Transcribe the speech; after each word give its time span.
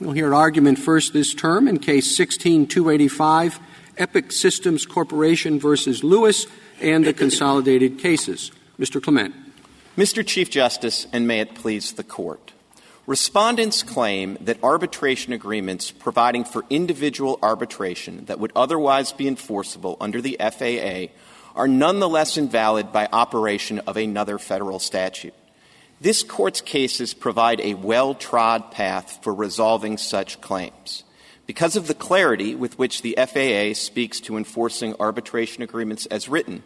We'll 0.00 0.10
hear 0.10 0.34
argument 0.34 0.80
first 0.80 1.12
this 1.12 1.34
term 1.34 1.68
in 1.68 1.78
Case 1.78 2.18
16-285, 2.18 3.60
Epic 3.96 4.32
Systems 4.32 4.86
Corporation 4.86 5.60
versus 5.60 6.02
Lewis, 6.02 6.48
and 6.80 7.04
the 7.04 7.12
consolidated 7.12 8.00
cases. 8.00 8.50
Mr. 8.76 9.00
Clement. 9.00 9.32
Mr. 9.96 10.26
Chief 10.26 10.50
Justice, 10.50 11.06
and 11.12 11.28
may 11.28 11.38
it 11.38 11.54
please 11.54 11.92
the 11.92 12.02
Court. 12.02 12.52
Respondents 13.06 13.84
claim 13.84 14.36
that 14.40 14.62
arbitration 14.64 15.32
agreements 15.32 15.92
providing 15.92 16.44
for 16.44 16.64
individual 16.68 17.38
arbitration 17.40 18.24
that 18.24 18.40
would 18.40 18.52
otherwise 18.56 19.12
be 19.12 19.28
enforceable 19.28 19.96
under 20.00 20.20
the 20.20 20.36
FAA 20.40 21.14
are 21.54 21.68
nonetheless 21.68 22.36
invalid 22.36 22.92
by 22.92 23.08
operation 23.12 23.78
of 23.80 23.96
another 23.96 24.38
federal 24.38 24.80
statute. 24.80 25.34
This 26.04 26.22
Court's 26.22 26.60
cases 26.60 27.14
provide 27.14 27.62
a 27.62 27.72
well-trod 27.72 28.70
path 28.70 29.20
for 29.22 29.32
resolving 29.32 29.96
such 29.96 30.38
claims. 30.42 31.02
Because 31.46 31.76
of 31.76 31.86
the 31.86 31.94
clarity 31.94 32.54
with 32.54 32.78
which 32.78 33.00
the 33.00 33.16
FAA 33.16 33.72
speaks 33.72 34.20
to 34.20 34.36
enforcing 34.36 34.94
arbitration 35.00 35.62
agreements 35.62 36.04
as 36.04 36.28
written, 36.28 36.62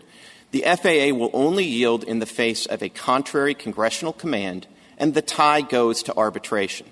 the 0.50 0.62
FAA 0.62 1.16
will 1.16 1.30
only 1.32 1.64
yield 1.64 2.02
in 2.02 2.18
the 2.18 2.26
face 2.26 2.66
of 2.66 2.82
a 2.82 2.88
contrary 2.88 3.54
congressional 3.54 4.12
command, 4.12 4.66
and 4.98 5.14
the 5.14 5.22
tie 5.22 5.60
goes 5.60 6.02
to 6.02 6.16
arbitration. 6.16 6.88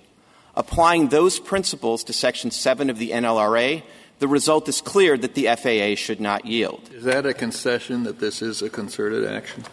Applying 0.54 1.08
those 1.08 1.40
principles 1.40 2.04
to 2.04 2.12
Section 2.12 2.52
7 2.52 2.90
of 2.90 2.98
the 2.98 3.10
NLRA, 3.10 3.82
the 4.20 4.28
result 4.28 4.68
is 4.68 4.80
clear 4.80 5.18
that 5.18 5.34
the 5.34 5.48
FAA 5.48 5.96
should 6.00 6.20
not 6.20 6.46
yield. 6.46 6.90
Is 6.94 7.02
that 7.02 7.26
a 7.26 7.34
concession 7.34 8.04
that 8.04 8.20
this 8.20 8.40
is 8.40 8.62
a 8.62 8.70
concerted 8.70 9.26
action? 9.26 9.64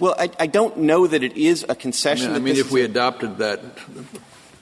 Well, 0.00 0.14
I, 0.18 0.30
I 0.40 0.46
don't 0.46 0.78
know 0.78 1.06
that 1.06 1.22
it 1.22 1.36
is 1.36 1.64
a 1.68 1.74
concession. 1.74 2.32
I 2.32 2.38
mean, 2.38 2.42
I 2.42 2.44
mean 2.46 2.56
if 2.56 2.72
we 2.72 2.82
adopted 2.82 3.36
that 3.38 3.60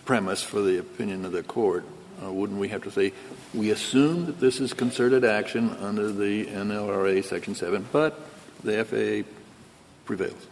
premise 0.05 0.42
for 0.42 0.61
the 0.61 0.78
opinion 0.78 1.24
of 1.24 1.30
the 1.30 1.45
court, 1.45 1.84
uh, 2.23 2.33
wouldn't 2.33 2.59
we 2.59 2.69
have 2.69 2.83
to 2.83 2.91
say 2.91 3.12
we 3.55 3.70
assume 3.70 4.27
that 4.27 4.41
this 4.41 4.58
is 4.58 4.72
concerted 4.72 5.25
action 5.25 5.70
under 5.80 6.11
the 6.11 6.47
NLRA 6.47 7.25
Section 7.25 7.55
7, 7.55 7.86
but 7.92 8.20
the 8.64 8.84
FAA 8.84 9.30
prevails? 10.05 10.47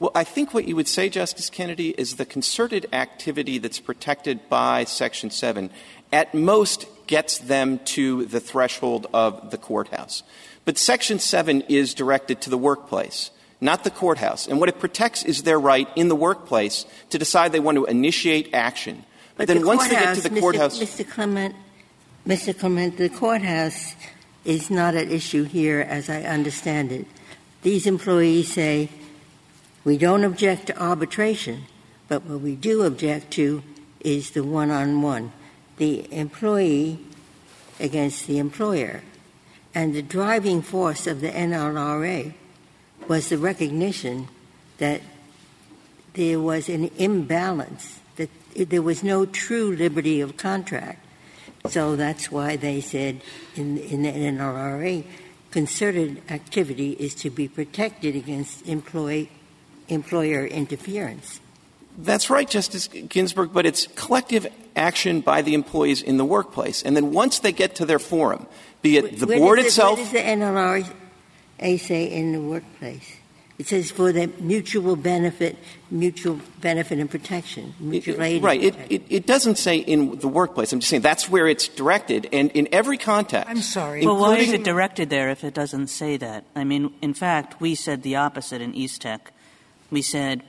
Well, 0.00 0.10
I 0.14 0.24
think 0.24 0.54
what 0.54 0.66
you 0.66 0.74
would 0.74 0.88
say, 0.88 1.08
Justice 1.10 1.50
Kennedy, 1.50 1.90
is 1.90 2.16
the 2.16 2.24
concerted 2.24 2.86
activity 2.92 3.58
that's 3.58 3.78
protected 3.78 4.48
by 4.48 4.84
Section 4.84 5.30
7 5.30 5.70
at 6.12 6.34
most 6.34 6.86
gets 7.06 7.38
them 7.38 7.78
to 7.80 8.24
the 8.24 8.40
threshold 8.40 9.06
of 9.12 9.50
the 9.50 9.58
courthouse. 9.58 10.22
But 10.64 10.78
Section 10.78 11.18
7 11.18 11.62
is 11.62 11.92
directed 11.92 12.40
to 12.42 12.50
the 12.50 12.58
workplace 12.58 13.30
not 13.64 13.82
the 13.82 13.90
courthouse. 13.90 14.46
And 14.46 14.60
what 14.60 14.68
it 14.68 14.78
protects 14.78 15.24
is 15.24 15.42
their 15.42 15.58
right 15.58 15.88
in 15.96 16.08
the 16.08 16.14
workplace 16.14 16.84
to 17.08 17.18
decide 17.18 17.50
they 17.50 17.60
want 17.60 17.76
to 17.76 17.86
initiate 17.86 18.52
action. 18.52 19.04
But 19.36 19.48
then 19.48 19.62
the 19.62 19.66
once 19.66 19.88
they 19.88 19.94
get 19.96 20.14
to 20.14 20.20
the 20.20 20.28
Mr. 20.28 20.40
courthouse, 20.40 20.78
Mr. 20.78 21.08
Clement, 21.08 21.56
Mr. 22.28 22.56
Clement, 22.56 22.98
the 22.98 23.08
courthouse 23.08 23.96
is 24.44 24.70
not 24.70 24.94
at 24.94 25.10
issue 25.10 25.44
here, 25.44 25.80
as 25.80 26.10
I 26.10 26.22
understand 26.22 26.92
it. 26.92 27.06
These 27.62 27.86
employees 27.86 28.52
say 28.52 28.90
we 29.82 29.96
don't 29.96 30.24
object 30.24 30.66
to 30.66 30.78
arbitration, 30.78 31.64
but 32.06 32.24
what 32.24 32.40
we 32.40 32.54
do 32.54 32.82
object 32.82 33.30
to 33.32 33.62
is 34.00 34.32
the 34.32 34.44
one-on-one, 34.44 35.32
the 35.78 36.06
employee 36.12 36.98
against 37.80 38.26
the 38.26 38.38
employer. 38.38 39.02
And 39.74 39.94
the 39.94 40.02
driving 40.02 40.60
force 40.60 41.06
of 41.06 41.22
the 41.22 41.30
NLRA 41.30 42.34
was 43.08 43.28
the 43.28 43.38
recognition 43.38 44.28
that 44.78 45.00
there 46.14 46.40
was 46.40 46.68
an 46.68 46.90
imbalance, 46.96 48.00
that 48.16 48.30
there 48.54 48.82
was 48.82 49.02
no 49.02 49.26
true 49.26 49.74
liberty 49.74 50.20
of 50.20 50.36
contract. 50.36 51.04
So 51.68 51.96
that's 51.96 52.30
why 52.30 52.56
they 52.56 52.80
said 52.80 53.22
in, 53.56 53.78
in 53.78 54.02
the 54.02 54.12
NLRA, 54.12 55.04
concerted 55.50 56.22
activity 56.30 56.92
is 56.92 57.14
to 57.16 57.30
be 57.30 57.48
protected 57.48 58.14
against 58.14 58.66
employee, 58.66 59.30
employer 59.88 60.46
interference. 60.46 61.40
That's 61.96 62.28
right, 62.28 62.48
Justice 62.48 62.88
Ginsburg, 62.88 63.52
but 63.52 63.66
it's 63.66 63.86
collective 63.94 64.46
action 64.74 65.20
by 65.20 65.42
the 65.42 65.54
employees 65.54 66.02
in 66.02 66.16
the 66.16 66.24
workplace. 66.24 66.82
And 66.82 66.96
then 66.96 67.12
once 67.12 67.38
they 67.38 67.52
get 67.52 67.76
to 67.76 67.86
their 67.86 68.00
forum, 68.00 68.46
be 68.82 68.96
it 68.96 69.18
the 69.18 69.26
where 69.26 69.38
board 69.38 69.58
it, 69.60 69.66
itself. 69.66 69.98
What 69.98 70.04
does 70.04 70.12
the 70.12 70.18
NLRA 70.18 70.92
say 71.76 72.04
in 72.04 72.32
the 72.32 72.40
workplace? 72.40 73.16
It 73.56 73.68
says 73.68 73.92
for 73.92 74.12
the 74.12 74.26
mutual 74.40 74.96
benefit, 74.96 75.56
mutual 75.88 76.40
benefit 76.60 76.98
and 76.98 77.08
protection, 77.08 77.74
mutual 77.78 78.20
aid. 78.20 78.42
Right. 78.42 78.60
It, 78.60 78.74
it, 78.90 79.02
it, 79.08 79.26
doesn't 79.26 79.58
say 79.58 79.78
in 79.78 80.18
the 80.18 80.26
workplace. 80.26 80.72
I'm 80.72 80.80
just 80.80 80.90
saying 80.90 81.02
that's 81.02 81.30
where 81.30 81.46
it's 81.46 81.68
directed. 81.68 82.28
And 82.32 82.50
in 82.50 82.68
every 82.72 82.98
context. 82.98 83.48
I'm 83.48 83.62
sorry. 83.62 84.04
Well, 84.04 84.16
why 84.16 84.38
is 84.38 84.52
it 84.52 84.64
directed 84.64 85.08
there 85.08 85.30
if 85.30 85.44
it 85.44 85.54
doesn't 85.54 85.86
say 85.86 86.16
that? 86.16 86.44
I 86.56 86.64
mean, 86.64 86.94
in 87.00 87.14
fact, 87.14 87.60
we 87.60 87.76
said 87.76 88.02
the 88.02 88.16
opposite 88.16 88.60
in 88.60 88.72
Eastex. 88.72 89.20
We 89.88 90.02
said 90.02 90.42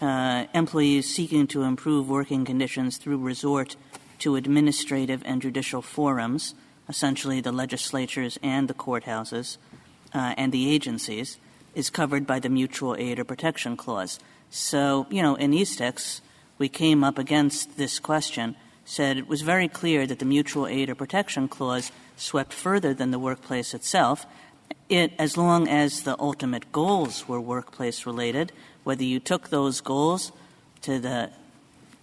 uh, 0.00 0.46
employees 0.54 1.14
seeking 1.14 1.46
to 1.48 1.62
improve 1.62 2.08
working 2.08 2.46
conditions 2.46 2.96
through 2.96 3.18
resort 3.18 3.76
to 4.20 4.36
administrative 4.36 5.20
and 5.26 5.42
judicial 5.42 5.82
forums, 5.82 6.54
essentially 6.88 7.42
the 7.42 7.52
legislatures 7.52 8.38
and 8.42 8.66
the 8.66 8.74
courthouses 8.74 9.58
Uh, 10.14 10.34
and 10.36 10.52
the 10.52 10.70
agencies, 10.70 11.38
is 11.74 11.90
covered 11.90 12.26
by 12.26 12.40
the 12.40 12.48
mutual 12.48 12.96
aid 12.96 13.18
or 13.18 13.24
protection 13.24 13.76
clause. 13.76 14.18
So, 14.50 15.06
you 15.10 15.22
know, 15.22 15.34
in 15.34 15.52
Eastex, 15.52 16.22
we 16.58 16.68
came 16.68 17.04
up 17.04 17.18
against 17.18 17.76
this 17.76 17.98
question, 17.98 18.56
said 18.86 19.18
it 19.18 19.28
was 19.28 19.42
very 19.42 19.68
clear 19.68 20.06
that 20.06 20.18
the 20.18 20.24
mutual 20.24 20.66
aid 20.66 20.88
or 20.88 20.94
protection 20.94 21.48
clause 21.48 21.92
swept 22.16 22.52
further 22.52 22.94
than 22.94 23.10
the 23.10 23.18
workplace 23.18 23.74
itself. 23.74 24.24
It, 24.88 25.12
as 25.18 25.36
long 25.36 25.68
as 25.68 26.02
the 26.02 26.16
ultimate 26.18 26.72
goals 26.72 27.28
were 27.28 27.40
workplace 27.40 28.06
related, 28.06 28.52
whether 28.84 29.04
you 29.04 29.20
took 29.20 29.50
those 29.50 29.80
goals 29.80 30.32
to 30.82 30.98
the 30.98 31.30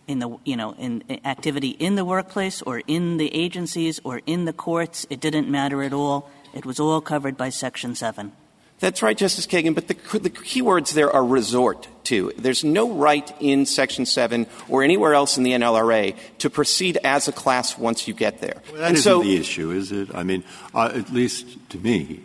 in 0.06 0.19
the 0.19 0.38
you 0.44 0.58
know 0.58 0.75
in 0.78 1.02
activity 1.24 1.69
in 1.69 1.96
the 1.96 2.03
workplace 2.03 2.62
or 2.62 2.81
in 2.88 3.16
the 3.16 3.34
agencies 3.34 4.02
or 4.03 4.22
in 4.25 4.44
the 4.46 4.52
courts, 4.53 5.08
it 5.09 5.22
didn't 5.22 5.50
matter 5.50 5.81
at 5.81 5.94
all. 5.94 6.30
It 6.53 6.66
was 6.66 6.80
all 6.80 7.02
covered 7.02 7.38
by 7.38 7.50
Section 7.50 7.96
7. 7.96 8.31
That's 8.80 9.02
right, 9.02 9.18
Justice 9.18 9.47
Kagan, 9.47 9.75
but 9.75 9.88
the, 9.88 10.19
the 10.19 10.30
key 10.30 10.62
words 10.62 10.94
there 10.94 11.09
are 11.12 11.24
resort 11.24 11.88
to. 12.06 12.34
There's 12.38 12.64
no 12.64 12.91
right 12.91 13.34
in 13.40 13.66
Section 13.66 14.06
7 14.06 14.46
or 14.68 14.84
anywhere 14.84 15.13
else 15.13 15.38
in 15.38 15.44
the 15.44 15.52
NLRA 15.52 16.16
to 16.40 16.50
proceed 16.50 16.97
as 17.03 17.28
a 17.28 17.31
class 17.31 17.78
once 17.78 18.08
you 18.08 18.13
get 18.13 18.42
there. 18.42 18.62
Well, 18.72 18.81
that 18.81 18.88
and 18.88 18.97
isn't 18.97 19.03
so, 19.03 19.24
the 19.24 19.38
issue, 19.38 19.72
is 19.72 19.92
it? 19.92 20.13
I 20.13 20.24
mean, 20.24 20.44
uh, 20.75 20.92
at 20.94 21.12
least 21.12 21.69
to 21.69 21.78
me, 21.78 22.24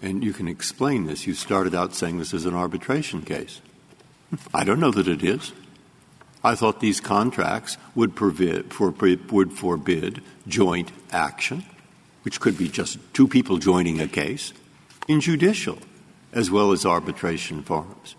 and 0.00 0.24
you 0.24 0.32
can 0.32 0.48
explain 0.48 1.06
this, 1.06 1.26
you 1.26 1.34
started 1.34 1.74
out 1.74 1.94
saying 1.94 2.18
this 2.18 2.32
is 2.32 2.46
an 2.46 2.54
arbitration 2.54 3.22
case. 3.22 3.60
I 4.54 4.64
don't 4.64 4.80
know 4.80 4.92
that 4.92 5.08
it 5.08 5.22
is. 5.22 5.52
I 6.42 6.54
thought 6.54 6.80
these 6.80 7.00
contracts 7.00 7.76
would, 7.94 8.14
forbid, 8.14 8.72
for, 8.72 8.90
would 8.90 9.52
forbid 9.52 10.22
joint 10.46 10.92
action, 11.10 11.64
which 12.28 12.40
could 12.40 12.58
be 12.58 12.68
just 12.68 12.98
two 13.14 13.26
people 13.26 13.56
joining 13.56 14.02
a 14.02 14.06
case 14.06 14.52
in 15.08 15.18
judicial 15.18 15.78
as 16.30 16.50
well 16.50 16.72
as 16.72 16.84
arbitration 16.84 17.62
forums. 17.62 18.16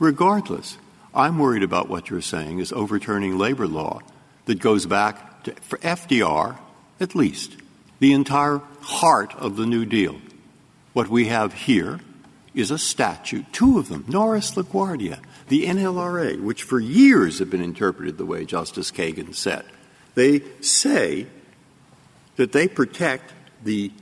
Regardless, 0.00 0.78
I'm 1.14 1.38
worried 1.38 1.62
about 1.62 1.88
what 1.88 2.10
you're 2.10 2.20
saying 2.20 2.58
is 2.58 2.72
overturning 2.72 3.38
labor 3.38 3.68
law 3.68 4.00
that 4.46 4.58
goes 4.58 4.84
back 4.84 5.44
to, 5.44 5.52
for 5.60 5.78
FDR, 5.78 6.58
at 6.98 7.14
least, 7.14 7.56
the 8.00 8.14
entire 8.14 8.62
heart 8.80 9.32
of 9.36 9.54
the 9.54 9.64
New 9.64 9.84
Deal. 9.86 10.16
What 10.92 11.06
we 11.06 11.26
have 11.26 11.52
here 11.52 12.00
is 12.52 12.72
a 12.72 12.78
statute, 12.78 13.52
two 13.52 13.78
of 13.78 13.88
them, 13.88 14.06
Norris 14.08 14.56
LaGuardia, 14.56 15.20
the 15.46 15.66
NLRA, 15.66 16.42
which 16.42 16.64
for 16.64 16.80
years 16.80 17.38
have 17.38 17.50
been 17.50 17.62
interpreted 17.62 18.18
the 18.18 18.26
way 18.26 18.44
Justice 18.44 18.90
Kagan 18.90 19.36
said. 19.36 19.64
They 20.16 20.42
say 20.60 21.28
that 22.36 22.52
they 22.52 22.68
protect 22.68 23.32
the 23.66 23.92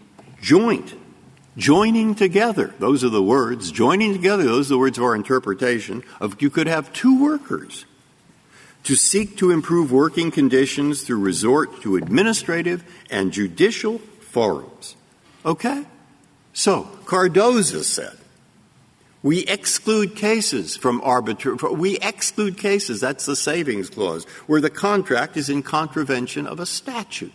joint 0.40 0.94
joining 1.56 2.14
together. 2.14 2.74
Those 2.78 3.04
are 3.04 3.08
the 3.08 3.22
words. 3.22 3.70
Joining 3.70 4.12
together, 4.12 4.44
those 4.44 4.70
are 4.70 4.74
the 4.74 4.78
words 4.78 4.98
of 4.98 5.04
our 5.04 5.14
interpretation 5.14 6.02
of 6.20 6.40
you 6.40 6.50
could 6.50 6.66
have 6.66 6.92
two 6.92 7.22
workers 7.22 7.86
to 8.84 8.94
seek 8.94 9.36
to 9.38 9.50
improve 9.50 9.90
working 9.90 10.30
conditions 10.30 11.02
through 11.02 11.20
resort 11.20 11.80
to 11.82 11.96
administrative 11.96 12.84
and 13.10 13.32
judicial 13.32 13.98
forums. 13.98 14.96
Okay? 15.44 15.84
So, 16.52 16.84
Cardozo 17.06 17.82
said, 17.82 18.16
we 19.22 19.40
exclude 19.46 20.14
cases 20.16 20.76
from 20.76 21.00
arbitrary, 21.00 21.56
we 21.74 21.96
exclude 21.98 22.58
cases, 22.58 23.00
that's 23.00 23.24
the 23.24 23.34
savings 23.34 23.88
clause, 23.88 24.24
where 24.46 24.60
the 24.60 24.68
contract 24.68 25.38
is 25.38 25.48
in 25.48 25.62
contravention 25.62 26.46
of 26.46 26.60
a 26.60 26.66
statute. 26.66 27.32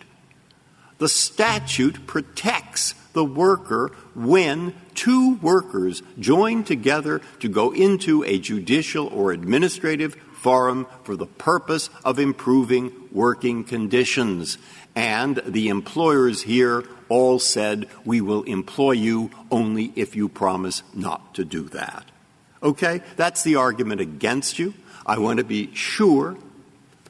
The 0.99 1.09
statute 1.09 2.05
protects 2.07 2.93
the 3.13 3.25
worker 3.25 3.91
when 4.13 4.75
two 4.93 5.35
workers 5.37 6.03
join 6.19 6.63
together 6.63 7.21
to 7.39 7.49
go 7.49 7.71
into 7.71 8.23
a 8.23 8.37
judicial 8.37 9.07
or 9.07 9.31
administrative 9.31 10.15
forum 10.33 10.87
for 11.03 11.15
the 11.15 11.25
purpose 11.25 11.89
of 12.05 12.19
improving 12.19 12.91
working 13.11 13.63
conditions. 13.63 14.57
And 14.95 15.41
the 15.45 15.69
employers 15.69 16.43
here 16.43 16.83
all 17.07 17.39
said, 17.39 17.87
we 18.05 18.21
will 18.21 18.43
employ 18.43 18.91
you 18.91 19.31
only 19.49 19.91
if 19.95 20.15
you 20.15 20.29
promise 20.29 20.83
not 20.93 21.33
to 21.35 21.45
do 21.45 21.63
that. 21.69 22.05
Okay? 22.61 23.01
That's 23.15 23.43
the 23.43 23.55
argument 23.55 24.01
against 24.01 24.59
you. 24.59 24.73
I 25.05 25.17
want 25.17 25.37
to 25.37 25.43
be 25.43 25.73
sure 25.73 26.37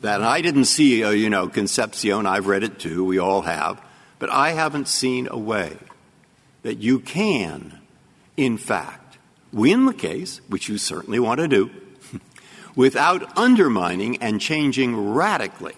that 0.02 0.22
I 0.22 0.42
didn't 0.42 0.66
see, 0.66 1.04
uh, 1.04 1.10
you 1.10 1.30
know, 1.30 1.48
Concepcion, 1.48 2.26
I've 2.26 2.48
read 2.48 2.64
it 2.64 2.80
too, 2.80 3.04
we 3.04 3.20
all 3.20 3.42
have, 3.42 3.82
but 4.18 4.30
I 4.30 4.52
haven't 4.52 4.88
seen 4.88 5.28
a 5.30 5.38
way 5.38 5.78
that 6.64 6.78
you 6.78 7.00
can, 7.00 7.80
in 8.38 8.58
fact, 8.58 9.18
win 9.52 9.86
the 9.86 9.94
case, 9.94 10.42
which 10.48 10.70
you 10.70 10.78
certainly 10.78 11.20
want 11.20 11.40
to 11.40 11.48
do, 11.48 11.70
without 12.76 13.38
undermining 13.38 14.22
and 14.22 14.40
changing 14.40 15.14
radically 15.14 15.76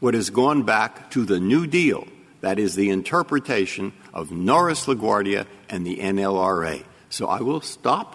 what 0.00 0.14
has 0.14 0.30
gone 0.30 0.62
back 0.62 1.10
to 1.10 1.24
the 1.24 1.40
New 1.40 1.66
Deal, 1.66 2.06
that 2.40 2.58
is, 2.58 2.76
the 2.76 2.90
interpretation 2.90 3.92
of 4.14 4.30
Norris 4.30 4.86
LaGuardia 4.86 5.46
and 5.68 5.84
the 5.84 5.96
NLRA. 5.96 6.84
So 7.10 7.26
I 7.26 7.40
will 7.40 7.60
stop. 7.60 8.14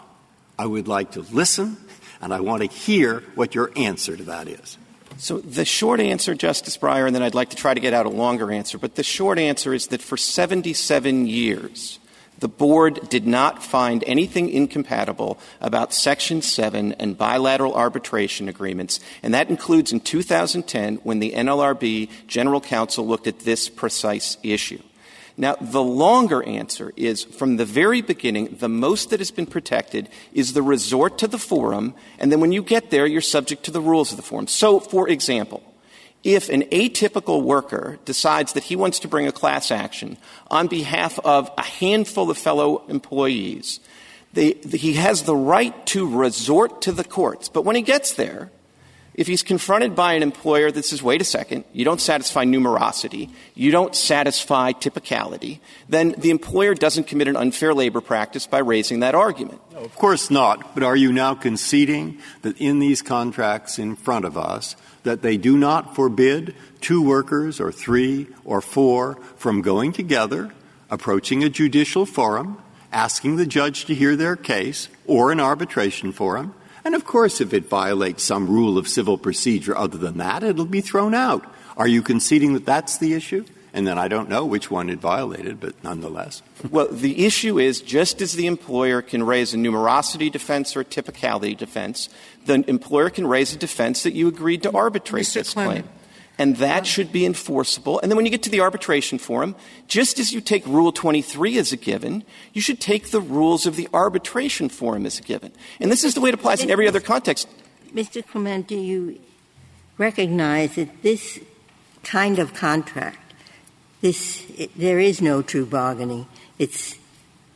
I 0.58 0.66
would 0.66 0.88
like 0.88 1.12
to 1.12 1.22
listen, 1.22 1.78
and 2.22 2.34
I 2.34 2.40
want 2.40 2.62
to 2.62 2.70
hear 2.70 3.22
what 3.36 3.54
your 3.54 3.72
answer 3.76 4.16
to 4.16 4.24
that 4.24 4.48
is. 4.48 4.78
So 5.24 5.38
the 5.38 5.64
short 5.64 6.02
answer, 6.02 6.36
Justice 6.36 6.78
Breyer, 6.78 7.08
and 7.08 7.16
then 7.16 7.24
I'd 7.24 7.34
like 7.34 7.52
to 7.52 7.56
try 7.56 7.74
to 7.74 7.80
get 7.80 7.94
out 7.94 8.06
a 8.06 8.10
longer 8.10 8.52
answer, 8.52 8.78
but 8.78 8.96
the 8.96 9.04
short 9.04 9.40
answer 9.40 9.74
is 9.74 9.88
that 9.88 10.02
for 10.02 10.18
77 10.18 11.28
years, 11.28 11.98
the 12.40 12.50
board 12.50 13.08
did 13.08 13.26
not 13.26 13.64
find 13.64 14.04
anything 14.06 14.50
incompatible 14.50 15.40
about 15.62 15.94
Section 15.94 16.42
7 16.42 16.92
and 17.00 17.18
bilateral 17.18 17.74
arbitration 17.74 18.50
agreements, 18.50 19.00
and 19.24 19.34
that 19.34 19.50
includes 19.50 19.94
in 19.94 20.02
2010 20.02 20.98
when 21.04 21.20
the 21.20 21.32
NLRB 21.32 22.10
General 22.28 22.60
Counsel 22.60 23.08
looked 23.08 23.28
at 23.28 23.40
this 23.40 23.70
precise 23.70 24.38
issue. 24.44 24.84
Now, 25.36 25.56
the 25.60 25.82
longer 25.82 26.44
answer 26.44 26.94
is 26.96 27.24
from 27.24 27.58
the 27.58 27.66
very 27.66 28.02
beginning, 28.02 28.58
the 28.60 28.70
most 28.70 29.10
that 29.10 29.20
has 29.20 29.32
been 29.32 29.48
protected 29.48 30.10
is 30.32 30.54
the 30.54 30.62
resort 30.62 31.18
to 31.20 31.28
the 31.28 31.40
forum, 31.40 31.96
and 32.20 32.32
then 32.32 32.40
when 32.40 32.52
you 32.52 32.62
get 32.62 32.92
there, 32.92 33.08
you're 33.08 33.22
subject 33.22 33.64
to 33.64 33.72
the 33.72 33.82
rules 33.82 34.12
of 34.12 34.18
the 34.18 34.24
forum. 34.24 34.48
So, 34.48 34.80
for 34.80 35.10
example, 35.10 35.64
if 36.24 36.50
an 36.50 36.62
atypical 36.64 37.44
worker 37.44 37.98
decides 38.06 38.54
that 38.54 38.64
he 38.64 38.76
wants 38.76 39.00
to 39.00 39.08
bring 39.08 39.28
a 39.28 39.32
class 39.32 39.72
action 39.72 40.18
on 40.50 40.68
behalf 40.68 41.20
of 41.20 41.52
a 41.58 41.64
handful 41.64 42.30
of 42.30 42.38
fellow 42.38 42.84
employees, 42.88 43.80
they, 44.34 44.54
he 44.54 44.94
has 44.94 45.24
the 45.24 45.36
right 45.36 45.86
to 45.88 46.08
resort 46.08 46.84
to 46.84 46.92
the 46.92 47.04
courts. 47.04 47.50
But 47.50 47.66
when 47.66 47.76
he 47.76 47.82
gets 47.82 48.14
there, 48.14 48.52
if 49.16 49.28
he's 49.28 49.44
confronted 49.44 49.96
by 49.96 50.14
an 50.14 50.24
employer 50.24 50.72
that 50.72 50.86
says, 50.86 51.04
wait 51.04 51.22
a 51.22 51.26
second, 51.26 51.66
you 51.72 51.86
don't 51.86 52.02
satisfy 52.02 52.46
numerosity, 52.46 53.30
you 53.54 53.72
don't 53.72 53.96
satisfy 53.96 54.72
typicality, 54.72 55.60
then 55.88 56.16
the 56.18 56.32
employer 56.32 56.74
doesn't 56.74 57.06
commit 57.06 57.28
an 57.28 57.36
unfair 57.36 57.74
labor 57.74 58.02
practice 58.02 58.48
by 58.48 58.60
raising 58.60 59.02
that 59.02 59.14
argument. 59.14 59.62
No, 59.72 59.80
of 59.80 59.96
course 59.96 60.32
not. 60.32 60.74
But 60.74 60.84
are 60.84 60.96
you 60.96 61.14
now 61.14 61.36
conceding 61.36 62.20
that 62.42 62.60
in 62.60 62.80
these 62.80 63.02
contracts 63.02 63.78
in 63.78 63.96
front 63.96 64.26
of 64.26 64.38
us, 64.38 64.76
that 65.04 65.22
they 65.22 65.38
do 65.38 65.58
not 65.58 65.96
forbid 65.96 66.56
two 66.82 67.02
workers 67.02 67.60
or 67.60 67.72
three 67.72 68.28
or 68.46 68.62
four 68.62 69.16
from 69.36 69.62
going 69.62 69.92
together, 69.92 70.52
approaching 70.90 71.44
a 71.44 71.50
judicial 71.50 72.06
forum, 72.06 72.58
asking 72.92 73.36
the 73.36 73.46
judge 73.46 73.86
to 73.86 73.94
hear 73.94 74.16
their 74.16 74.36
case, 74.36 74.88
or 75.06 75.32
an 75.32 75.40
arbitration 75.40 76.12
forum, 76.12 76.54
and 76.86 76.96
of 76.96 77.06
course, 77.06 77.42
if 77.42 77.54
it 77.54 77.68
violates 77.68 78.24
some 78.24 78.48
rule 78.48 78.78
of 78.78 78.88
civil 78.88 79.18
procedure 79.18 79.76
other 79.78 79.98
than 79.98 80.18
that, 80.18 80.44
it'll 80.44 80.66
be 80.66 80.82
thrown 80.82 81.14
out. 81.14 81.46
Are 81.78 81.88
you 81.88 82.02
conceding 82.02 82.54
that 82.54 82.66
that's 82.66 82.98
the 82.98 83.14
issue? 83.14 83.46
And 83.76 83.88
then 83.88 83.98
I 83.98 84.08
don't 84.08 84.30
know 84.30 84.46
which 84.46 84.70
one 84.70 84.90
it 84.90 85.00
violated, 85.00 85.60
but 85.60 85.84
nonetheless. 85.84 86.44
well, 86.70 86.88
the 86.92 87.26
issue 87.26 87.58
is 87.58 87.82
just 87.82 88.22
as 88.22 88.34
the 88.34 88.46
employer 88.46 89.02
can 89.02 89.24
raise 89.24 89.56
a 89.56 89.58
numerosity 89.58 90.32
defense 90.32 90.76
or 90.76 90.82
a 90.82 90.86
typicality 90.86 91.58
defense, 91.58 92.08
the 92.46 92.64
employer 92.70 93.10
can 93.10 93.26
raise 93.26 93.54
a 93.54 93.58
defense 93.58 94.04
that 94.04 94.14
you 94.14 94.28
agreed 94.28 94.62
to 94.64 94.72
arbitrate 94.72 95.26
Mr. 95.26 95.34
this 95.34 95.54
Clement. 95.54 95.86
claim 95.86 96.03
and 96.38 96.58
that 96.58 96.88
should 96.88 97.12
be 97.12 97.26
enforceable. 97.26 98.00
And 98.00 98.12
then 98.12 98.16
when 98.16 98.26
you 98.26 98.32
get 98.32 98.44
to 98.44 98.50
the 98.50 98.62
arbitration 98.62 99.20
forum, 99.20 99.56
just 99.88 100.20
as 100.20 100.34
you 100.34 100.42
take 100.42 100.66
Rule 100.66 100.92
23 100.92 101.58
as 101.58 101.72
a 101.72 101.78
given, 101.78 102.24
you 102.54 102.62
should 102.62 102.80
take 102.80 103.12
the 103.12 103.22
rules 103.22 103.66
of 103.66 103.76
the 103.76 103.88
arbitration 103.94 104.70
forum 104.70 105.06
as 105.06 105.20
a 105.20 105.22
given. 105.22 105.52
And 105.80 105.92
this 105.92 106.04
is 106.04 106.16
the 106.16 106.22
way 106.22 106.30
it 106.30 106.36
applies 106.36 106.64
in 106.64 106.72
every 106.72 106.88
other 106.88 107.00
context. 107.00 107.48
Mr. 107.94 108.26
Clement, 108.26 108.68
do 108.68 108.76
you 108.76 109.20
recognize 109.98 110.76
that 110.76 111.04
this 111.04 111.40
kind 112.04 112.40
of 112.40 112.54
contract, 112.54 113.34
this, 114.02 114.46
there 114.76 115.00
is 115.00 115.22
no 115.22 115.42
true 115.42 115.66
bargaining. 115.66 116.28
It's 116.60 116.98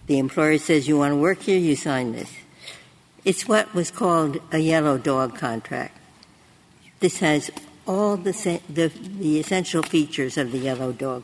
the 0.08 0.20
employer 0.20 0.58
says 0.58 0.88
you 0.88 0.98
want 0.98 1.12
to 1.12 1.18
work 1.18 1.42
here, 1.42 1.58
you 1.58 1.76
sign 1.76 2.14
this. 2.14 2.32
It's 3.26 3.48
what 3.48 3.74
was 3.74 3.92
called 3.92 4.38
a 4.52 4.60
yellow 4.60 4.98
dog 4.98 5.36
contract. 5.36 5.98
This 7.02 7.20
has 7.20 7.52
all 7.88 8.18
the, 8.18 8.62
the, 8.70 8.88
the 8.88 9.40
essential 9.40 9.82
features 9.82 10.38
of 10.38 10.52
the 10.52 10.58
yellow 10.58 10.92
dog 10.92 11.24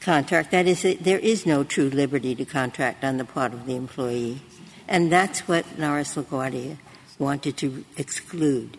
contract. 0.00 0.50
That 0.50 0.66
is, 0.66 0.82
there 1.00 1.18
is 1.18 1.44
no 1.46 1.64
true 1.64 1.90
liberty 1.90 2.34
to 2.34 2.44
contract 2.44 3.04
on 3.04 3.18
the 3.18 3.24
part 3.24 3.52
of 3.52 3.66
the 3.66 3.76
employee. 3.76 4.40
And 4.88 5.12
that's 5.12 5.46
what 5.46 5.78
Norris 5.78 6.16
LaGuardia 6.16 6.78
wanted 7.18 7.56
to 7.58 7.84
exclude. 7.96 8.78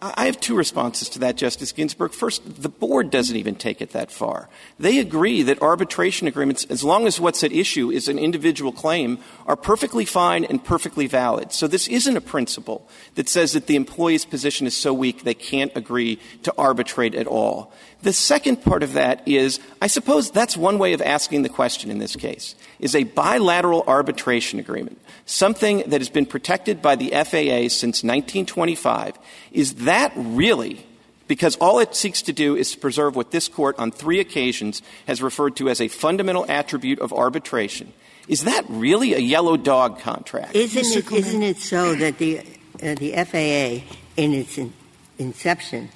I 0.00 0.26
have 0.26 0.38
two 0.38 0.54
responses 0.54 1.08
to 1.10 1.18
that, 1.20 1.36
Justice 1.36 1.72
Ginsburg. 1.72 2.12
First, 2.12 2.62
the 2.62 2.68
board 2.68 3.10
doesn't 3.10 3.36
even 3.36 3.54
take 3.56 3.80
it 3.80 3.90
that 3.90 4.12
far. 4.12 4.48
They 4.78 4.98
agree 4.98 5.42
that 5.42 5.60
arbitration 5.60 6.28
agreements, 6.28 6.64
as 6.66 6.84
long 6.84 7.06
as 7.06 7.20
what's 7.20 7.42
at 7.42 7.52
issue 7.52 7.90
is 7.90 8.06
an 8.06 8.18
individual 8.18 8.72
claim, 8.72 9.18
are 9.46 9.56
perfectly 9.56 10.04
fine 10.04 10.44
and 10.44 10.64
perfectly 10.64 11.06
valid. 11.06 11.52
So 11.52 11.66
this 11.66 11.88
isn't 11.88 12.16
a 12.16 12.20
principle 12.20 12.88
that 13.16 13.28
says 13.28 13.52
that 13.52 13.66
the 13.66 13.76
employee's 13.76 14.24
position 14.24 14.66
is 14.66 14.76
so 14.76 14.94
weak 14.94 15.24
they 15.24 15.34
can't 15.34 15.72
agree 15.74 16.20
to 16.44 16.54
arbitrate 16.56 17.14
at 17.14 17.26
all. 17.26 17.72
The 18.02 18.12
second 18.12 18.62
part 18.62 18.82
of 18.82 18.94
that 18.94 19.26
is, 19.26 19.60
I 19.80 19.86
suppose 19.86 20.30
that's 20.30 20.56
one 20.56 20.78
way 20.78 20.92
of 20.92 21.00
asking 21.00 21.42
the 21.42 21.48
question 21.48 21.90
in 21.90 21.98
this 21.98 22.16
case, 22.16 22.56
is 22.80 22.96
a 22.96 23.04
bilateral 23.04 23.84
arbitration 23.86 24.58
agreement, 24.58 25.00
something 25.24 25.84
that 25.86 26.00
has 26.00 26.10
been 26.10 26.26
protected 26.26 26.82
by 26.82 26.96
the 26.96 27.10
FAA 27.10 27.68
since 27.68 28.02
1925, 28.02 29.18
is 29.52 29.71
that 29.76 30.12
really 30.16 30.86
because 31.32 31.56
all 31.56 31.78
it 31.78 31.94
seeks 31.94 32.20
to 32.20 32.32
do 32.32 32.56
is 32.56 32.72
to 32.72 32.78
preserve 32.78 33.16
what 33.16 33.30
this 33.30 33.48
court 33.48 33.78
on 33.78 33.90
three 33.90 34.20
occasions 34.20 34.82
has 35.06 35.22
referred 35.22 35.56
to 35.56 35.68
as 35.70 35.80
a 35.80 35.88
fundamental 35.88 36.44
attribute 36.46 36.98
of 36.98 37.10
arbitration. 37.10 37.90
Is 38.28 38.44
that 38.44 38.66
really 38.68 39.14
a 39.14 39.18
yellow 39.18 39.56
dog 39.56 39.98
contract? 39.98 40.54
Isn't, 40.54 40.84
it, 40.84 41.10
isn't 41.10 41.42
it 41.42 41.56
so 41.56 41.94
that 41.94 42.18
the, 42.18 42.40
uh, 42.40 42.94
the 42.96 43.12
FAA, 43.12 43.86
in 44.16 44.34
its 44.34 44.58
in- 44.58 44.74
inception, 45.18 45.88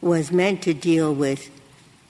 was 0.00 0.32
meant 0.32 0.62
to 0.62 0.74
deal 0.74 1.14
with 1.14 1.48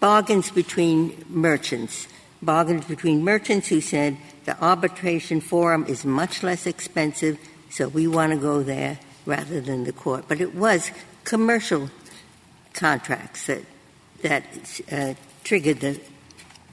bargains 0.00 0.50
between 0.50 1.22
merchants, 1.28 2.08
bargains 2.40 2.86
between 2.86 3.22
merchants 3.22 3.68
who 3.68 3.82
said 3.82 4.16
the 4.46 4.58
arbitration 4.64 5.42
forum 5.42 5.84
is 5.86 6.06
much 6.06 6.42
less 6.42 6.66
expensive, 6.66 7.38
so 7.68 7.88
we 7.88 8.06
want 8.06 8.32
to 8.32 8.38
go 8.38 8.62
there 8.62 8.98
rather 9.26 9.60
than 9.60 9.84
the 9.84 9.92
court. 9.92 10.24
But 10.28 10.40
it 10.40 10.54
was 10.54 10.90
commercial 11.24 11.90
contracts 12.72 13.46
that, 13.46 13.62
that 14.22 14.44
uh, 14.90 15.14
triggered 15.44 15.80
the 15.80 16.00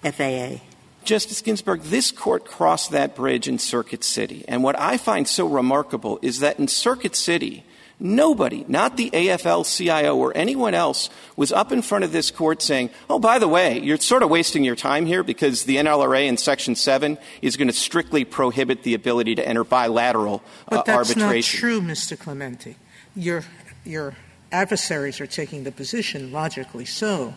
FAA. 0.03 0.63
Justice 1.03 1.41
Ginsburg, 1.41 1.83
this 1.83 2.11
court 2.11 2.45
crossed 2.45 2.91
that 2.91 3.15
bridge 3.15 3.47
in 3.47 3.59
Circuit 3.59 4.03
City. 4.03 4.43
And 4.47 4.61
what 4.61 4.77
I 4.77 4.97
find 4.97 5.27
so 5.27 5.47
remarkable 5.47 6.19
is 6.21 6.39
that 6.39 6.59
in 6.59 6.67
Circuit 6.67 7.15
City, 7.15 7.63
nobody, 7.99 8.63
not 8.67 8.97
the 8.97 9.09
AFL 9.11 9.65
CIO 9.65 10.15
or 10.15 10.35
anyone 10.35 10.73
else, 10.73 11.09
was 11.35 11.51
up 11.51 11.71
in 11.71 11.81
front 11.81 12.03
of 12.03 12.11
this 12.11 12.31
court 12.31 12.61
saying, 12.61 12.89
oh, 13.09 13.19
by 13.19 13.39
the 13.39 13.47
way, 13.47 13.79
you're 13.79 13.97
sort 13.97 14.23
of 14.23 14.29
wasting 14.29 14.63
your 14.63 14.75
time 14.75 15.05
here 15.05 15.23
because 15.23 15.63
the 15.63 15.77
NLRA 15.77 16.27
in 16.27 16.37
Section 16.37 16.75
7 16.75 17.17
is 17.41 17.57
going 17.57 17.67
to 17.67 17.73
strictly 17.73 18.23
prohibit 18.25 18.83
the 18.83 18.93
ability 18.93 19.35
to 19.35 19.47
enter 19.47 19.63
bilateral 19.63 20.43
uh, 20.67 20.77
but 20.77 20.85
that's 20.85 21.09
arbitration. 21.09 21.57
not 21.57 21.59
true, 21.59 21.81
Mr. 21.81 22.17
Clement. 22.17 22.75
Your, 23.15 23.43
your 23.83 24.15
adversaries 24.51 25.19
are 25.19 25.27
taking 25.27 25.63
the 25.63 25.71
position, 25.71 26.31
logically 26.31 26.85
so, 26.85 27.33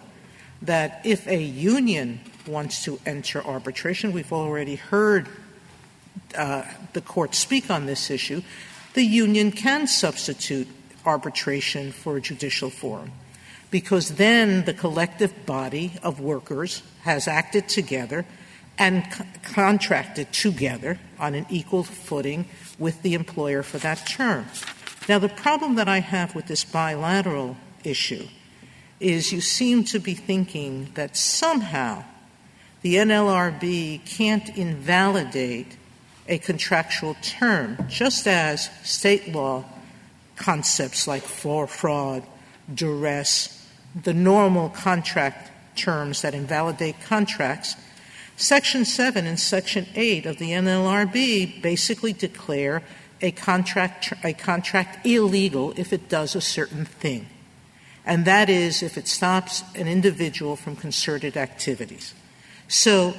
that 0.63 1.01
if 1.05 1.27
a 1.27 1.43
union 1.43 2.21
wants 2.47 2.85
to 2.85 3.01
enter 3.07 3.43
arbitration, 3.45 4.13
we've 4.13 4.33
already 4.33 4.77
heard 4.77 5.29
uh, 6.37 6.65
the 6.93 7.01
court 7.01 7.35
speak 7.35 7.71
on 7.71 7.87
this 7.87 8.11
issue, 8.11 8.43
the 8.95 9.05
union 9.05 9.53
can 9.53 9.87
substitute 9.87 10.69
arbitration 11.05 11.93
for 11.93 12.17
a 12.17 12.21
judicial 12.21 12.71
forum 12.71 13.13
because 13.71 14.17
then 14.17 14.65
the 14.65 14.75
collective 14.75 15.47
body 15.47 15.93
of 16.03 16.21
workers 16.21 16.83
has 17.03 17.29
acted 17.29 17.69
together 17.69 18.27
and 18.79 19.05
c- 19.13 19.25
contracted 19.43 20.33
together 20.33 20.99
on 21.19 21.35
an 21.35 21.47
equal 21.49 21.85
footing 21.85 22.47
with 22.79 23.01
the 23.03 23.15
employer 23.15 23.63
for 23.63 23.79
that 23.79 24.07
term. 24.07 24.47
Now, 25.09 25.19
the 25.19 25.29
problem 25.29 25.77
that 25.77 25.89
I 25.89 26.01
have 26.01 26.35
with 26.35 26.47
this 26.47 26.65
bilateral 26.65 27.57
issue 27.85 28.27
is 28.99 29.33
you 29.33 29.41
seem 29.41 29.85
to 29.85 29.99
be 29.99 30.15
thinking 30.15 30.91
that 30.95 31.17
somehow 31.17 32.05
the 32.83 32.97
NLRB 32.97 34.05
can't 34.05 34.49
invalidate 34.57 35.77
a 36.31 36.39
contractual 36.39 37.17
term, 37.21 37.77
just 37.89 38.27
as 38.27 38.71
state 38.85 39.33
law 39.35 39.65
concepts 40.37 41.07
like 41.07 41.25
for 41.25 41.67
fraud, 41.67 42.23
duress, 42.73 43.69
the 44.01 44.15
normal 44.15 44.69
contract 44.71 45.51
terms 45.77 46.23
that 46.23 46.33
invalidate 46.33 46.95
contracts. 47.03 47.75
Section 48.37 48.85
7 48.85 49.27
and 49.27 49.39
Section 49.39 49.87
8 49.95 50.25
of 50.25 50.39
the 50.39 50.53
NLRB 50.53 51.61
basically 51.61 52.13
declare 52.13 52.83
a 53.21 53.33
contract, 53.33 54.15
a 54.25 54.33
contract 54.33 55.05
illegal 55.05 55.75
if 55.77 55.93
it 55.93 56.09
does 56.09 56.35
a 56.35 56.41
certain 56.41 56.85
thing, 56.87 57.27
and 58.07 58.25
that 58.25 58.49
is 58.49 58.83
if 58.83 58.97
it 58.97 59.09
stops 59.09 59.63
an 59.75 59.89
individual 59.89 60.57
from 60.57 60.75
concerted 60.75 61.37
activities. 61.37 62.15
So, 62.69 63.15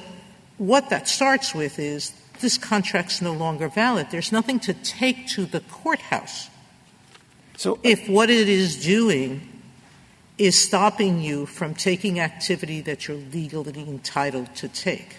what 0.58 0.90
that 0.90 1.08
starts 1.08 1.54
with 1.54 1.78
is 1.78 2.12
this 2.42 2.58
contract's 2.58 3.22
no 3.22 3.32
longer 3.32 3.68
valid. 3.68 4.08
There's 4.10 4.32
nothing 4.32 4.60
to 4.60 4.74
take 4.74 5.26
to 5.28 5.46
the 5.46 5.60
courthouse. 5.60 6.50
So 7.56 7.74
uh, 7.74 7.78
if 7.82 8.08
what 8.08 8.28
it 8.28 8.48
is 8.48 8.84
doing 8.84 9.48
is 10.36 10.58
stopping 10.58 11.20
you 11.20 11.46
from 11.46 11.74
taking 11.74 12.18
activity 12.20 12.80
that 12.82 13.06
you're 13.06 13.16
legally 13.16 13.82
entitled 13.88 14.54
to 14.56 14.68
take. 14.68 15.16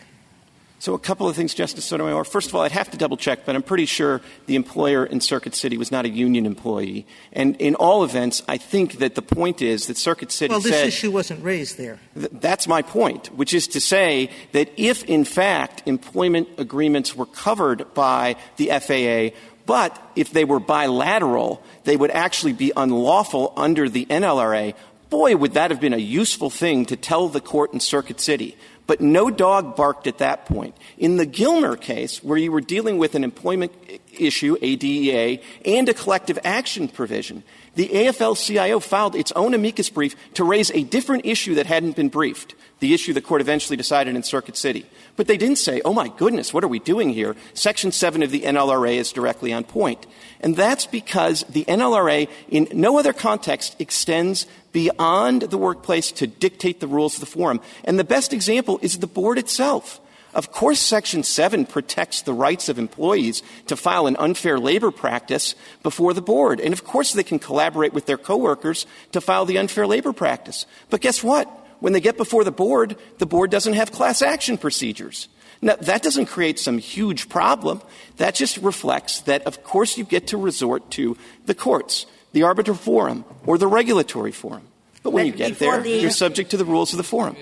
So 0.84 0.94
a 0.94 1.00
couple 1.00 1.30
of 1.30 1.36
things, 1.38 1.54
Justice 1.54 1.86
Sotomayor. 1.86 2.26
First 2.26 2.50
of 2.50 2.56
all, 2.56 2.62
I'd 2.62 2.74
have 2.74 2.92
to 2.92 2.98
double 2.98 3.16
check, 3.16 3.46
but 3.46 3.56
I'm 3.56 3.64
pretty 3.64 3.86
sure 3.86 4.20
the 4.48 4.58
employer 4.58 5.06
in 5.06 5.22
Circuit 5.22 5.56
City 5.56 5.78
was 5.78 5.94
not 5.94 6.04
a 6.04 6.10
union 6.10 6.46
employee. 6.46 7.08
And 7.32 7.56
in 7.56 7.76
all 7.76 8.04
events, 8.04 8.44
I 8.50 8.58
think 8.58 8.98
that 8.98 9.16
the 9.16 9.22
point 9.22 9.62
is 9.62 9.88
that 9.88 9.96
Circuit 9.96 10.30
City 10.30 10.52
well, 10.52 10.60
this 10.60 10.74
said, 10.74 10.88
issue 10.88 11.10
wasn't 11.10 11.42
raised 11.42 11.78
there. 11.78 12.00
Th- 12.16 12.30
that's 12.34 12.68
my 12.68 12.82
point, 12.82 13.28
which 13.28 13.54
is 13.54 13.70
to 13.70 13.80
say 13.80 14.30
that 14.52 14.74
if 14.76 15.06
in 15.06 15.24
fact 15.24 15.84
employment 15.86 16.50
agreements 16.58 17.16
were 17.16 17.28
covered 17.28 17.94
by 17.94 18.36
the 18.58 18.68
FAA, 18.68 19.38
but 19.66 19.98
if 20.18 20.34
they 20.34 20.44
were 20.44 20.60
bilateral, 20.60 21.64
they 21.86 21.96
would 21.96 22.12
actually 22.12 22.52
be 22.52 22.74
unlawful 22.76 23.54
under 23.56 23.88
the 23.88 24.06
NLRA. 24.08 24.74
Boy, 25.10 25.38
would 25.38 25.54
that 25.54 25.72
have 25.72 25.80
been 25.80 25.94
a 25.94 25.98
useful 25.98 26.50
thing 26.50 26.88
to 26.88 26.98
tell 26.98 27.30
the 27.30 27.40
court 27.40 27.72
in 27.72 27.80
Circuit 27.80 28.20
City. 28.20 28.58
But 28.86 29.00
no 29.00 29.30
dog 29.30 29.76
barked 29.76 30.08
at 30.08 30.18
that 30.18 30.46
point. 30.46 30.76
In 30.98 31.18
the 31.18 31.26
Gilmer 31.26 31.78
case, 31.78 32.24
where 32.24 32.38
you 32.38 32.52
were 32.52 32.62
dealing 32.62 32.98
with 32.98 33.16
an 33.16 33.24
employment 33.24 33.72
issue, 34.12 34.58
ADEA, 34.62 35.42
and 35.66 35.88
a 35.88 35.94
collective 35.94 36.38
action 36.44 36.88
provision, 36.90 37.44
the 37.76 37.90
AFL-CIO 37.90 38.80
filed 38.80 39.16
its 39.16 39.32
own 39.32 39.54
amicus 39.54 39.90
brief 39.90 40.16
to 40.36 40.44
raise 40.44 40.70
a 40.72 40.84
different 40.84 41.26
issue 41.26 41.56
that 41.56 41.66
hadn't 41.66 41.96
been 41.96 42.10
briefed, 42.10 42.56
the 42.80 42.94
issue 42.94 43.14
the 43.14 43.22
court 43.22 43.42
eventually 43.42 43.78
decided 43.78 44.16
in 44.16 44.24
Circuit 44.24 44.58
City. 44.58 44.86
But 45.16 45.28
they 45.28 45.38
didn't 45.38 45.58
say, 45.58 45.82
oh 45.84 45.94
my 45.94 46.10
goodness, 46.10 46.54
what 46.54 46.64
are 46.64 46.68
we 46.68 46.80
doing 46.80 47.10
here? 47.10 47.36
Section 47.54 47.92
7 47.92 48.22
of 48.22 48.32
the 48.32 48.42
NLRA 48.42 48.96
is 48.96 49.12
directly 49.12 49.54
on 49.54 49.64
point. 49.64 50.06
And 50.42 50.56
that's 50.56 50.86
because 50.86 51.44
the 51.50 51.66
NLRA, 51.66 52.30
in 52.50 52.68
no 52.74 53.00
other 53.00 53.14
context, 53.14 53.76
extends 53.80 54.46
beyond 54.72 55.44
the 55.44 55.58
workplace 55.58 56.12
to 56.14 56.28
dictate 56.28 56.80
the 56.80 56.88
rules 56.88 57.16
of 57.16 57.22
the 57.22 57.26
forum. 57.26 57.62
And 57.86 57.98
the 57.98 58.04
best 58.04 58.34
example 58.34 58.80
is 58.82 59.00
the 59.00 59.08
board 59.08 59.38
itself. 59.38 60.00
Of 60.34 60.52
course, 60.52 60.80
Section 60.80 61.24
7 61.24 61.66
protects 61.66 62.22
the 62.22 62.34
rights 62.34 62.68
of 62.68 62.80
employees 62.80 63.44
to 63.68 63.76
file 63.76 64.08
an 64.08 64.16
unfair 64.18 64.60
labor 64.60 64.90
practice 64.90 65.54
before 65.84 66.14
the 66.14 66.22
board. 66.22 66.60
And 66.60 66.74
of 66.74 66.84
course, 66.84 67.14
they 67.14 67.24
can 67.24 67.40
collaborate 67.40 67.94
with 67.94 68.08
their 68.08 68.18
coworkers 68.18 68.86
to 69.12 69.22
file 69.22 69.46
the 69.46 69.58
unfair 69.58 69.86
labor 69.86 70.12
practice. 70.12 70.66
But 70.90 71.02
guess 71.02 71.24
what? 71.24 71.48
When 71.80 71.94
they 71.94 72.02
get 72.02 72.18
before 72.18 72.44
the 72.44 72.52
board, 72.52 72.98
the 73.20 73.26
board 73.26 73.52
doesn't 73.52 73.74
have 73.74 73.92
class 73.92 74.22
action 74.22 74.58
procedures. 74.58 75.28
Now, 75.62 75.76
that 75.76 76.02
doesn't 76.02 76.26
create 76.26 76.60
some 76.60 76.78
huge 76.78 77.30
problem. 77.30 77.82
That 78.18 78.36
just 78.36 78.58
reflects 78.58 79.22
that, 79.22 79.44
of 79.44 79.64
course, 79.64 79.98
you 79.98 80.04
get 80.04 80.28
to 80.28 80.38
resort 80.38 80.90
to 80.92 81.16
the 81.46 81.56
courts, 81.56 82.06
the 82.34 82.44
arbiter 82.44 82.74
forum, 82.74 83.24
or 83.46 83.58
the 83.58 83.68
regulatory 83.68 84.32
forum. 84.32 84.64
But 85.04 85.12
when 85.12 85.30
But 85.30 85.40
you 85.40 85.46
get 85.50 85.60
there, 85.60 85.82
the- 85.82 85.90
you're 85.90 86.10
subject 86.10 86.52
to 86.52 86.58
the 86.58 86.66
rules 86.66 86.92
of 86.92 86.98
the 86.98 87.04
forum. 87.04 87.38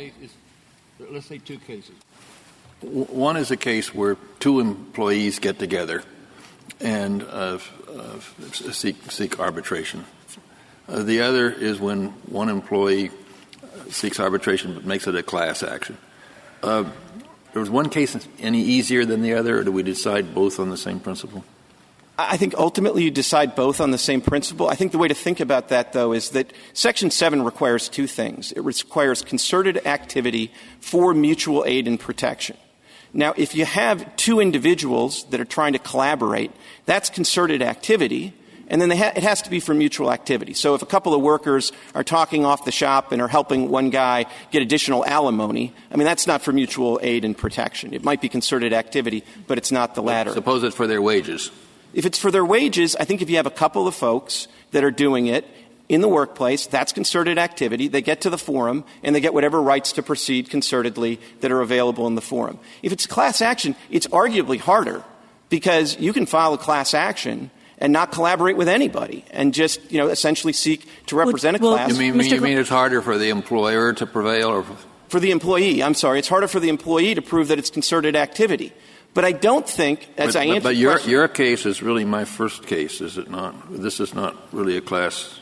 Let's 1.09 1.27
say 1.27 1.39
two 1.39 1.57
cases. 1.57 1.95
One 2.81 3.37
is 3.37 3.51
a 3.51 3.57
case 3.57 3.93
where 3.93 4.17
two 4.39 4.59
employees 4.59 5.39
get 5.39 5.59
together 5.59 6.03
and 6.79 7.23
uh, 7.23 7.59
uh, 7.87 8.19
seek, 8.71 9.11
seek 9.11 9.39
arbitration. 9.39 10.05
Uh, 10.87 11.03
the 11.03 11.21
other 11.21 11.49
is 11.49 11.79
when 11.79 12.07
one 12.27 12.49
employee 12.49 13.09
uh, 13.63 13.89
seeks 13.89 14.19
arbitration 14.19 14.73
but 14.73 14.83
makes 14.83 15.07
it 15.07 15.15
a 15.15 15.23
class 15.23 15.61
action. 15.61 15.97
Uh, 16.63 16.85
was 17.53 17.69
one 17.69 17.89
case 17.89 18.17
any 18.39 18.61
easier 18.61 19.05
than 19.05 19.21
the 19.21 19.33
other, 19.33 19.59
or 19.59 19.63
do 19.63 19.71
we 19.71 19.83
decide 19.83 20.33
both 20.33 20.59
on 20.59 20.69
the 20.69 20.77
same 20.77 20.99
principle? 20.99 21.43
I 22.17 22.37
think 22.37 22.53
ultimately 22.55 23.03
you 23.03 23.11
decide 23.11 23.55
both 23.55 23.81
on 23.81 23.91
the 23.91 23.97
same 23.97 24.21
principle. 24.21 24.69
I 24.69 24.75
think 24.75 24.91
the 24.91 24.97
way 24.97 25.07
to 25.07 25.13
think 25.13 25.39
about 25.39 25.69
that, 25.69 25.93
though, 25.93 26.13
is 26.13 26.29
that 26.29 26.53
Section 26.73 27.09
7 27.09 27.43
requires 27.43 27.89
two 27.89 28.07
things. 28.07 28.51
It 28.51 28.61
requires 28.61 29.21
concerted 29.21 29.85
activity 29.85 30.51
for 30.79 31.13
mutual 31.13 31.63
aid 31.65 31.87
and 31.87 31.99
protection. 31.99 32.57
Now, 33.13 33.33
if 33.35 33.55
you 33.55 33.65
have 33.65 34.15
two 34.15 34.39
individuals 34.39 35.25
that 35.31 35.39
are 35.41 35.45
trying 35.45 35.73
to 35.73 35.79
collaborate, 35.79 36.51
that's 36.85 37.09
concerted 37.09 37.61
activity, 37.61 38.33
and 38.69 38.81
then 38.81 38.89
ha- 38.89 39.11
it 39.13 39.23
has 39.23 39.41
to 39.41 39.49
be 39.49 39.59
for 39.59 39.73
mutual 39.73 40.13
activity. 40.13 40.53
So 40.53 40.75
if 40.75 40.81
a 40.81 40.85
couple 40.85 41.13
of 41.13 41.21
workers 41.21 41.73
are 41.93 42.05
talking 42.05 42.45
off 42.45 42.63
the 42.63 42.71
shop 42.71 43.11
and 43.11 43.21
are 43.21 43.27
helping 43.27 43.69
one 43.69 43.89
guy 43.89 44.27
get 44.51 44.61
additional 44.61 45.05
alimony, 45.05 45.73
I 45.91 45.97
mean, 45.97 46.05
that's 46.05 46.25
not 46.25 46.41
for 46.41 46.53
mutual 46.53 46.99
aid 47.03 47.25
and 47.25 47.37
protection. 47.37 47.93
It 47.93 48.03
might 48.03 48.21
be 48.21 48.29
concerted 48.29 48.71
activity, 48.71 49.25
but 49.45 49.57
it's 49.57 49.73
not 49.73 49.93
the 49.93 50.01
latter. 50.01 50.31
Suppose 50.31 50.63
it's 50.63 50.75
for 50.75 50.87
their 50.87 51.01
wages. 51.01 51.51
If 51.93 52.05
it's 52.05 52.17
for 52.17 52.31
their 52.31 52.45
wages, 52.45 52.95
I 52.95 53.03
think 53.03 53.21
if 53.21 53.29
you 53.29 53.35
have 53.35 53.45
a 53.45 53.51
couple 53.51 53.87
of 53.89 53.93
folks 53.93 54.47
that 54.71 54.85
are 54.85 54.91
doing 54.91 55.27
it 55.27 55.45
in 55.91 55.99
the 55.99 56.07
workplace, 56.07 56.67
that's 56.67 56.93
concerted 56.93 57.37
activity. 57.37 57.89
They 57.89 58.01
get 58.01 58.21
to 58.21 58.29
the 58.29 58.37
forum 58.37 58.85
and 59.03 59.13
they 59.13 59.19
get 59.19 59.33
whatever 59.33 59.61
rights 59.61 59.91
to 59.93 60.01
proceed 60.01 60.49
concertedly 60.49 61.19
that 61.41 61.51
are 61.51 61.59
available 61.59 62.07
in 62.07 62.15
the 62.15 62.21
forum. 62.21 62.59
If 62.81 62.93
it's 62.93 63.05
class 63.05 63.41
action, 63.41 63.75
it's 63.89 64.07
arguably 64.07 64.57
harder 64.57 65.03
because 65.49 65.99
you 65.99 66.13
can 66.13 66.25
file 66.25 66.53
a 66.53 66.57
class 66.57 66.93
action 66.93 67.51
and 67.77 67.91
not 67.91 68.13
collaborate 68.13 68.55
with 68.55 68.69
anybody 68.69 69.25
and 69.31 69.53
just, 69.53 69.91
you 69.91 69.97
know, 69.97 70.07
essentially 70.07 70.53
seek 70.53 70.87
to 71.07 71.17
represent 71.17 71.59
well, 71.59 71.73
a 71.73 71.75
class. 71.75 71.91
You 71.91 72.13
mean, 72.13 72.13
Mr. 72.13 72.35
you 72.35 72.41
mean 72.41 72.57
it's 72.57 72.69
harder 72.69 73.01
for 73.01 73.17
the 73.17 73.29
employer 73.29 73.91
to 73.91 74.05
prevail 74.05 74.47
or 74.47 74.65
for 75.09 75.19
the 75.19 75.31
employee, 75.31 75.83
I'm 75.83 75.93
sorry, 75.93 76.19
it's 76.19 76.29
harder 76.29 76.47
for 76.47 76.61
the 76.61 76.69
employee 76.69 77.15
to 77.15 77.21
prove 77.21 77.49
that 77.49 77.59
it's 77.59 77.69
concerted 77.69 78.15
activity. 78.15 78.71
But 79.13 79.25
I 79.25 79.33
don't 79.33 79.67
think, 79.67 80.07
as 80.17 80.35
but, 80.35 80.39
I 80.39 80.45
answer 80.45 80.61
but 80.61 80.75
your, 80.77 80.91
question- 80.93 81.11
your 81.11 81.27
case 81.27 81.65
is 81.65 81.81
really 81.83 82.05
my 82.05 82.23
first 82.23 82.65
case, 82.65 83.01
is 83.01 83.17
it 83.17 83.29
not? 83.29 83.53
This 83.69 83.99
is 83.99 84.13
not 84.13 84.37
really 84.53 84.77
a 84.77 84.81
class 84.81 85.37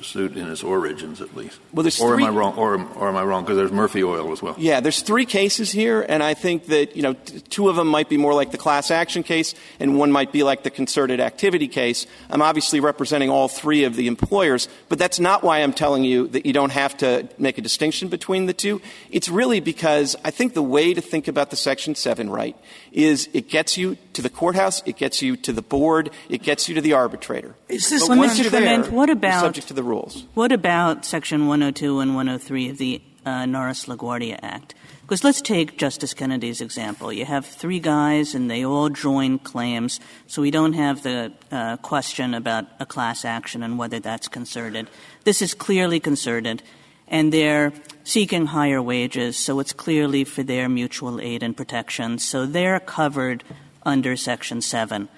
suit 0.00 0.36
in 0.38 0.50
its 0.50 0.62
origins, 0.62 1.20
at 1.20 1.36
least. 1.36 1.58
Well, 1.72 1.82
there's 1.82 2.00
or 2.00 2.14
three- 2.14 2.24
am 2.24 2.34
I 2.34 2.38
wrong? 2.38 2.54
Or, 2.56 2.74
am- 2.74 2.88
or 2.96 3.08
am 3.08 3.16
I 3.16 3.22
wrong? 3.22 3.44
Because 3.44 3.58
there's 3.58 3.72
Murphy 3.72 4.02
Oil 4.02 4.32
as 4.32 4.40
well. 4.40 4.54
Yeah, 4.56 4.80
there's 4.80 5.02
three 5.02 5.26
cases 5.26 5.70
here, 5.70 6.04
and 6.08 6.22
I 6.22 6.32
think 6.32 6.66
that 6.66 6.96
you 6.96 7.02
know 7.02 7.12
t- 7.12 7.40
two 7.40 7.68
of 7.68 7.76
them 7.76 7.88
might 7.88 8.08
be 8.08 8.16
more 8.16 8.32
like 8.32 8.52
the 8.52 8.58
class 8.58 8.90
action 8.90 9.22
case, 9.22 9.54
and 9.78 9.98
one 9.98 10.10
might 10.10 10.32
be 10.32 10.42
like 10.42 10.62
the 10.62 10.70
concerted 10.70 11.20
activity 11.20 11.68
case. 11.68 12.06
I'm 12.30 12.40
obviously 12.40 12.80
representing 12.80 13.28
all 13.28 13.48
three 13.48 13.84
of 13.84 13.96
the 13.96 14.06
employers, 14.06 14.66
but 14.88 14.98
that's 14.98 15.20
not 15.20 15.42
why 15.42 15.58
I'm 15.58 15.74
telling 15.74 16.04
you 16.04 16.28
that 16.28 16.46
you 16.46 16.54
don't 16.54 16.72
have 16.72 16.96
to 16.98 17.28
make 17.36 17.58
a 17.58 17.62
distinction 17.62 18.08
between 18.08 18.46
the 18.46 18.54
two. 18.54 18.80
It's 19.10 19.28
really 19.28 19.60
because 19.60 20.16
I 20.24 20.30
think 20.30 20.54
the 20.54 20.62
way 20.62 20.94
to 20.94 21.02
think 21.02 21.28
about 21.28 21.50
the 21.50 21.56
Section 21.56 21.94
Seven 21.94 22.30
right 22.30 22.56
is 22.94 23.28
it 23.32 23.48
gets 23.48 23.76
you 23.76 23.96
to 24.12 24.22
the 24.22 24.30
courthouse, 24.30 24.82
it 24.86 24.96
gets 24.96 25.20
you 25.20 25.36
to 25.36 25.52
the 25.52 25.62
board, 25.62 26.10
it 26.28 26.42
gets 26.42 26.68
you 26.68 26.74
to 26.76 26.80
the 26.80 26.92
arbitrator. 26.92 27.54
Is 27.68 27.90
this 27.90 28.02
But 28.02 28.10
Well, 28.10 28.18
once 28.18 28.38
you're 28.38 28.50
there, 28.50 28.62
Clement, 28.62 28.92
what 28.92 29.10
about- 29.10 29.40
subject 29.42 29.68
to 29.68 29.74
the 29.74 29.82
rules? 29.82 30.24
What 30.34 30.52
about 30.52 31.04
Section 31.04 31.48
102 31.48 32.00
and 32.00 32.14
103 32.14 32.70
of 32.70 32.78
the 32.78 33.02
uh, 33.26 33.46
Norris 33.46 33.86
LaGuardia 33.86 34.38
Act? 34.42 34.74
Because 35.02 35.22
let's 35.22 35.42
take 35.42 35.76
Justice 35.76 36.14
Kennedy's 36.14 36.62
example. 36.62 37.12
You 37.12 37.26
have 37.26 37.44
three 37.44 37.78
guys 37.78 38.34
and 38.34 38.50
they 38.50 38.64
all 38.64 38.88
join 38.88 39.38
claims, 39.38 40.00
so 40.26 40.40
we 40.40 40.50
don't 40.50 40.72
have 40.72 41.02
the 41.02 41.32
uh, 41.52 41.76
question 41.78 42.32
about 42.32 42.64
a 42.80 42.86
class 42.86 43.24
action 43.24 43.62
and 43.62 43.78
whether 43.78 44.00
that's 44.00 44.28
concerted. 44.28 44.88
This 45.24 45.42
is 45.42 45.52
clearly 45.52 46.00
concerted, 46.00 46.62
and 47.08 47.32
they're 47.32 47.72
seeking 48.04 48.46
higher 48.46 48.82
wages, 48.82 49.36
so 49.36 49.60
it's 49.60 49.72
clearly 49.72 50.24
for 50.24 50.42
their 50.42 50.68
mutual 50.68 51.20
aid 51.20 51.42
and 51.42 51.56
protection. 51.56 52.18
So 52.18 52.46
they're 52.46 52.80
covered 52.80 53.44
under 53.84 54.16
Section 54.16 54.60
7. 54.60 55.08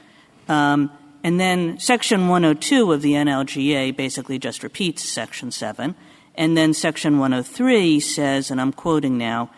Um, 0.48 0.90
and 1.24 1.40
then 1.40 1.78
Section 1.80 2.28
102 2.28 2.92
of 2.92 3.02
the 3.02 3.12
NLGA 3.12 3.96
basically 3.96 4.38
just 4.38 4.62
repeats 4.62 5.02
Section 5.02 5.50
7. 5.50 5.94
And 6.36 6.56
then 6.56 6.74
Section 6.74 7.18
103 7.18 7.98
says, 8.00 8.50
and 8.50 8.60
I'm 8.60 8.72
quoting 8.72 9.18
now, 9.18 9.50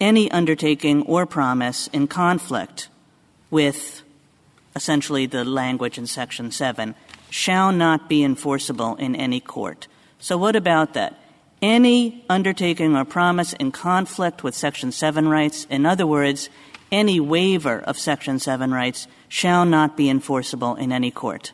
any 0.00 0.30
undertaking 0.32 1.02
or 1.02 1.26
promise 1.26 1.86
in 1.88 2.08
conflict 2.08 2.88
with 3.50 4.02
essentially 4.74 5.26
the 5.26 5.44
language 5.44 5.98
in 5.98 6.06
Section 6.06 6.50
7 6.50 6.94
shall 7.30 7.70
not 7.70 8.08
be 8.08 8.24
enforceable 8.24 8.96
in 8.96 9.14
any 9.14 9.38
court. 9.38 9.86
So 10.18 10.36
what 10.36 10.56
about 10.56 10.94
that? 10.94 11.21
Any 11.62 12.24
undertaking 12.28 12.96
or 12.96 13.04
promise 13.04 13.52
in 13.52 13.70
conflict 13.70 14.42
with 14.42 14.54
Section 14.54 14.90
7 14.90 15.28
rights, 15.28 15.66
in 15.70 15.86
other 15.86 16.06
words, 16.06 16.50
any 16.90 17.20
waiver 17.20 17.78
of 17.78 17.96
Section 17.96 18.40
7 18.40 18.72
rights, 18.72 19.06
shall 19.28 19.64
not 19.64 19.96
be 19.96 20.10
enforceable 20.10 20.74
in 20.74 20.90
any 20.90 21.12
court. 21.12 21.52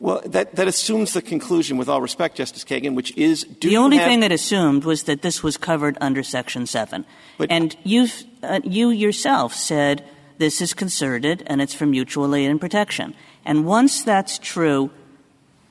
Well, 0.00 0.20
that, 0.24 0.56
that 0.56 0.66
assumes 0.66 1.12
the 1.12 1.22
conclusion, 1.22 1.76
with 1.76 1.88
all 1.88 2.00
respect, 2.00 2.36
Justice 2.36 2.64
Kagan, 2.64 2.96
which 2.96 3.16
is 3.16 3.44
do 3.44 3.68
the 3.68 3.76
only 3.76 3.98
thing 3.98 4.24
it 4.24 4.32
assumed 4.32 4.82
was 4.82 5.04
that 5.04 5.22
this 5.22 5.44
was 5.44 5.56
covered 5.56 5.96
under 6.00 6.24
Section 6.24 6.66
7. 6.66 7.04
But, 7.38 7.52
and 7.52 7.76
you 7.84 8.08
uh, 8.42 8.58
you 8.64 8.90
yourself 8.90 9.54
said 9.54 10.02
this 10.38 10.60
is 10.60 10.74
concerted 10.74 11.44
and 11.46 11.62
it's 11.62 11.72
for 11.72 11.86
mutual 11.86 12.34
aid 12.34 12.50
and 12.50 12.60
protection. 12.60 13.14
And 13.44 13.64
once 13.64 14.02
that's 14.02 14.40
true, 14.40 14.90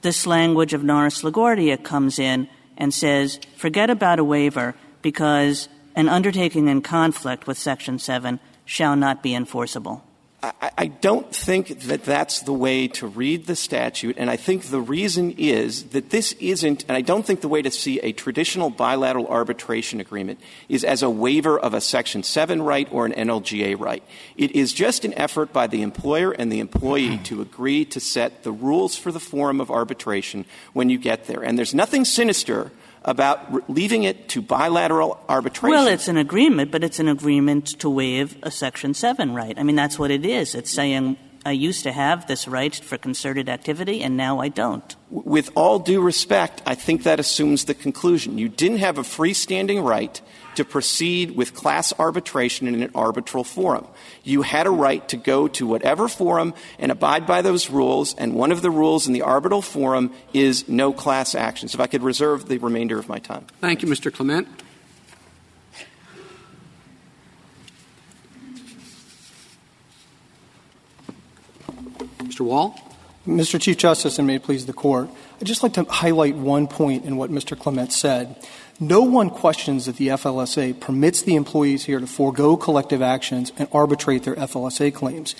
this 0.01 0.25
language 0.25 0.73
of 0.73 0.81
Norris 0.81 1.23
LaGuardia 1.23 1.83
comes 1.83 2.17
in 2.17 2.47
and 2.81 2.91
says, 2.91 3.39
forget 3.55 3.91
about 3.91 4.17
a 4.17 4.23
waiver 4.23 4.73
because 5.03 5.69
an 5.95 6.09
undertaking 6.09 6.67
in 6.67 6.81
conflict 6.81 7.45
with 7.45 7.55
Section 7.55 7.99
7 7.99 8.39
shall 8.65 8.95
not 8.95 9.21
be 9.21 9.35
enforceable. 9.35 10.03
I, 10.43 10.87
don't 10.87 11.33
think 11.33 11.81
that 11.81 12.03
that's 12.03 12.41
the 12.41 12.53
way 12.53 12.87
to 12.87 13.05
read 13.05 13.45
the 13.45 13.55
statute, 13.55 14.17
and 14.17 14.27
I 14.27 14.37
think 14.37 14.65
the 14.65 14.81
reason 14.81 15.35
is 15.37 15.89
that 15.89 16.09
this 16.09 16.31
isn't, 16.39 16.83
and 16.87 16.97
I 16.97 17.01
don't 17.01 17.23
think 17.23 17.41
the 17.41 17.47
way 17.47 17.61
to 17.61 17.69
see 17.69 17.99
a 17.99 18.11
traditional 18.11 18.71
bilateral 18.71 19.27
arbitration 19.27 19.99
agreement 19.99 20.39
is 20.67 20.83
as 20.83 21.03
a 21.03 21.11
waiver 21.11 21.59
of 21.59 21.75
a 21.75 21.81
Section 21.81 22.23
7 22.23 22.63
right 22.63 22.87
or 22.91 23.05
an 23.05 23.11
NLGA 23.11 23.79
right. 23.79 24.03
It 24.35 24.51
is 24.55 24.73
just 24.73 25.05
an 25.05 25.13
effort 25.13 25.53
by 25.53 25.67
the 25.67 25.83
employer 25.83 26.31
and 26.31 26.51
the 26.51 26.59
employee 26.59 27.19
to 27.25 27.41
agree 27.41 27.85
to 27.85 27.99
set 27.99 28.41
the 28.41 28.51
rules 28.51 28.95
for 28.95 29.11
the 29.11 29.19
forum 29.19 29.61
of 29.61 29.69
arbitration 29.69 30.45
when 30.73 30.89
you 30.89 30.97
get 30.97 31.25
there. 31.25 31.43
And 31.43 31.55
there's 31.55 31.75
nothing 31.75 32.03
sinister 32.03 32.71
about 33.03 33.69
leaving 33.69 34.03
it 34.03 34.29
to 34.29 34.41
bilateral 34.41 35.19
arbitration. 35.27 35.69
Well, 35.69 35.87
it's 35.87 36.07
an 36.07 36.17
agreement, 36.17 36.71
but 36.71 36.83
it's 36.83 36.99
an 36.99 37.07
agreement 37.07 37.79
to 37.79 37.89
waive 37.89 38.37
a 38.43 38.51
Section 38.51 38.93
7 38.93 39.33
right. 39.33 39.57
I 39.57 39.63
mean, 39.63 39.75
that's 39.75 39.97
what 39.97 40.11
it 40.11 40.25
is. 40.25 40.53
It's 40.53 40.71
saying 40.71 41.17
I 41.45 41.51
used 41.51 41.83
to 41.83 41.91
have 41.91 42.27
this 42.27 42.47
right 42.47 42.73
for 42.75 42.97
concerted 42.97 43.49
activity, 43.49 44.03
and 44.03 44.15
now 44.15 44.39
I 44.39 44.49
don't. 44.49 44.95
With 45.09 45.49
all 45.55 45.79
due 45.79 46.01
respect, 46.01 46.61
I 46.65 46.75
think 46.75 47.03
that 47.03 47.19
assumes 47.19 47.65
the 47.65 47.73
conclusion. 47.73 48.37
You 48.37 48.49
didn't 48.49 48.77
have 48.77 48.99
a 48.99 49.03
freestanding 49.03 49.83
right 49.83 50.21
to 50.55 50.65
proceed 50.65 51.31
with 51.35 51.53
class 51.53 51.93
arbitration 51.97 52.67
in 52.67 52.81
an 52.81 52.91
arbitral 52.93 53.43
forum. 53.43 53.87
You 54.23 54.41
had 54.41 54.67
a 54.67 54.71
right 54.71 55.07
to 55.09 55.17
go 55.17 55.47
to 55.49 55.65
whatever 55.65 56.07
forum 56.07 56.53
and 56.79 56.91
abide 56.91 57.25
by 57.25 57.41
those 57.41 57.69
rules, 57.69 58.15
and 58.15 58.35
one 58.35 58.51
of 58.51 58.61
the 58.61 58.71
rules 58.71 59.07
in 59.07 59.13
the 59.13 59.21
arbitral 59.21 59.61
forum 59.61 60.11
is 60.33 60.67
no 60.67 60.93
class 60.93 61.35
actions. 61.35 61.73
If 61.73 61.79
I 61.79 61.87
could 61.87 62.03
reserve 62.03 62.47
the 62.47 62.57
remainder 62.57 62.99
of 62.99 63.07
my 63.07 63.19
time. 63.19 63.45
Thank 63.59 63.81
you, 63.81 63.87
Mr. 63.87 64.13
Clement. 64.13 64.47
Mr. 72.19 72.41
Wall? 72.41 72.79
Mr. 73.27 73.61
Chief 73.61 73.77
Justice, 73.77 74.17
and 74.17 74.25
may 74.25 74.35
it 74.35 74.43
please 74.43 74.65
the 74.65 74.73
Court, 74.73 75.09
I'd 75.39 75.47
just 75.47 75.61
like 75.61 75.73
to 75.73 75.83
highlight 75.83 76.35
one 76.35 76.67
point 76.67 77.05
in 77.05 77.17
what 77.17 77.29
Mr. 77.29 77.57
Clement 77.59 77.91
said. 77.91 78.35
No 78.81 79.03
one 79.03 79.29
questions 79.29 79.85
that 79.85 79.97
the 79.97 80.07
FLSA 80.07 80.79
permits 80.79 81.21
the 81.21 81.35
employees 81.35 81.85
here 81.85 81.99
to 81.99 82.07
forego 82.07 82.57
collective 82.57 82.99
actions 82.99 83.51
and 83.55 83.69
arbitrate 83.71 84.23
their 84.23 84.33
FLSA 84.33 84.91
claims. 84.91 85.35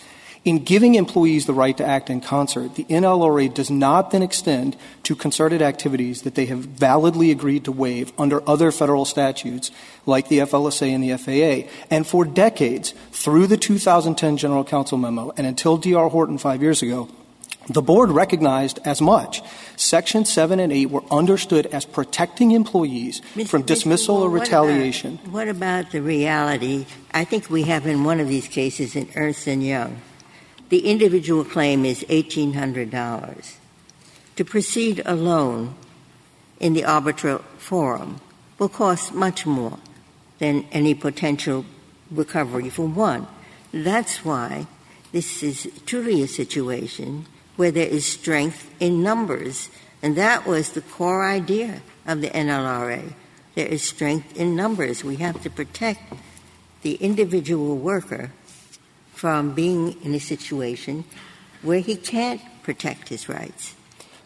In 0.45 0.63
giving 0.63 0.93
employees 0.93 1.47
the 1.47 1.53
right 1.53 1.75
to 1.75 1.83
act 1.83 2.11
in 2.11 2.21
concert, 2.21 2.75
the 2.75 2.83
NLRA 2.83 3.51
does 3.51 3.71
not 3.71 4.11
then 4.11 4.21
extend 4.21 4.77
to 5.01 5.15
concerted 5.15 5.59
activities 5.59 6.21
that 6.21 6.35
they 6.35 6.45
have 6.45 6.59
validly 6.59 7.31
agreed 7.31 7.65
to 7.65 7.71
waive 7.71 8.13
under 8.15 8.47
other 8.47 8.71
federal 8.71 9.05
statutes 9.05 9.71
like 10.05 10.27
the 10.27 10.37
FLSA 10.37 10.93
and 10.93 11.03
the 11.03 11.17
FAA. 11.17 11.67
And 11.89 12.05
for 12.05 12.25
decades, 12.25 12.93
through 13.11 13.47
the 13.47 13.57
2010 13.57 14.37
General 14.37 14.63
Counsel 14.63 14.99
memo 14.99 15.33
and 15.35 15.47
until 15.47 15.77
D.R. 15.77 16.09
Horton 16.09 16.37
five 16.37 16.61
years 16.61 16.83
ago, 16.83 17.09
the 17.67 17.81
board 17.81 18.09
recognized 18.09 18.79
as 18.85 19.01
much. 19.01 19.41
Section 19.75 20.25
7 20.25 20.59
and 20.59 20.71
8 20.73 20.89
were 20.89 21.03
understood 21.11 21.67
as 21.67 21.85
protecting 21.85 22.51
employees 22.51 23.21
from 23.47 23.61
dismissal 23.63 24.17
or 24.17 24.29
retaliation. 24.29 25.17
What 25.17 25.23
about, 25.23 25.33
what 25.33 25.47
about 25.47 25.91
the 25.91 26.01
reality? 26.01 26.85
I 27.13 27.23
think 27.23 27.49
we 27.49 27.63
have 27.63 27.85
in 27.85 28.03
one 28.03 28.19
of 28.19 28.27
these 28.27 28.47
cases 28.47 28.95
in 28.95 29.09
Ernst 29.15 29.45
& 29.45 29.47
Young 29.47 30.01
the 30.71 30.89
individual 30.89 31.43
claim 31.43 31.83
is 31.83 32.05
$1,800. 32.05 33.57
To 34.37 34.45
proceed 34.45 35.01
alone 35.05 35.75
in 36.61 36.73
the 36.73 36.85
arbitral 36.85 37.39
forum 37.57 38.21
will 38.57 38.69
cost 38.69 39.13
much 39.13 39.45
more 39.45 39.79
than 40.39 40.65
any 40.71 40.95
potential 40.95 41.65
recovery 42.09 42.69
for 42.69 42.87
one. 42.87 43.27
That's 43.73 44.23
why 44.23 44.67
this 45.11 45.43
is 45.43 45.69
truly 45.85 46.21
a 46.21 46.27
situation 46.27 47.27
where 47.61 47.69
there 47.69 47.85
is 47.87 48.07
strength 48.07 48.73
in 48.79 49.03
numbers. 49.03 49.69
And 50.01 50.15
that 50.15 50.47
was 50.47 50.71
the 50.71 50.81
core 50.81 51.23
idea 51.23 51.83
of 52.07 52.19
the 52.21 52.29
NLRA. 52.29 53.13
There 53.53 53.67
is 53.67 53.83
strength 53.83 54.35
in 54.35 54.55
numbers. 54.55 55.03
We 55.03 55.17
have 55.17 55.43
to 55.43 55.49
protect 55.51 56.01
the 56.81 56.95
individual 56.95 57.77
worker 57.77 58.31
from 59.13 59.53
being 59.53 59.95
in 60.01 60.15
a 60.15 60.19
situation 60.19 61.03
where 61.61 61.81
he 61.81 61.95
can't 61.95 62.41
protect 62.63 63.09
his 63.09 63.29
rights. 63.29 63.75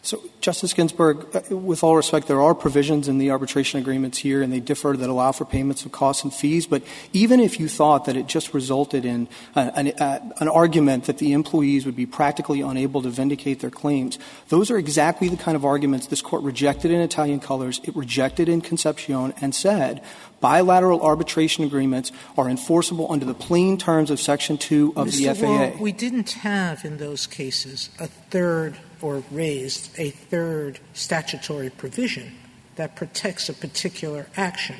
So, 0.06 0.22
Justice 0.40 0.72
Ginsburg, 0.72 1.26
uh, 1.34 1.56
with 1.56 1.82
all 1.82 1.96
respect, 1.96 2.28
there 2.28 2.40
are 2.40 2.54
provisions 2.54 3.08
in 3.08 3.18
the 3.18 3.32
arbitration 3.32 3.80
agreements 3.80 4.18
here, 4.18 4.40
and 4.40 4.52
they 4.52 4.60
differ 4.60 4.96
that 4.96 5.10
allow 5.10 5.32
for 5.32 5.44
payments 5.44 5.84
of 5.84 5.90
costs 5.90 6.22
and 6.22 6.32
fees. 6.32 6.64
But 6.64 6.84
even 7.12 7.40
if 7.40 7.58
you 7.58 7.68
thought 7.68 8.04
that 8.04 8.16
it 8.16 8.28
just 8.28 8.54
resulted 8.54 9.04
in 9.04 9.26
an, 9.56 9.88
uh, 9.98 10.20
an 10.38 10.48
argument 10.48 11.06
that 11.06 11.18
the 11.18 11.32
employees 11.32 11.84
would 11.86 11.96
be 11.96 12.06
practically 12.06 12.60
unable 12.60 13.02
to 13.02 13.10
vindicate 13.10 13.58
their 13.58 13.70
claims, 13.70 14.16
those 14.48 14.70
are 14.70 14.78
exactly 14.78 15.28
the 15.28 15.36
kind 15.36 15.56
of 15.56 15.64
arguments 15.64 16.06
this 16.06 16.22
Court 16.22 16.44
rejected 16.44 16.92
in 16.92 17.00
Italian 17.00 17.40
colors, 17.40 17.80
it 17.82 17.96
rejected 17.96 18.48
in 18.48 18.60
Concepcion, 18.60 19.34
and 19.40 19.56
said 19.56 20.04
bilateral 20.40 21.02
arbitration 21.02 21.64
agreements 21.64 22.12
are 22.38 22.48
enforceable 22.48 23.10
under 23.10 23.26
the 23.26 23.34
plain 23.34 23.76
terms 23.76 24.12
of 24.12 24.20
Section 24.20 24.56
2 24.56 24.92
of 24.94 25.08
Mr. 25.08 25.16
the 25.16 25.34
FAA. 25.34 25.46
Wall, 25.46 25.72
we 25.80 25.90
didn't 25.90 26.30
have 26.30 26.84
in 26.84 26.98
those 26.98 27.26
cases 27.26 27.90
a 27.98 28.06
third 28.06 28.76
or 29.00 29.22
raised 29.30 29.98
a 29.98 30.10
third 30.10 30.78
statutory 30.92 31.70
provision 31.70 32.32
that 32.76 32.96
protects 32.96 33.48
a 33.48 33.54
particular 33.54 34.26
action 34.36 34.76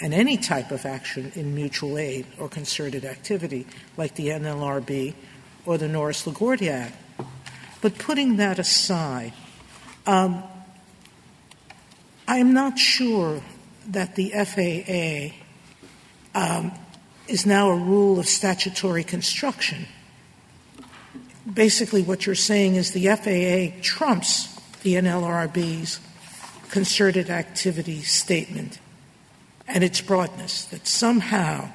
and 0.00 0.14
any 0.14 0.36
type 0.36 0.70
of 0.70 0.86
action 0.86 1.32
in 1.34 1.54
mutual 1.54 1.98
aid 1.98 2.26
or 2.38 2.48
concerted 2.48 3.04
activity 3.04 3.66
like 3.96 4.14
the 4.14 4.28
NLRB 4.28 5.14
or 5.66 5.76
the 5.76 5.88
Norris 5.88 6.24
LaGuardia 6.24 6.70
Act. 6.70 6.96
But 7.80 7.98
putting 7.98 8.36
that 8.36 8.58
aside, 8.58 9.32
um, 10.06 10.42
I'm 12.26 12.52
not 12.52 12.78
sure 12.78 13.42
that 13.88 14.14
the 14.16 14.30
FAA 14.30 15.34
um, 16.34 16.72
is 17.26 17.46
now 17.46 17.70
a 17.70 17.76
rule 17.76 18.18
of 18.18 18.26
statutory 18.26 19.04
construction. 19.04 19.86
Basically, 21.52 22.02
what 22.02 22.26
you're 22.26 22.34
saying 22.34 22.74
is 22.74 22.92
the 22.92 23.06
FAA 23.08 23.80
trumps 23.82 24.54
the 24.82 24.94
NLRB's 24.94 26.00
concerted 26.70 27.30
activity 27.30 28.02
statement 28.02 28.78
and 29.66 29.84
its 29.84 30.00
broadness, 30.00 30.64
that 30.66 30.86
somehow 30.86 31.68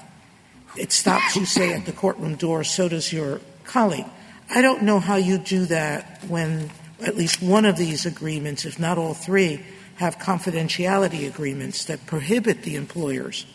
it 0.77 0.91
stops 0.91 1.36
you, 1.36 1.45
say, 1.45 1.73
at 1.73 1.86
the 1.86 1.91
courtroom 1.91 2.36
door, 2.36 2.63
so 2.63 2.89
does 2.89 3.13
your 3.13 3.39
colleague. 3.63 4.05
I 4.49 4.62
don't 4.62 4.83
know 4.83 4.99
how 4.99 5.15
you 5.15 5.38
do 5.38 5.65
that 5.65 6.23
when 6.27 6.71
at 7.01 7.15
least 7.15 7.41
one 7.41 7.65
of 7.65 7.77
these 7.77 8.05
agreements, 8.05 8.65
if 8.65 8.79
not 8.79 8.97
all 8.97 9.13
three, 9.13 9.63
have 9.95 10.17
confidentiality 10.17 11.27
agreements 11.27 11.86
that 11.86 12.05
prohibit 12.07 12.63
the 12.63 12.75
employers 12.75 13.45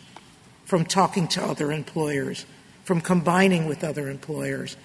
from 0.65 0.85
talking 0.85 1.27
to 1.29 1.43
other 1.43 1.71
employers, 1.71 2.45
from 2.83 3.01
combining 3.01 3.65
with 3.65 3.83
other 3.83 4.09
employers. 4.09 4.77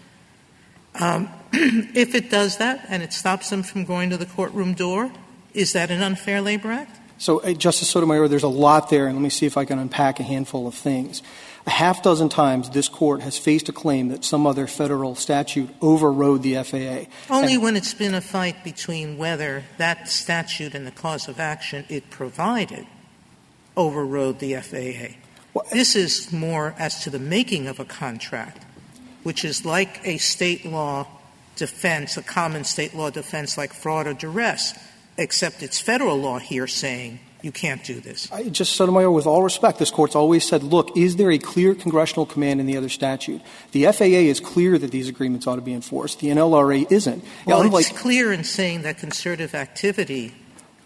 Um, 0.95 1.29
if 1.53 2.15
it 2.15 2.31
does 2.31 2.59
that 2.59 2.87
and 2.89 3.03
it 3.03 3.13
stops 3.13 3.51
them 3.51 3.63
from 3.63 3.85
going 3.85 4.11
to 4.11 4.17
the 4.17 4.27
courtroom 4.27 4.75
door, 4.75 5.11
is 5.53 5.73
that 5.73 5.91
an 5.91 6.03
unfair 6.03 6.41
labor 6.41 6.71
act? 6.71 6.99
So, 7.19 7.39
uh, 7.41 7.53
Justice 7.53 7.89
Sotomayor, 7.89 8.29
there's 8.29 8.43
a 8.43 8.49
lot 8.49 8.91
there, 8.91 9.07
and 9.07 9.17
let 9.17 9.23
me 9.23 9.31
see 9.31 9.47
if 9.47 9.57
I 9.57 9.65
can 9.65 9.79
unpack 9.79 10.19
a 10.19 10.25
handful 10.25 10.67
of 10.67 10.75
things. 10.75 11.23
A 11.67 11.71
half 11.71 12.03
dozen 12.03 12.29
times 12.29 12.71
this 12.71 12.89
court 12.89 13.23
has 13.23 13.39
faced 13.39 13.69
a 13.69 13.73
claim 13.73 14.09
that 14.09 14.25
some 14.25 14.47
other 14.47 14.67
federal 14.67 15.15
statute 15.15 15.71
overrode 15.81 16.43
the 16.43 16.63
FAA. 16.63 17.09
Only 17.33 17.55
and 17.55 17.63
when 17.63 17.77
it's 17.77 17.95
been 17.95 18.15
a 18.15 18.21
fight 18.21 18.63
between 18.63 19.17
whether 19.17 19.65
that 19.79 20.09
statute 20.09 20.75
and 20.75 20.87
the 20.87 20.91
cause 20.91 21.27
of 21.27 21.41
action 21.41 21.87
it 21.89 22.11
provided 22.11 22.87
overrode 23.77 24.41
the 24.41 24.57
FAA. 24.57 25.17
Well, 25.55 25.65
this 25.73 25.97
is 25.97 26.33
more 26.33 26.75
as 26.79 27.03
to 27.05 27.11
the 27.11 27.19
making 27.19 27.67
of 27.67 27.81
a 27.81 27.85
contract, 27.85 28.65
which 29.25 29.45
is 29.45 29.65
like 29.65 30.01
a 30.07 30.19
state 30.19 30.65
law 30.65 31.07
defense, 31.57 32.17
a 32.17 32.23
common 32.23 32.65
state 32.65 32.95
law 32.95 33.11
defense 33.11 33.59
like 33.59 33.73
fraud 33.73 34.07
or 34.07 34.15
duress, 34.15 34.79
except 35.19 35.63
it's 35.63 35.81
federal 35.81 36.17
law 36.17 36.39
here 36.39 36.67
saying 36.67 37.19
you 37.43 37.53
can't 37.53 37.85
do 37.85 38.01
this. 38.01 38.31
I, 38.33 38.45
just 38.45 38.73
Sotomayor, 38.75 39.11
with 39.11 39.27
all 39.27 39.43
respect, 39.43 39.79
this 39.79 39.91
court's 39.91 40.17
always 40.17 40.49
said, 40.49 40.63
look, 40.63 40.97
is 40.97 41.17
there 41.17 41.31
a 41.31 41.39
clear 41.39 41.75
congressional 41.75 42.25
command 42.25 42.59
in 42.59 42.67
the 42.67 42.77
other 42.77 42.89
statute? 42.89 43.43
The 43.73 43.85
FAA 43.93 44.05
is 44.05 44.41
clear 44.41 44.79
that 44.79 44.91
these 44.91 45.11
agreements 45.11 45.47
ought 45.47 45.57
to 45.57 45.63
be 45.63 45.75
enforced. 45.75 46.21
The 46.21 46.29
NLRA 46.29 46.91
isn't. 46.91 47.23
Well, 47.45 47.61
Unlike, 47.61 47.91
it's 47.91 47.99
clear 47.99 48.33
in 48.33 48.45
saying 48.45 48.83
that 48.83 48.97
concerted 48.97 49.55
activity 49.55 50.35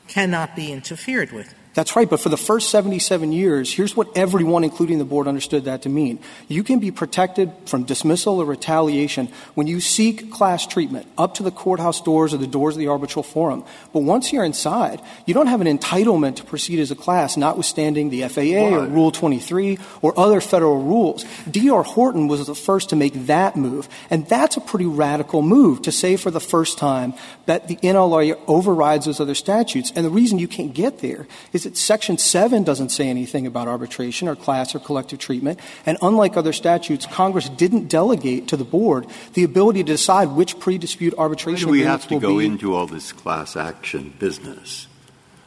cannot 0.08 0.56
be 0.56 0.72
interfered 0.72 1.30
with. 1.30 1.54
That's 1.74 1.94
right, 1.94 2.08
but 2.08 2.18
for 2.18 2.28
the 2.28 2.36
first 2.36 2.70
77 2.70 3.30
years, 3.30 3.72
here's 3.72 3.96
what 3.96 4.16
everyone, 4.16 4.64
including 4.64 4.98
the 4.98 5.04
board, 5.04 5.28
understood 5.28 5.66
that 5.66 5.82
to 5.82 5.88
mean. 5.88 6.18
You 6.48 6.64
can 6.64 6.80
be 6.80 6.90
protected 6.90 7.52
from 7.66 7.84
dismissal 7.84 8.40
or 8.40 8.44
retaliation 8.44 9.28
when 9.54 9.66
you 9.66 9.80
seek 9.80 10.32
class 10.32 10.66
treatment 10.66 11.06
up 11.16 11.34
to 11.34 11.42
the 11.42 11.50
courthouse 11.50 12.00
doors 12.00 12.34
or 12.34 12.38
the 12.38 12.46
doors 12.46 12.74
of 12.74 12.80
the 12.80 12.88
arbitral 12.88 13.22
forum. 13.22 13.64
But 13.92 14.00
once 14.00 14.32
you're 14.32 14.44
inside, 14.44 15.00
you 15.26 15.34
don't 15.34 15.46
have 15.46 15.60
an 15.60 15.78
entitlement 15.78 16.36
to 16.36 16.44
proceed 16.44 16.80
as 16.80 16.90
a 16.90 16.96
class, 16.96 17.36
notwithstanding 17.36 18.10
the 18.10 18.26
FAA 18.28 18.74
or 18.74 18.86
Rule 18.86 19.12
23 19.12 19.78
or 20.02 20.18
other 20.18 20.40
federal 20.40 20.82
rules. 20.82 21.24
D.R. 21.48 21.82
Horton 21.82 22.28
was 22.28 22.46
the 22.46 22.54
first 22.54 22.90
to 22.90 22.96
make 22.96 23.26
that 23.26 23.56
move, 23.56 23.88
and 24.10 24.26
that's 24.26 24.56
a 24.56 24.60
pretty 24.60 24.86
radical 24.86 25.42
move 25.42 25.82
to 25.82 25.92
say 25.92 26.16
for 26.16 26.30
the 26.30 26.40
first 26.40 26.78
time 26.78 27.14
that 27.46 27.68
the 27.68 27.76
NLRA 27.76 28.38
overrides 28.46 29.06
those 29.06 29.20
other 29.20 29.34
statutes. 29.34 29.92
And 29.94 30.04
the 30.04 30.10
reason 30.10 30.38
you 30.38 30.48
can't 30.48 30.74
get 30.74 30.98
there 30.98 31.26
is 31.52 31.57
that 31.64 31.76
Section 31.76 32.18
7 32.18 32.64
doesn't 32.64 32.90
say 32.90 33.08
anything 33.08 33.46
about 33.46 33.68
arbitration 33.68 34.28
or 34.28 34.36
class 34.36 34.74
or 34.74 34.78
collective 34.78 35.18
treatment. 35.18 35.60
And 35.86 35.98
unlike 36.02 36.36
other 36.36 36.52
statutes, 36.52 37.06
Congress 37.06 37.48
didn't 37.48 37.88
delegate 37.88 38.48
to 38.48 38.56
the 38.56 38.64
board 38.64 39.06
the 39.34 39.44
ability 39.44 39.84
to 39.84 39.92
decide 39.92 40.28
which 40.28 40.58
pre-dispute 40.58 41.16
Why 41.16 41.22
arbitration 41.24 41.66
do 41.66 41.72
we 41.72 41.82
have 41.82 42.06
to 42.08 42.18
go 42.18 42.38
be. 42.38 42.46
into 42.46 42.74
all 42.74 42.86
this 42.86 43.12
class 43.12 43.56
action 43.56 44.14
business? 44.18 44.86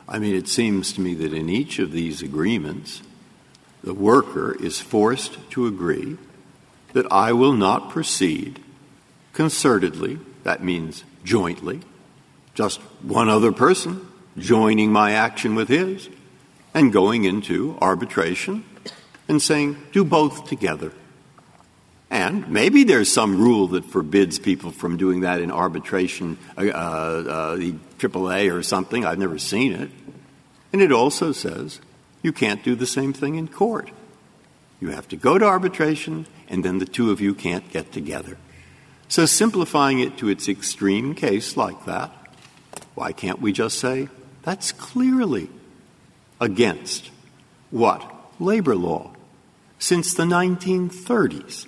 I 0.07 0.19
mean, 0.19 0.35
it 0.35 0.47
seems 0.47 0.93
to 0.93 1.01
me 1.01 1.13
that 1.15 1.33
in 1.33 1.49
each 1.49 1.79
of 1.79 1.91
these 1.91 2.21
agreements, 2.21 3.01
the 3.83 3.93
worker 3.93 4.55
is 4.61 4.79
forced 4.79 5.37
to 5.51 5.65
agree 5.65 6.17
that 6.93 7.09
I 7.11 7.31
will 7.31 7.53
not 7.53 7.89
proceed 7.89 8.61
concertedly, 9.33 10.19
that 10.43 10.63
means 10.63 11.03
jointly, 11.23 11.79
just 12.53 12.81
one 13.01 13.29
other 13.29 13.51
person 13.51 14.07
joining 14.37 14.91
my 14.91 15.13
action 15.13 15.55
with 15.55 15.67
his, 15.67 16.09
and 16.73 16.93
going 16.93 17.23
into 17.25 17.77
arbitration 17.81 18.63
and 19.27 19.41
saying, 19.41 19.77
do 19.91 20.03
both 20.03 20.47
together. 20.47 20.93
And 22.09 22.49
maybe 22.49 22.83
there's 22.83 23.11
some 23.11 23.41
rule 23.41 23.67
that 23.69 23.85
forbids 23.85 24.37
people 24.37 24.71
from 24.71 24.97
doing 24.97 25.21
that 25.21 25.39
in 25.39 25.49
arbitration, 25.49 26.37
uh, 26.57 26.61
uh, 26.61 27.55
the 27.55 27.73
AAA 27.99 28.53
or 28.53 28.63
something. 28.63 29.05
I've 29.05 29.17
never 29.17 29.37
seen 29.37 29.71
it. 29.71 29.89
And 30.73 30.81
it 30.81 30.91
also 30.91 31.31
says 31.31 31.79
you 32.21 32.33
can't 32.33 32.63
do 32.63 32.75
the 32.75 32.85
same 32.85 33.13
thing 33.13 33.35
in 33.35 33.47
court. 33.47 33.89
You 34.81 34.89
have 34.89 35.07
to 35.09 35.15
go 35.15 35.37
to 35.37 35.45
arbitration, 35.45 36.25
and 36.49 36.65
then 36.65 36.79
the 36.79 36.85
two 36.85 37.11
of 37.11 37.21
you 37.21 37.33
can't 37.33 37.69
get 37.71 37.91
together. 37.91 38.37
So 39.07 39.25
simplifying 39.25 39.99
it 39.99 40.17
to 40.17 40.27
its 40.27 40.49
extreme 40.49 41.15
case 41.15 41.55
like 41.55 41.85
that, 41.85 42.11
why 42.95 43.11
can't 43.13 43.39
we 43.39 43.53
just 43.53 43.79
say 43.79 44.09
that's 44.43 44.71
clearly 44.71 45.49
against 46.39 47.09
what? 47.69 48.07
Labor 48.39 48.75
law, 48.75 49.11
since 49.77 50.13
the 50.13 50.23
1930s, 50.23 51.67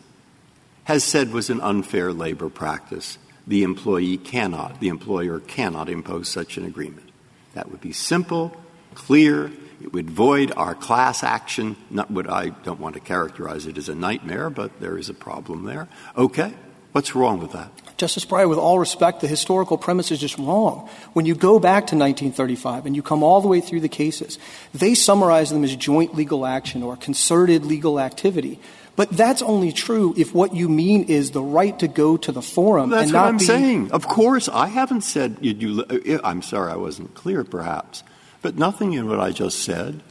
has 0.86 1.04
said 1.04 1.32
was 1.32 1.50
an 1.50 1.62
unfair 1.62 2.12
labor 2.12 2.50
practice. 2.50 3.18
The 3.46 3.64
employee 3.64 4.18
cannot, 4.18 4.80
the 4.80 4.88
employer 4.88 5.40
cannot 5.40 5.90
impose 5.90 6.30
such 6.30 6.58
an 6.58 6.66
agreement. 6.66 7.10
That 7.54 7.70
would 7.70 7.82
be 7.82 7.92
simple, 7.92 8.56
clear. 8.96 9.52
It 9.82 9.94
would 9.94 10.10
void 10.10 10.52
our 10.56 10.76
class 10.76 11.24
action. 11.24 11.76
Not 11.90 12.10
what 12.10 12.30
I 12.30 12.50
don't 12.50 12.80
want 12.80 12.96
to 12.96 13.02
characterize 13.02 13.68
it 13.68 13.78
as 13.78 13.90
a 13.90 13.96
nightmare, 13.96 14.50
but 14.50 14.80
there 14.80 14.98
is 14.98 15.10
a 15.10 15.14
problem 15.14 15.66
there. 15.66 15.88
Okay. 16.18 16.54
What's 16.94 17.16
wrong 17.16 17.40
with 17.40 17.52
that? 17.52 17.72
Justice 18.04 18.26
Breyer, 18.26 18.50
with 18.50 18.60
all 18.60 18.80
respect, 18.80 19.22
the 19.22 19.30
historical 19.30 19.78
premise 19.78 20.12
is 20.12 20.20
just 20.20 20.38
wrong. 20.38 20.90
When 21.14 21.26
you 21.26 21.36
go 21.36 21.58
back 21.58 21.88
to 21.88 21.96
1935 21.96 22.86
and 22.86 22.98
you 22.98 23.02
come 23.02 23.24
all 23.24 23.40
the 23.40 23.48
way 23.48 23.62
through 23.62 23.80
the 23.80 23.88
cases, 23.88 24.38
they 24.74 24.94
summarize 24.94 25.52
them 25.52 25.64
as 25.64 25.74
joint 25.78 26.14
legal 26.14 26.46
action 26.46 26.84
or 26.84 26.98
concerted 26.98 27.64
legal 27.64 28.02
activity. 28.02 28.60
But 28.98 29.12
that's 29.12 29.42
only 29.42 29.72
true 29.72 30.14
if 30.18 30.34
what 30.34 30.54
you 30.54 30.68
mean 30.68 31.06
is 31.06 31.32
the 31.32 31.42
right 31.42 31.80
to 31.80 31.88
go 31.88 32.18
to 32.18 32.34
the 32.34 32.42
forum 32.42 32.90
That's 32.90 33.04
and 33.04 33.14
what 33.14 33.20
not 33.22 33.28
I'm 33.30 33.38
be 33.38 33.46
saying. 33.46 33.92
Of 33.92 34.06
course, 34.06 34.50
I 34.50 34.68
haven't 34.68 35.06
said 35.06 35.38
you 35.40 35.54
do. 35.54 36.20
I'm 36.26 36.42
sorry, 36.42 36.74
I 36.74 36.76
wasn't 36.76 37.16
clear, 37.16 37.46
perhaps, 37.46 38.04
but 38.42 38.58
nothing 38.58 38.92
in 38.92 39.08
what 39.08 39.22
I 39.22 39.32
just 39.32 39.60
said 39.60 40.04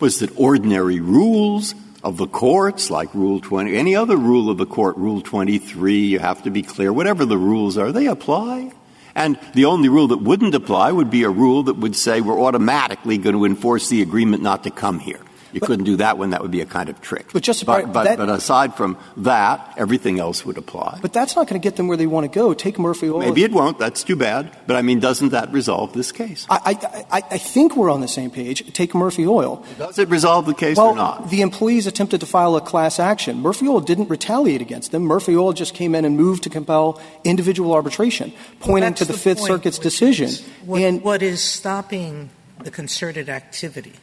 was 0.00 0.18
that 0.18 0.38
ordinary 0.38 1.00
rules 1.00 1.74
of 2.04 2.16
the 2.16 2.26
courts, 2.26 2.90
like 2.90 3.14
Rule 3.14 3.40
20, 3.40 3.76
any 3.76 3.94
other 3.94 4.16
rule 4.16 4.50
of 4.50 4.58
the 4.58 4.66
court, 4.66 4.96
Rule 4.96 5.20
23, 5.20 5.98
you 5.98 6.18
have 6.18 6.42
to 6.42 6.50
be 6.50 6.62
clear. 6.62 6.92
Whatever 6.92 7.24
the 7.24 7.38
rules 7.38 7.78
are, 7.78 7.92
they 7.92 8.06
apply. 8.06 8.72
And 9.14 9.38
the 9.54 9.66
only 9.66 9.88
rule 9.88 10.08
that 10.08 10.22
wouldn't 10.22 10.54
apply 10.54 10.90
would 10.90 11.10
be 11.10 11.22
a 11.22 11.30
rule 11.30 11.64
that 11.64 11.76
would 11.76 11.94
say 11.94 12.20
we're 12.20 12.40
automatically 12.40 13.18
going 13.18 13.36
to 13.36 13.44
enforce 13.44 13.88
the 13.88 14.02
agreement 14.02 14.42
not 14.42 14.64
to 14.64 14.70
come 14.70 14.98
here. 14.98 15.20
You 15.52 15.60
couldn't 15.60 15.84
do 15.84 15.96
that 15.96 16.18
one. 16.18 16.30
That 16.30 16.42
would 16.42 16.50
be 16.50 16.60
a 16.60 16.66
kind 16.66 16.88
of 16.88 17.00
trick. 17.00 17.32
But 17.32 17.42
Justice 17.42 17.66
but, 17.66 17.92
but, 17.92 18.16
but 18.16 18.28
aside 18.28 18.74
from 18.74 18.96
that, 19.18 19.74
everything 19.76 20.18
else 20.18 20.44
would 20.44 20.58
apply. 20.58 20.98
But 21.02 21.12
that's 21.12 21.36
not 21.36 21.48
going 21.48 21.60
to 21.60 21.64
get 21.64 21.76
them 21.76 21.88
where 21.88 21.96
they 21.96 22.06
want 22.06 22.24
to 22.24 22.34
go. 22.34 22.54
Take 22.54 22.78
Murphy 22.78 23.08
Oil. 23.08 23.20
Maybe 23.20 23.44
it 23.44 23.52
won't. 23.52 23.78
That's 23.78 24.02
too 24.02 24.16
bad. 24.16 24.56
But 24.66 24.76
I 24.76 24.82
mean, 24.82 25.00
doesn't 25.00 25.30
that 25.30 25.52
resolve 25.52 25.92
this 25.92 26.12
case? 26.12 26.46
I, 26.48 26.76
I, 27.10 27.18
I 27.18 27.22
I 27.32 27.38
think 27.38 27.76
we're 27.76 27.90
on 27.90 28.00
the 28.00 28.08
same 28.08 28.30
page. 28.30 28.72
Take 28.72 28.94
Murphy 28.94 29.26
Oil. 29.26 29.64
Does 29.78 29.98
it 29.98 30.08
resolve 30.08 30.46
the 30.46 30.54
case 30.54 30.76
well, 30.76 30.88
or 30.88 30.96
not? 30.96 31.30
the 31.30 31.40
employees 31.40 31.86
attempted 31.86 32.20
to 32.20 32.26
file 32.26 32.56
a 32.56 32.60
class 32.60 32.98
action. 32.98 33.40
Murphy 33.40 33.66
Oil 33.68 33.80
didn't 33.80 34.08
retaliate 34.08 34.60
against 34.60 34.92
them. 34.92 35.04
Murphy 35.04 35.36
Oil 35.36 35.52
just 35.52 35.74
came 35.74 35.94
in 35.94 36.04
and 36.04 36.16
moved 36.16 36.42
to 36.44 36.50
compel 36.50 37.00
individual 37.24 37.72
arbitration, 37.72 38.32
pointing 38.60 38.90
That's 38.90 39.06
to 39.06 39.12
the, 39.12 39.18
Fifth 39.18 39.38
point, 39.38 39.48
Circuit's 39.48 39.78
decision. 39.78 40.26
is 40.26 40.46
What, 40.64 40.82
and 40.82 41.02
what 41.02 41.22
is 41.22 41.42
stopping 41.42 42.30
the 42.62 42.70
concerted 42.70 43.28
activity 43.28 43.94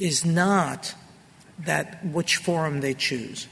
is 0.00 0.24
not 0.24 0.94
that 1.60 2.04
which 2.04 2.36
forum 2.36 2.80
they 2.80 2.94
choose, 2.94 3.46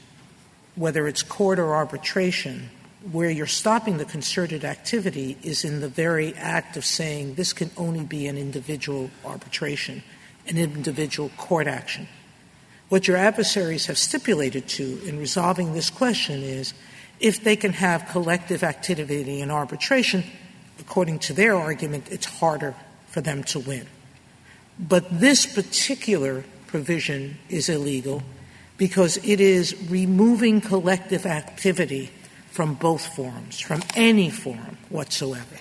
whether 0.75 1.07
it's 1.07 1.23
court 1.23 1.59
or 1.59 1.75
arbitration. 1.75 2.69
Where 3.13 3.29
you're 3.29 3.47
stopping 3.47 3.97
the 3.97 4.03
concerted 4.03 4.65
activity 4.65 5.37
is 5.41 5.63
in 5.63 5.79
the 5.79 5.87
very 5.87 6.33
act 6.35 6.75
of 6.75 6.83
saying 6.83 7.35
this 7.35 7.53
can 7.53 7.71
only 7.77 8.03
be 8.03 8.27
an 8.27 8.37
individual 8.37 9.09
arbitration, 9.23 10.03
an 10.47 10.57
individual 10.57 11.31
court 11.37 11.65
action. 11.65 12.09
What 12.89 13.07
your 13.07 13.15
adversaries 13.15 13.85
have 13.85 13.97
stipulated 13.97 14.67
to 14.69 14.99
in 15.05 15.17
resolving 15.17 15.73
this 15.73 15.89
question 15.89 16.43
is 16.43 16.73
if 17.21 17.41
they 17.41 17.55
can 17.55 17.71
have 17.73 18.09
collective 18.09 18.63
activity 18.63 19.39
in 19.39 19.49
arbitration, 19.49 20.25
according 20.79 21.19
to 21.19 21.33
their 21.33 21.55
argument, 21.55 22.07
it's 22.11 22.25
harder 22.25 22.75
for 23.07 23.21
them 23.21 23.43
to 23.45 23.59
win. 23.59 23.87
But 24.79 25.19
this 25.19 25.45
particular 25.45 26.45
provision 26.67 27.37
is 27.49 27.67
illegal 27.67 28.23
because 28.77 29.17
it 29.17 29.41
is 29.41 29.75
removing 29.89 30.61
collective 30.61 31.25
activity 31.25 32.11
from 32.49 32.75
both 32.75 33.05
forums, 33.15 33.59
from 33.59 33.81
any 33.95 34.29
forum 34.29 34.77
whatsoever. 34.89 35.57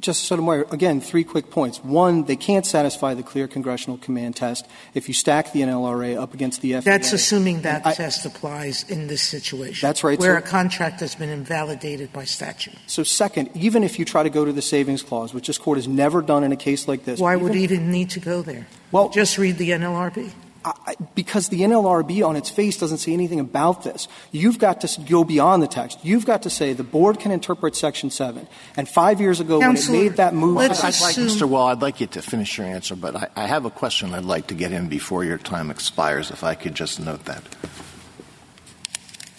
Justice 0.00 0.26
Sotomayor, 0.28 0.66
again, 0.70 1.00
three 1.00 1.24
quick 1.24 1.50
points. 1.50 1.78
One, 1.84 2.24
they 2.24 2.36
can't 2.36 2.64
satisfy 2.64 3.14
the 3.14 3.22
clear 3.22 3.46
congressional 3.46 3.98
command 3.98 4.36
test 4.36 4.66
if 4.94 5.08
you 5.08 5.14
stack 5.14 5.52
the 5.52 5.60
NLRA 5.60 6.16
up 6.20 6.32
against 6.34 6.62
the 6.62 6.72
FAA. 6.74 6.80
That's 6.90 7.12
assuming 7.12 7.62
that 7.62 7.86
I- 7.86 7.92
test 7.92 8.24
applies 8.24 8.84
in 8.88 9.08
this 9.08 9.22
situation. 9.22 9.86
That's 9.86 10.02
right, 10.02 10.18
Where 10.18 10.34
sir. 10.34 10.38
a 10.38 10.42
contract 10.42 11.00
has 11.00 11.14
been 11.14 11.28
invalidated 11.28 12.12
by 12.12 12.24
statute. 12.24 12.74
So 12.86 13.02
second, 13.02 13.50
even 13.54 13.84
if 13.84 13.98
you 13.98 14.04
try 14.04 14.22
to 14.22 14.30
go 14.30 14.44
to 14.44 14.52
the 14.52 14.62
savings 14.62 15.02
clause, 15.02 15.34
which 15.34 15.46
this 15.46 15.58
court 15.58 15.76
has 15.78 15.86
never 15.86 16.22
done 16.22 16.44
in 16.44 16.52
a 16.52 16.56
case 16.56 16.88
like 16.88 17.04
this. 17.04 17.20
Why 17.20 17.34
even- 17.34 17.44
would 17.44 17.56
even 17.56 17.90
need 17.90 18.10
to 18.10 18.20
go 18.20 18.42
there? 18.42 18.66
Well- 18.92 19.10
Just 19.10 19.38
read 19.38 19.58
the 19.58 19.70
NLRB. 19.72 20.30
I- 20.64 20.72
I- 20.88 20.94
because 21.14 21.48
the 21.48 21.62
NLRB 21.62 22.22
on 22.22 22.36
its 22.36 22.50
face 22.50 22.76
doesn't 22.76 22.98
say 22.98 23.12
anything 23.12 23.40
about 23.40 23.82
this. 23.82 24.08
You've 24.30 24.58
got 24.58 24.80
to 24.82 25.00
go 25.02 25.24
beyond 25.24 25.62
the 25.62 25.66
text. 25.66 25.98
You've 26.02 26.26
got 26.26 26.42
to 26.42 26.50
say 26.50 26.72
the 26.74 26.82
board 26.84 27.18
can 27.18 27.30
interpret 27.32 27.74
Section 27.74 28.10
7. 28.10 28.46
And 28.76 28.88
five 28.88 29.20
years 29.20 29.40
ago, 29.40 29.60
Counselor, 29.60 29.92
when 29.96 30.00
it 30.06 30.08
made 30.10 30.16
that 30.18 30.34
move, 30.34 30.56
let's 30.56 30.84
I- 30.84 30.88
I'd 30.88 31.00
like, 31.00 31.16
assume- 31.16 31.28
Mr. 31.28 31.48
Wall, 31.48 31.68
I'd 31.68 31.80
like 31.80 32.00
you 32.00 32.06
to 32.08 32.20
finish 32.22 32.58
your 32.58 32.66
answer, 32.66 32.94
but 32.94 33.16
I, 33.16 33.28
I 33.36 33.46
have 33.46 33.64
a 33.64 33.70
question 33.70 34.12
I'd 34.14 34.24
like 34.24 34.48
to 34.48 34.54
get 34.54 34.72
in 34.72 34.88
before 34.88 35.24
your 35.24 35.38
time 35.38 35.70
expires, 35.70 36.30
if 36.30 36.44
I 36.44 36.54
could 36.54 36.74
just 36.74 37.00
note 37.00 37.24
that. 37.24 37.42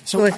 So, 0.03 0.29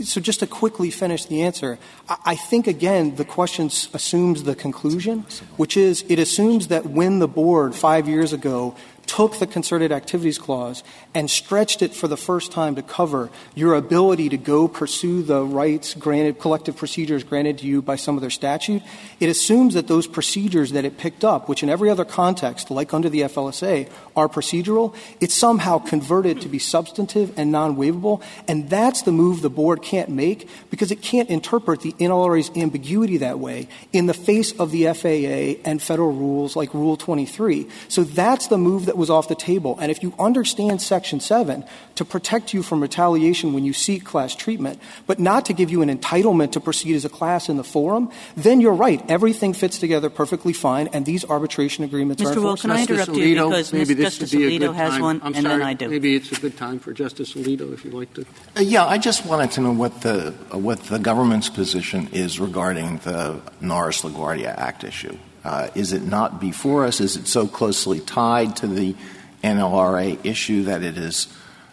so 0.00 0.20
just 0.22 0.40
to 0.40 0.46
quickly 0.46 0.90
finish 0.90 1.26
the 1.26 1.42
answer, 1.42 1.78
I, 2.08 2.16
I 2.26 2.34
think 2.36 2.66
again 2.66 3.16
the 3.16 3.24
question 3.24 3.66
assumes 3.66 4.44
the 4.44 4.54
conclusion, 4.54 5.26
which 5.56 5.76
is 5.76 6.02
it 6.08 6.18
assumes 6.18 6.68
that 6.68 6.86
when 6.86 7.18
the 7.18 7.28
board 7.28 7.74
five 7.74 8.08
years 8.08 8.32
ago 8.32 8.74
took 9.08 9.38
the 9.38 9.46
concerted 9.46 9.90
activities 9.90 10.38
clause 10.38 10.84
and 11.18 11.28
stretched 11.28 11.82
it 11.82 11.92
for 11.92 12.06
the 12.06 12.16
first 12.16 12.52
time 12.52 12.76
to 12.76 12.80
cover 12.80 13.28
your 13.56 13.74
ability 13.74 14.28
to 14.28 14.36
go 14.36 14.68
pursue 14.68 15.20
the 15.20 15.42
rights 15.42 15.94
granted, 15.94 16.38
collective 16.38 16.76
procedures 16.76 17.24
granted 17.24 17.58
to 17.58 17.66
you 17.66 17.82
by 17.82 17.96
some 17.96 18.16
other 18.16 18.30
statute, 18.30 18.80
it 19.18 19.28
assumes 19.28 19.74
that 19.74 19.88
those 19.88 20.06
procedures 20.06 20.70
that 20.70 20.84
it 20.84 20.96
picked 20.96 21.24
up, 21.24 21.48
which 21.48 21.60
in 21.64 21.68
every 21.68 21.90
other 21.90 22.04
context, 22.04 22.70
like 22.70 22.94
under 22.94 23.08
the 23.08 23.22
FLSA, 23.22 23.90
are 24.14 24.28
procedural, 24.28 24.94
it's 25.20 25.34
somehow 25.34 25.76
converted 25.78 26.40
to 26.40 26.48
be 26.48 26.60
substantive 26.60 27.36
and 27.36 27.50
non-waivable, 27.50 28.22
and 28.46 28.70
that's 28.70 29.02
the 29.02 29.10
move 29.10 29.42
the 29.42 29.50
board 29.50 29.82
can't 29.82 30.10
make 30.10 30.48
because 30.70 30.92
it 30.92 31.02
can't 31.02 31.28
interpret 31.30 31.80
the 31.80 31.94
NLRA's 31.94 32.56
ambiguity 32.56 33.16
that 33.16 33.40
way 33.40 33.66
in 33.92 34.06
the 34.06 34.14
face 34.14 34.52
of 34.52 34.70
the 34.70 34.84
FAA 34.94 35.60
and 35.68 35.82
federal 35.82 36.12
rules 36.12 36.54
like 36.54 36.72
Rule 36.74 36.96
23. 36.96 37.68
So 37.88 38.04
that's 38.04 38.46
the 38.46 38.58
move 38.58 38.86
that 38.86 38.96
was 38.96 39.10
off 39.10 39.26
the 39.26 39.34
table. 39.34 39.76
And 39.80 39.90
if 39.90 40.00
you 40.00 40.14
understand 40.20 40.80
Section 40.80 41.07
7 41.20 41.64
to 41.96 42.04
protect 42.04 42.54
you 42.54 42.62
from 42.62 42.80
retaliation 42.80 43.52
when 43.52 43.64
you 43.64 43.72
seek 43.72 44.04
class 44.04 44.34
treatment, 44.34 44.80
but 45.06 45.18
not 45.18 45.46
to 45.46 45.52
give 45.52 45.70
you 45.70 45.82
an 45.82 45.88
entitlement 45.88 46.52
to 46.52 46.60
proceed 46.60 46.94
as 46.94 47.04
a 47.04 47.08
class 47.08 47.48
in 47.48 47.56
the 47.56 47.64
forum, 47.64 48.10
then 48.36 48.60
you're 48.60 48.72
right. 48.72 49.02
Everything 49.10 49.52
fits 49.52 49.78
together 49.78 50.10
perfectly 50.10 50.52
fine, 50.52 50.88
and 50.92 51.06
these 51.06 51.24
arbitration 51.24 51.84
agreements 51.84 52.22
Mr. 52.22 52.36
are 52.36 52.40
Wall, 52.40 52.56
can 52.56 52.70
I 52.70 52.82
interrupt 52.82 53.10
Alito, 53.10 53.26
you 53.26 53.34
because 53.34 53.72
maybe 53.72 53.94
this 53.94 54.18
Justice 54.18 54.32
be 54.32 54.58
Alito 54.58 54.74
has 54.74 54.92
time. 54.92 55.02
one, 55.02 55.20
I'm 55.22 55.34
and 55.34 55.42
sorry, 55.42 55.58
then 55.58 55.62
I 55.62 55.74
do. 55.74 55.88
Maybe 55.88 56.14
it's 56.14 56.30
a 56.30 56.40
good 56.40 56.56
time 56.56 56.78
for 56.78 56.92
Justice 56.92 57.34
Alito, 57.34 57.72
if 57.72 57.84
you'd 57.84 57.94
like 57.94 58.12
to. 58.14 58.26
Uh, 58.56 58.60
yeah, 58.60 58.86
I 58.86 58.98
just 58.98 59.26
wanted 59.26 59.50
to 59.52 59.60
know 59.60 59.72
what 59.72 60.02
the 60.02 60.34
uh, 60.52 60.58
what 60.58 60.84
the 60.84 60.98
government's 60.98 61.48
position 61.48 62.08
is 62.12 62.38
regarding 62.38 62.98
the 62.98 63.40
Norris 63.60 64.02
LaGuardia 64.02 64.56
Act 64.56 64.84
issue. 64.84 65.16
Uh, 65.44 65.68
is 65.74 65.92
it 65.92 66.02
not 66.02 66.40
before 66.40 66.84
us? 66.84 67.00
Is 67.00 67.16
it 67.16 67.26
so 67.26 67.46
closely 67.46 68.00
tied 68.00 68.56
to 68.56 68.66
the 68.66 68.94
NLRA 69.42 70.24
issue 70.24 70.64
that 70.64 70.82
it 70.82 70.98
is 70.98 71.28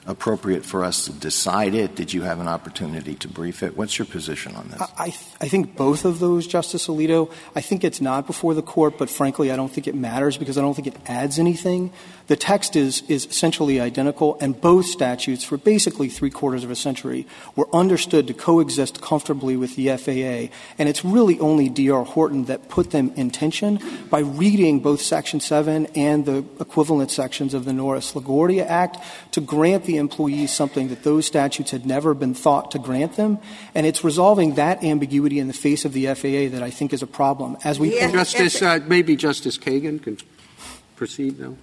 appropriate 0.08 0.64
for 0.66 0.84
us 0.84 1.06
to 1.06 1.14
decide 1.14 1.74
it? 1.74 1.96
Did 1.96 2.14
you 2.14 2.22
have 2.22 2.40
an 2.40 2.48
opportunity 2.48 3.16
to 3.16 3.28
brief 3.28 3.64
it? 3.64 3.76
What's 3.76 3.98
your 3.98 4.06
position 4.06 4.56
on 4.56 4.70
this? 4.70 4.82
I, 4.82 5.14
I 5.42 5.48
think 5.48 5.76
both 5.76 6.06
of 6.06 6.20
those, 6.20 6.46
Justice 6.46 6.88
Alito. 6.88 7.32
I 7.56 7.62
think 7.62 7.84
it's 7.84 8.02
not 8.02 8.28
before 8.28 8.54
the 8.54 8.62
court, 8.62 8.98
but 8.98 9.10
frankly, 9.10 9.52
I 9.52 9.56
don't 9.56 9.72
think 9.72 9.88
it 9.88 9.96
matters 9.96 10.38
because 10.38 10.58
I 10.58 10.62
don't 10.62 10.76
think 10.76 10.88
it 10.88 10.98
adds 11.08 11.40
anything. 11.40 11.92
The 12.28 12.36
text 12.36 12.76
is, 12.76 13.04
is 13.08 13.26
essentially 13.26 13.80
identical, 13.80 14.38
and 14.42 14.60
both 14.60 14.86
statutes, 14.86 15.44
for 15.44 15.58
basically 15.58 16.10
three 16.10 16.32
quarters 16.32 16.64
of 16.64 16.72
a 16.72 16.76
century, 16.76 17.28
were 17.56 17.68
understood 17.74 18.28
to 18.28 18.34
coexist 18.34 19.02
comfortably 19.02 19.56
with 19.56 19.76
the 19.76 19.96
FAA. 19.96 20.54
And 20.80 20.90
it's 20.90 21.06
really 21.06 21.40
only 21.40 21.70
D.R. 21.70 22.04
Horton 22.04 22.46
that 22.46 22.70
put 22.70 22.92
them 22.92 23.12
in 23.16 23.30
tension 23.30 23.80
by 24.10 24.20
reading 24.20 24.80
both 24.80 25.02
Section 25.02 25.40
7 25.40 25.88
and 25.96 26.26
the 26.26 26.44
equivalent 26.60 27.12
sections 27.12 27.54
of 27.54 27.66
the 27.66 27.74
Norris 27.74 28.14
LaGuardia 28.14 28.66
Act 28.66 28.98
to 29.32 29.42
grant 29.42 29.86
the 29.86 29.95
employees 29.98 30.52
something 30.52 30.90
that 30.90 31.04
those 31.04 31.26
statutes 31.26 31.72
had 31.72 31.86
never 31.86 32.14
been 32.14 32.34
thought 32.34 32.72
to 32.72 32.80
grant 32.80 33.16
them. 33.16 33.40
And 33.74 33.86
it's 33.86 34.04
resolving 34.04 34.56
that 34.56 34.84
ambiguity 34.84 35.40
in 35.40 35.48
the 35.48 35.54
face 35.54 35.86
of 35.86 35.94
the 35.94 36.08
FAA 36.08 36.50
that 36.50 36.62
I 36.64 36.70
think 36.70 36.94
is 36.94 37.02
a 37.02 37.08
problem. 37.08 37.58
As 37.64 37.80
we 37.80 37.96
Yeah. 37.96 38.12
Justice, 38.12 38.62
uh, 38.62 38.80
maybe 38.88 39.16
Justice 39.16 39.58
Kagan 39.58 40.02
can 40.02 40.18
proceed 40.96 41.40
now. 41.40 41.56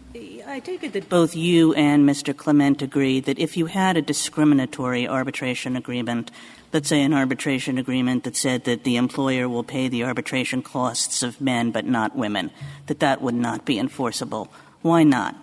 I 0.47 0.61
take 0.61 0.85
it 0.85 0.93
that 0.93 1.09
both 1.09 1.35
you 1.35 1.73
and 1.75 2.09
Mr. 2.09 2.37
Clement 2.37 2.83
agree 2.83 3.21
that 3.21 3.39
if 3.39 3.57
you 3.57 3.67
had 3.67 3.97
a 3.97 4.03
discriminatory 4.03 5.09
arbitration 5.09 5.77
agreement, 5.77 6.31
let's 6.73 6.89
say 6.89 7.03
an 7.03 7.15
arbitration 7.15 7.79
agreement 7.79 8.25
that 8.25 8.37
said 8.37 8.65
that 8.65 8.85
the 8.85 8.97
employer 8.97 9.49
will 9.49 9.65
pay 9.65 9.89
the 9.89 10.05
arbitration 10.05 10.63
costs 10.63 11.23
of 11.23 11.41
men 11.41 11.71
but 11.71 11.87
not 11.87 12.15
women, 12.17 12.51
that 12.87 13.01
that 13.01 13.23
would 13.23 13.35
not 13.35 13.65
be 13.65 13.79
enforceable. 13.79 14.53
Why 14.83 15.05
not? 15.05 15.37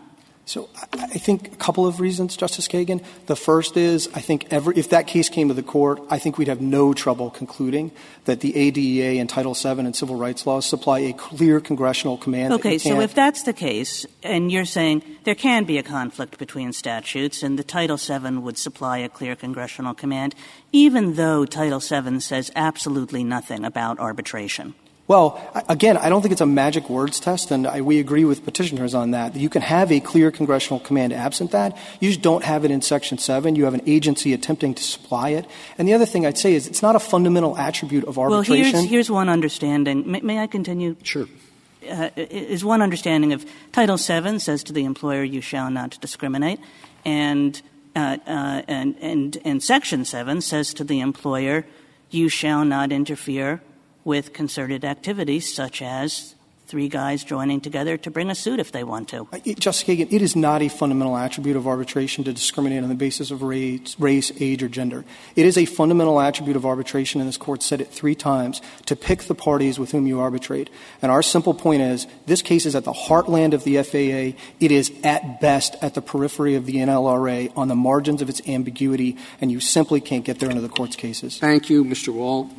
So 0.49 0.67
I 0.93 1.19
think 1.19 1.53
a 1.53 1.55
couple 1.57 1.85
of 1.85 1.99
reasons, 1.99 2.35
Justice 2.35 2.67
Kagan. 2.67 3.03
The 3.27 3.35
first 3.35 3.77
is 3.77 4.09
I 4.15 4.19
think 4.19 4.47
every, 4.49 4.75
if 4.77 4.89
that 4.89 5.05
case 5.05 5.29
came 5.29 5.47
to 5.49 5.53
the 5.53 5.61
court, 5.61 6.01
I 6.09 6.17
think 6.17 6.39
we'd 6.39 6.47
have 6.47 6.59
no 6.59 6.91
trouble 6.91 7.29
concluding 7.29 7.91
that 8.25 8.39
the 8.39 8.53
ADEA 8.53 9.19
and 9.19 9.29
Title 9.29 9.53
VII 9.53 9.85
and 9.85 9.95
civil 9.95 10.15
rights 10.15 10.47
laws 10.47 10.65
supply 10.65 11.01
a 11.05 11.13
clear 11.13 11.59
congressional 11.59 12.17
command. 12.17 12.51
that 12.51 12.61
Okay, 12.61 12.79
so 12.79 12.99
if 12.99 13.13
that's 13.13 13.43
the 13.43 13.53
case, 13.53 14.07
and 14.23 14.51
you're 14.51 14.65
saying 14.65 15.03
there 15.23 15.35
can 15.35 15.65
be 15.65 15.77
a 15.77 15.83
conflict 15.83 16.39
between 16.39 16.73
statutes, 16.73 17.43
and 17.43 17.59
the 17.59 17.63
Title 17.63 17.97
VII 17.97 18.39
would 18.39 18.57
supply 18.57 18.97
a 18.97 19.07
clear 19.07 19.35
congressional 19.35 19.93
command, 19.93 20.33
even 20.71 21.13
though 21.13 21.45
Title 21.45 21.79
VII 21.79 22.21
says 22.21 22.51
absolutely 22.55 23.23
nothing 23.23 23.63
about 23.63 23.99
arbitration. 23.99 24.73
Well, 25.09 25.41
again, 25.67 25.97
I 25.97 26.07
don't 26.07 26.21
think 26.21 26.33
it's 26.33 26.39
a 26.39 26.45
magic 26.45 26.87
words 26.87 27.19
test, 27.19 27.49
and 27.49 27.65
I, 27.65 27.81
we 27.81 27.97
agree 27.99 28.25
with 28.25 28.45
petitioners 28.45 28.93
on 28.93 29.09
that. 29.09 29.35
You 29.35 29.49
can 29.49 29.63
have 29.63 29.91
a 29.91 29.99
clear 29.99 30.29
congressional 30.29 30.79
command 30.79 31.13
absent 31.13 31.49
that. 31.49 31.75
You 31.99 32.09
just 32.09 32.21
don't 32.21 32.43
have 32.43 32.63
it 32.63 32.69
in 32.69 32.83
Section 32.83 33.17
7. 33.17 33.55
You 33.55 33.65
have 33.65 33.73
an 33.73 33.81
agency 33.87 34.33
attempting 34.33 34.75
to 34.75 34.83
supply 34.83 35.29
it. 35.29 35.47
And 35.79 35.87
the 35.87 35.95
other 35.95 36.05
thing 36.05 36.27
I'd 36.27 36.37
say 36.37 36.53
is 36.53 36.67
it's 36.67 36.83
not 36.83 36.95
a 36.95 36.99
fundamental 36.99 37.57
attribute 37.57 38.03
of 38.03 38.19
arbitration. 38.19 38.73
Well, 38.73 38.81
here's, 38.83 38.89
here's 38.91 39.09
one 39.09 39.29
understanding. 39.29 40.03
May, 40.05 40.21
may 40.21 40.37
I 40.37 40.45
continue? 40.45 40.95
Sure. 41.01 41.25
Uh, 41.89 42.11
is 42.15 42.63
one 42.63 42.83
understanding 42.83 43.33
of 43.33 43.43
Title 43.71 43.97
VII 43.97 44.37
says 44.37 44.61
to 44.65 44.73
the 44.73 44.85
employer, 44.85 45.23
you 45.23 45.41
shall 45.41 45.71
not 45.71 45.99
discriminate, 46.01 46.59
and, 47.03 47.59
uh, 47.95 48.17
uh, 48.27 48.61
and, 48.67 48.95
and, 49.01 49.39
and 49.43 49.63
Section 49.63 50.05
7 50.05 50.41
says 50.41 50.71
to 50.75 50.83
the 50.83 50.99
employer, 50.99 51.65
you 52.11 52.29
shall 52.29 52.63
not 52.63 52.91
interfere 52.91 53.63
with 54.09 54.33
concerted 54.33 54.83
activities 54.83 55.53
such 55.53 55.83
as 55.83 56.33
three 56.65 56.87
guys 56.87 57.23
joining 57.23 57.61
together 57.61 57.95
to 57.95 58.09
bring 58.09 58.31
a 58.31 58.35
suit 58.35 58.59
if 58.59 58.71
they 58.71 58.83
want 58.83 59.07
to. 59.09 59.27
Uh, 59.31 59.37
it- 59.45 59.59
Justice 59.59 59.87
Kagan, 59.87 60.11
it 60.11 60.21
is 60.23 60.35
not 60.35 60.63
a 60.63 60.67
fundamental 60.67 61.15
attribute 61.15 61.55
of 61.55 61.67
arbitration 61.67 62.23
to 62.23 62.33
discriminate 62.33 62.81
on 62.81 62.89
the 62.89 62.95
basis 62.95 63.29
of 63.29 63.43
race, 63.43 63.95
race, 63.99 64.31
age, 64.39 64.63
or 64.63 64.67
gender. 64.67 65.05
It 65.35 65.45
is 65.45 65.59
a 65.59 65.65
fundamental 65.65 66.19
attribute 66.19 66.55
of 66.55 66.65
arbitration, 66.65 67.21
and 67.21 67.27
this 67.27 67.37
Court 67.37 67.61
said 67.61 67.81
it 67.81 67.91
three 67.91 68.15
times, 68.15 68.61
to 68.87 68.95
pick 68.95 69.23
the 69.23 69.35
parties 69.35 69.77
with 69.77 69.91
whom 69.91 70.07
you 70.07 70.19
arbitrate. 70.19 70.71
And 71.03 71.11
our 71.11 71.21
simple 71.21 71.53
point 71.53 71.83
is 71.83 72.07
this 72.25 72.41
case 72.41 72.65
is 72.65 72.75
at 72.75 72.85
the 72.85 72.93
heartland 72.93 73.53
of 73.53 73.63
the 73.63 73.77
FAA. 73.77 74.35
It 74.59 74.71
is 74.71 74.91
at 75.03 75.39
best 75.39 75.75
at 75.83 75.93
the 75.93 76.01
periphery 76.01 76.55
of 76.55 76.65
the 76.65 76.77
NLRA 76.77 77.51
on 77.55 77.67
the 77.67 77.75
margins 77.75 78.23
of 78.23 78.29
its 78.29 78.41
ambiguity, 78.47 79.17
and 79.39 79.51
you 79.51 79.59
simply 79.59 80.01
can't 80.01 80.25
get 80.25 80.39
there 80.39 80.49
under 80.49 80.61
the 80.61 80.69
Court's 80.69 80.95
cases. 80.95 81.37
Thank 81.37 81.69
you, 81.69 81.85
Mr. 81.85 82.11
Wall. 82.11 82.49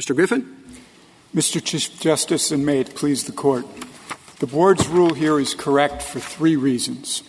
Mr. 0.00 0.16
Griffin? 0.16 0.56
Mr. 1.34 1.62
Chief 1.62 2.00
Justice, 2.00 2.50
and 2.50 2.64
may 2.64 2.80
it 2.80 2.94
please 2.94 3.24
the 3.24 3.32
Court, 3.32 3.66
the 4.38 4.46
Board's 4.46 4.88
rule 4.88 5.12
here 5.12 5.38
is 5.38 5.52
correct 5.52 6.00
for 6.00 6.20
three 6.20 6.56
reasons. 6.56 7.22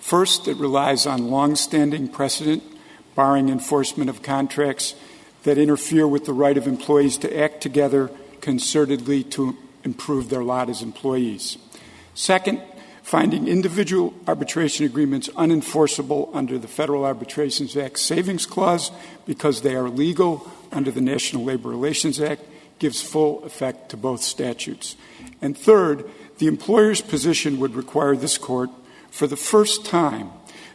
First, 0.00 0.48
it 0.48 0.56
relies 0.56 1.06
on 1.06 1.30
longstanding 1.30 2.08
precedent 2.08 2.64
barring 3.14 3.48
enforcement 3.48 4.10
of 4.10 4.24
contracts 4.24 4.96
that 5.44 5.56
interfere 5.56 6.08
with 6.08 6.24
the 6.24 6.32
right 6.32 6.58
of 6.58 6.66
employees 6.66 7.16
to 7.18 7.38
act 7.38 7.60
together 7.60 8.10
concertedly 8.40 9.30
to 9.30 9.56
improve 9.84 10.28
their 10.28 10.42
lot 10.42 10.68
as 10.68 10.82
employees. 10.82 11.58
Second, 12.16 12.60
finding 13.04 13.46
individual 13.46 14.12
arbitration 14.26 14.84
agreements 14.84 15.28
unenforceable 15.36 16.28
under 16.34 16.58
the 16.58 16.66
Federal 16.66 17.04
Arbitration 17.04 17.68
Act 17.80 18.00
Savings 18.00 18.46
Clause 18.46 18.90
because 19.26 19.62
they 19.62 19.76
are 19.76 19.88
legal 19.88 20.50
under 20.72 20.90
the 20.90 21.00
National 21.00 21.44
Labor 21.44 21.68
Relations 21.68 22.20
Act 22.20 22.42
gives 22.78 23.02
full 23.02 23.42
effect 23.44 23.90
to 23.90 23.96
both 23.96 24.22
statutes. 24.22 24.96
And 25.40 25.56
third, 25.56 26.04
the 26.38 26.46
employer's 26.46 27.00
position 27.00 27.58
would 27.58 27.74
require 27.74 28.16
this 28.16 28.36
court, 28.38 28.70
for 29.10 29.26
the 29.26 29.36
first 29.36 29.86
time, 29.86 30.30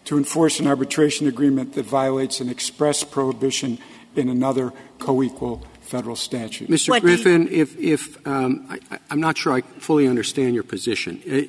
to 0.05 0.17
enforce 0.17 0.59
an 0.59 0.67
arbitration 0.67 1.27
agreement 1.27 1.73
that 1.73 1.85
violates 1.85 2.41
an 2.41 2.49
express 2.49 3.03
prohibition 3.03 3.77
in 4.15 4.29
another 4.29 4.73
co-equal 4.97 5.61
federal 5.81 6.15
statute. 6.15 6.69
Mr. 6.69 6.89
What 6.89 7.01
do 7.03 7.09
you- 7.11 7.15
Griffin, 7.15 7.47
if, 7.51 7.77
if 7.77 8.25
um, 8.27 8.65
I, 8.69 8.79
I- 8.95 8.99
I'm 9.11 9.19
not 9.19 9.37
sure 9.37 9.53
I 9.53 9.61
fully 9.61 10.07
understand 10.07 10.55
your 10.55 10.63
position. 10.63 11.21
Uh, 11.29 11.41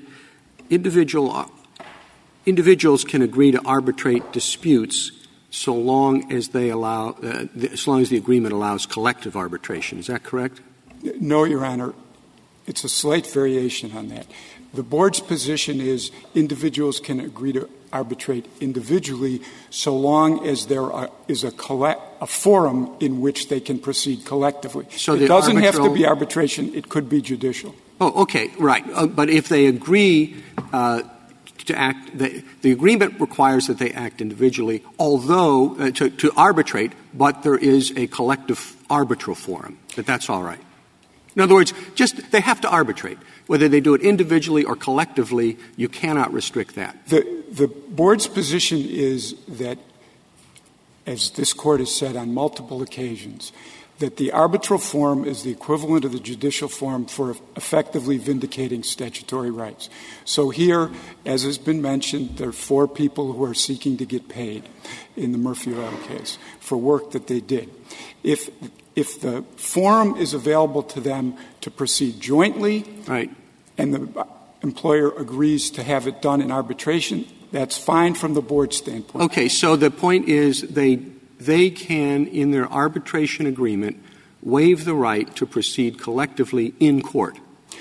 Individual, 0.70 1.31
uh, 1.33 1.46
individuals 2.46 3.05
can 3.05 3.20
agree 3.20 3.50
to 3.52 3.61
arbitrate 3.64 4.33
disputes 4.33 5.12
so 5.52 5.74
long 5.74 6.32
as 6.32 6.48
they 6.48 6.70
allow, 6.70 7.10
uh, 7.10 7.46
the, 7.54 7.70
as 7.72 7.86
long 7.86 8.00
as 8.00 8.08
the 8.08 8.16
agreement 8.16 8.54
allows 8.54 8.86
collective 8.86 9.36
arbitration. 9.36 9.98
Is 9.98 10.06
that 10.06 10.24
correct? 10.24 10.60
No, 11.20 11.44
Your 11.44 11.64
Honor. 11.64 11.94
It's 12.66 12.84
a 12.84 12.88
slight 12.88 13.26
variation 13.26 13.92
on 13.92 14.08
that. 14.08 14.26
The 14.72 14.82
board's 14.82 15.20
position 15.20 15.80
is 15.80 16.10
individuals 16.34 17.00
can 17.00 17.20
agree 17.20 17.52
to 17.52 17.68
arbitrate 17.92 18.46
individually 18.60 19.42
so 19.68 19.94
long 19.94 20.46
as 20.46 20.66
there 20.66 20.90
are, 20.90 21.10
is 21.28 21.44
a, 21.44 21.50
collect, 21.50 22.00
a 22.22 22.26
forum 22.26 22.96
in 23.00 23.20
which 23.20 23.48
they 23.48 23.60
can 23.60 23.78
proceed 23.78 24.24
collectively. 24.24 24.86
So 24.96 25.14
it 25.14 25.28
doesn't 25.28 25.58
have 25.58 25.74
to 25.74 25.92
be 25.92 26.06
arbitration. 26.06 26.74
It 26.74 26.88
could 26.88 27.10
be 27.10 27.20
judicial. 27.20 27.74
Oh, 28.00 28.22
okay, 28.22 28.50
right. 28.58 28.84
Uh, 28.94 29.06
but 29.06 29.28
if 29.28 29.48
they 29.48 29.66
agree 29.66 30.42
uh, 30.72 31.02
to 31.66 31.79
act, 31.79 32.16
the, 32.16 32.42
the 32.62 32.72
agreement 32.72 33.20
requires 33.20 33.66
that 33.66 33.79
they 33.79 33.92
act 33.92 34.20
individually, 34.20 34.83
although 34.98 35.77
uh, 35.77 35.90
to, 35.92 36.11
to 36.11 36.33
arbitrate, 36.37 36.92
but 37.14 37.42
there 37.42 37.57
is 37.57 37.92
a 37.96 38.07
collective 38.09 38.77
arbitral 38.90 39.37
forum. 39.37 39.79
That 39.96 40.07
that's 40.07 40.29
all 40.29 40.42
right. 40.42 40.61
In 41.35 41.40
other 41.40 41.55
words, 41.55 41.72
just 41.94 42.31
they 42.31 42.40
have 42.40 42.61
to 42.62 42.68
arbitrate. 42.68 43.18
Whether 43.46 43.68
they 43.68 43.81
do 43.81 43.94
it 43.94 44.03
individually 44.03 44.64
or 44.64 44.77
collectively, 44.77 45.59
you 45.77 45.88
cannot 45.88 46.33
restrict 46.33 46.75
that. 46.77 46.96
The, 47.09 47.44
the 47.51 47.68
board's 47.68 48.27
position 48.27 48.85
is 48.85 49.35
that, 49.48 49.79
as 51.07 51.31
this 51.31 51.53
court 51.53 51.81
has 51.81 51.94
said 51.94 52.16
on 52.16 52.35
multiple 52.35 52.83
occasions, 52.83 53.53
that 54.02 54.16
the 54.16 54.32
arbitral 54.32 54.80
form 54.80 55.24
is 55.24 55.44
the 55.44 55.52
equivalent 55.52 56.04
of 56.04 56.10
the 56.10 56.18
judicial 56.18 56.68
form 56.68 57.06
for 57.06 57.36
effectively 57.54 58.18
vindicating 58.18 58.82
statutory 58.82 59.50
rights. 59.50 59.88
So 60.24 60.50
here, 60.50 60.90
as 61.24 61.44
has 61.44 61.56
been 61.56 61.80
mentioned, 61.80 62.36
there 62.36 62.48
are 62.48 62.52
four 62.52 62.88
people 62.88 63.32
who 63.32 63.44
are 63.44 63.54
seeking 63.54 63.96
to 63.98 64.04
get 64.04 64.28
paid 64.28 64.68
in 65.16 65.30
the 65.30 65.38
Murphy 65.38 65.72
Oil 65.72 65.96
case 66.08 66.36
for 66.58 66.76
work 66.76 67.12
that 67.12 67.28
they 67.28 67.40
did. 67.40 67.70
If 68.24 68.50
if 68.96 69.20
the 69.20 69.44
forum 69.56 70.16
is 70.16 70.34
available 70.34 70.82
to 70.82 71.00
them 71.00 71.36
to 71.60 71.70
proceed 71.70 72.20
jointly, 72.20 72.84
right. 73.06 73.30
and 73.78 73.94
the 73.94 74.26
employer 74.64 75.16
agrees 75.16 75.70
to 75.70 75.82
have 75.84 76.08
it 76.08 76.20
done 76.20 76.42
in 76.42 76.50
arbitration, 76.50 77.24
that's 77.52 77.78
fine 77.78 78.14
from 78.14 78.34
the 78.34 78.42
board 78.42 78.74
standpoint. 78.74 79.24
Okay, 79.26 79.48
so 79.48 79.76
the 79.76 79.92
point 79.92 80.28
is 80.28 80.62
they 80.62 80.96
they 81.46 81.70
can, 81.70 82.26
in 82.26 82.50
their 82.50 82.70
arbitration 82.70 83.46
agreement, 83.46 84.02
waive 84.42 84.85
the 84.85 84.94
right 84.94 85.35
to 85.37 85.46
proceed 85.46 85.98
collectively 86.00 86.74
in 86.81 87.02
court, 87.02 87.38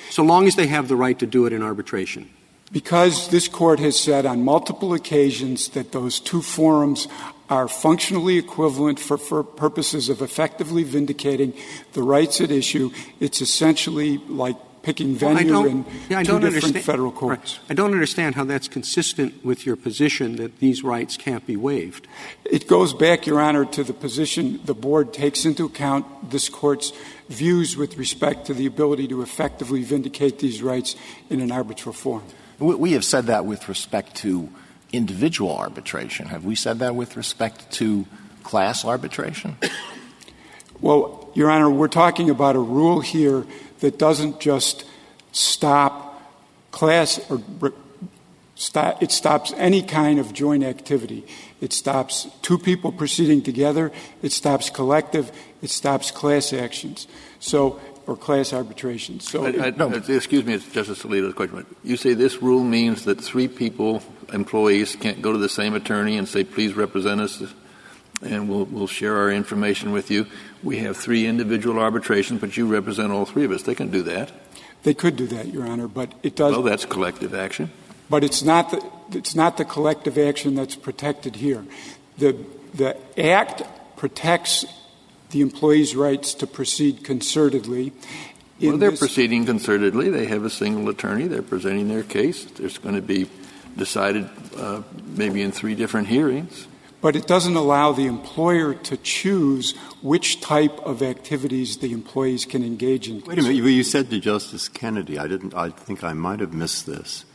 so 0.10 0.24
long 0.24 0.48
as 0.48 0.56
they 0.56 0.68
have 0.68 0.88
the 0.88 0.96
right 0.96 1.18
to 1.20 1.26
do 1.26 1.46
it 1.46 1.54
in 1.54 1.64
arbitration. 1.64 2.30
Because 2.72 3.30
this 3.30 3.48
court 3.50 3.80
has 3.80 4.00
said 4.00 4.26
on 4.26 4.44
multiple 4.46 4.94
occasions 4.94 5.70
that 5.70 5.92
those 5.92 6.22
two 6.22 6.42
forums 6.42 7.08
are 7.50 7.68
functionally 7.68 8.38
equivalent 8.38 8.98
for, 8.98 9.18
for 9.18 9.44
purposes 9.44 10.08
of 10.08 10.22
effectively 10.22 10.84
vindicating 10.84 11.54
the 11.92 12.02
rights 12.02 12.40
at 12.40 12.50
issue, 12.50 12.90
it's 13.20 13.42
essentially 13.42 14.20
like 14.30 14.56
picking 14.84 15.16
venue 15.16 15.52
well, 15.52 15.66
in 15.66 15.86
yeah, 16.10 16.24
two 16.24 16.40
different 16.40 16.80
federal 16.80 17.12
courts. 17.12 17.60
Right. 17.60 17.72
I 17.72 17.74
don't 17.74 17.92
understand 17.92 18.36
how 18.36 18.46
that's 18.46 18.68
consistent 18.68 19.46
with 19.46 19.66
your 19.66 19.76
position 19.76 20.38
that 20.38 20.60
these 20.60 20.84
rights 20.84 21.18
can't 21.18 21.46
be 21.46 21.56
waived. 21.56 22.08
It 22.46 22.68
goes 22.68 22.94
back, 22.94 23.28
Your 23.28 23.40
Honor, 23.40 23.66
to 23.66 23.84
the 23.84 23.94
position 23.94 24.60
the 24.66 24.74
board 24.74 25.14
takes 25.14 25.46
into 25.46 25.66
account 25.66 26.32
this 26.32 26.50
court's 26.50 26.94
views 27.30 27.78
with 27.78 27.98
respect 27.98 28.48
to 28.48 28.54
the 28.54 28.66
ability 28.66 29.08
to 29.10 29.22
effectively 29.22 29.84
vindicate 29.84 30.40
these 30.40 30.62
rights 30.62 30.96
in 31.30 31.42
an 31.42 31.52
arbitral 31.52 31.94
form. 31.94 32.24
We 32.60 32.92
have 32.94 33.06
said 33.06 33.26
that 33.26 33.46
with 33.46 33.70
respect 33.70 34.16
to 34.18 34.50
individual 34.92 35.56
arbitration. 35.56 36.28
Have 36.28 36.46
we 36.46 36.56
said 36.56 36.80
that 36.80 36.96
with 36.96 37.16
respect 37.18 37.72
to 37.74 38.06
class 38.44 38.84
arbitration? 38.86 39.58
Well, 40.82 41.30
Your 41.36 41.52
Honor, 41.52 41.70
we're 41.70 41.88
talking 41.88 42.30
about 42.30 42.56
a 42.56 42.60
rule 42.60 43.02
here 43.02 43.46
that 43.82 44.00
doesn't 44.00 44.40
just 44.40 44.86
stop 45.32 46.22
class 46.72 47.20
or 47.30 47.42
stop, 48.56 49.04
it 49.04 49.12
stops 49.12 49.54
any 49.58 49.82
kind 49.84 50.20
of 50.20 50.34
joint 50.34 50.64
activity. 50.64 51.26
It 51.60 51.74
stops 51.74 52.28
two 52.42 52.58
people 52.58 52.92
proceeding 52.92 53.42
together. 53.44 53.92
It 54.22 54.32
stops 54.32 54.70
collective. 54.70 55.32
It 55.62 55.70
stops 55.70 56.10
class 56.10 56.54
actions. 56.54 57.08
So 57.40 57.80
or 58.08 58.16
class 58.18 58.54
arbitration. 58.54 59.20
So, 59.20 59.46
I, 59.46 59.68
I, 59.68 59.70
no. 59.72 59.90
Uh, 59.90 60.02
excuse 60.08 60.44
me, 60.44 60.54
it's 60.54 60.68
Justice 60.72 61.04
Alito's 61.04 61.34
question. 61.34 61.66
You 61.84 61.98
say 61.98 62.14
this 62.14 62.42
rule 62.42 62.64
means 62.64 63.06
that 63.06 63.22
three 63.22 63.48
people, 63.48 64.02
employees, 64.34 64.96
can't 64.96 65.22
go 65.22 65.32
to 65.32 65.38
the 65.38 65.50
same 65.50 65.76
attorney 65.76 66.18
and 66.18 66.28
say, 66.28 66.44
"Please 66.44 66.74
represent 66.74 67.22
us," 67.22 67.42
and 68.22 68.50
we'll, 68.50 68.66
we'll 68.66 68.88
share 68.88 69.18
our 69.18 69.32
information 69.32 69.92
with 69.92 70.12
you. 70.12 70.28
We 70.64 70.78
have 70.80 70.98
three 70.98 71.26
individual 71.26 71.80
arbitrations, 71.80 72.40
but 72.40 72.56
you 72.56 72.68
represent 72.68 73.12
all 73.12 73.26
three 73.26 73.46
of 73.46 73.52
us. 73.52 73.64
They 73.64 73.76
can 73.76 73.90
do 73.90 74.04
that. 74.04 74.32
They 74.84 74.94
could 74.94 75.16
do 75.16 75.28
that, 75.28 75.48
Your 75.48 75.68
Honor, 75.68 75.88
but 75.88 76.14
it 76.24 76.36
does. 76.36 76.54
Well, 76.54 76.64
that's 76.64 76.86
collective 76.86 77.34
action. 77.34 77.72
But 78.10 78.24
it's 78.24 78.44
not 78.44 78.72
the 78.72 79.18
it's 79.18 79.36
not 79.36 79.58
the 79.58 79.66
collective 79.66 80.18
action 80.18 80.56
that's 80.56 80.76
protected 80.76 81.36
here. 81.36 81.64
The 82.18 82.36
the 82.74 82.98
Act 83.18 83.64
protects 83.96 84.66
the 85.30 85.42
employee's 85.42 85.96
rights 85.96 86.34
to 86.36 86.48
proceed 86.48 87.04
concertedly. 87.04 87.94
well, 88.60 88.78
they're 88.78 88.92
proceeding 88.92 89.46
concertedly. 89.46 90.12
They 90.12 90.26
have 90.26 90.44
a 90.44 90.50
single 90.50 90.90
attorney. 90.90 91.28
They're 91.28 91.42
presenting 91.42 91.88
their 91.88 92.04
case. 92.04 92.48
It's 92.60 92.78
going 92.78 92.96
to 92.96 93.02
be 93.02 93.30
decided 93.78 94.30
uh, 94.58 94.82
maybe 95.06 95.42
in 95.42 95.52
three 95.52 95.76
different 95.76 96.08
hearings. 96.08 96.68
But 97.02 97.16
it 97.16 97.26
doesn't 97.26 97.56
allow 97.56 97.92
the 97.92 98.06
employer 98.06 98.76
to 98.76 98.98
choose 98.98 99.76
which 100.04 100.40
type 100.40 100.80
of 100.86 101.02
activities 101.02 101.78
the 101.78 101.92
employees 101.94 102.46
can 102.46 102.64
engage 102.64 103.10
in. 103.10 103.22
Wait 103.22 103.40
a 103.40 103.42
minute. 103.42 103.56
You 103.56 103.84
said 103.84 104.10
to 104.12 104.20
Justice 104.20 104.70
Kennedy, 104.70 105.18
I 105.18 105.28
didn't. 105.28 105.56
I 105.56 105.70
think 105.70 106.04
I 106.04 106.14
might 106.14 106.40
have 106.40 106.54
missed 106.54 106.86
this. 106.86 107.26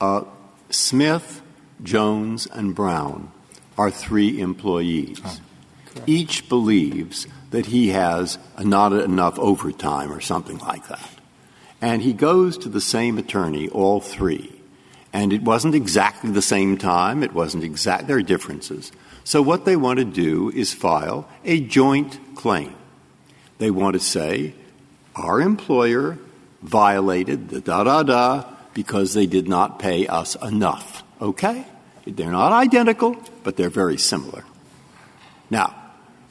Uh, 0.00 0.22
Smith, 0.70 1.42
Jones, 1.82 2.46
and 2.46 2.74
Brown 2.74 3.32
are 3.76 3.90
three 3.90 4.40
employees. 4.40 5.20
Oh. 5.24 5.38
Each 6.06 6.48
believes 6.48 7.26
that 7.50 7.66
he 7.66 7.88
has 7.88 8.38
not 8.58 8.92
enough 8.92 9.38
overtime 9.38 10.12
or 10.12 10.20
something 10.20 10.58
like 10.58 10.88
that. 10.88 11.10
And 11.80 12.02
he 12.02 12.12
goes 12.12 12.56
to 12.58 12.68
the 12.68 12.80
same 12.80 13.18
attorney, 13.18 13.68
all 13.68 14.00
three. 14.00 14.61
And 15.12 15.32
it 15.32 15.42
wasn't 15.42 15.74
exactly 15.74 16.30
the 16.30 16.42
same 16.42 16.78
time. 16.78 17.22
It 17.22 17.32
wasn't 17.32 17.64
exact. 17.64 18.06
There 18.06 18.16
are 18.16 18.22
differences. 18.22 18.92
So 19.24 19.42
what 19.42 19.64
they 19.64 19.76
want 19.76 19.98
to 19.98 20.04
do 20.04 20.50
is 20.50 20.72
file 20.72 21.28
a 21.44 21.60
joint 21.60 22.18
claim. 22.34 22.74
They 23.58 23.70
want 23.70 23.94
to 23.94 24.00
say, 24.00 24.54
our 25.14 25.40
employer 25.40 26.18
violated 26.62 27.50
the 27.50 27.60
da 27.60 27.84
da 27.84 28.02
da 28.02 28.44
because 28.74 29.12
they 29.14 29.26
did 29.26 29.48
not 29.48 29.78
pay 29.78 30.06
us 30.06 30.34
enough. 30.36 31.02
Okay? 31.20 31.66
They're 32.06 32.32
not 32.32 32.52
identical, 32.52 33.16
but 33.44 33.56
they're 33.56 33.70
very 33.70 33.98
similar. 33.98 34.44
Now, 35.50 35.74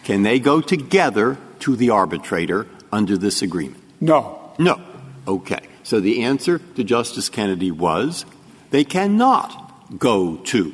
can 0.03 0.23
they 0.23 0.39
go 0.39 0.59
together 0.59 1.37
to 1.59 1.75
the 1.75 1.91
arbitrator 1.91 2.67
under 2.91 3.17
this 3.17 3.41
agreement? 3.41 3.83
No. 4.01 4.53
No. 4.57 4.81
Okay. 5.27 5.61
So 5.83 5.99
the 5.99 6.23
answer 6.23 6.59
to 6.75 6.83
Justice 6.83 7.29
Kennedy 7.29 7.71
was 7.71 8.25
they 8.71 8.83
cannot 8.83 9.99
go 9.99 10.37
to 10.37 10.73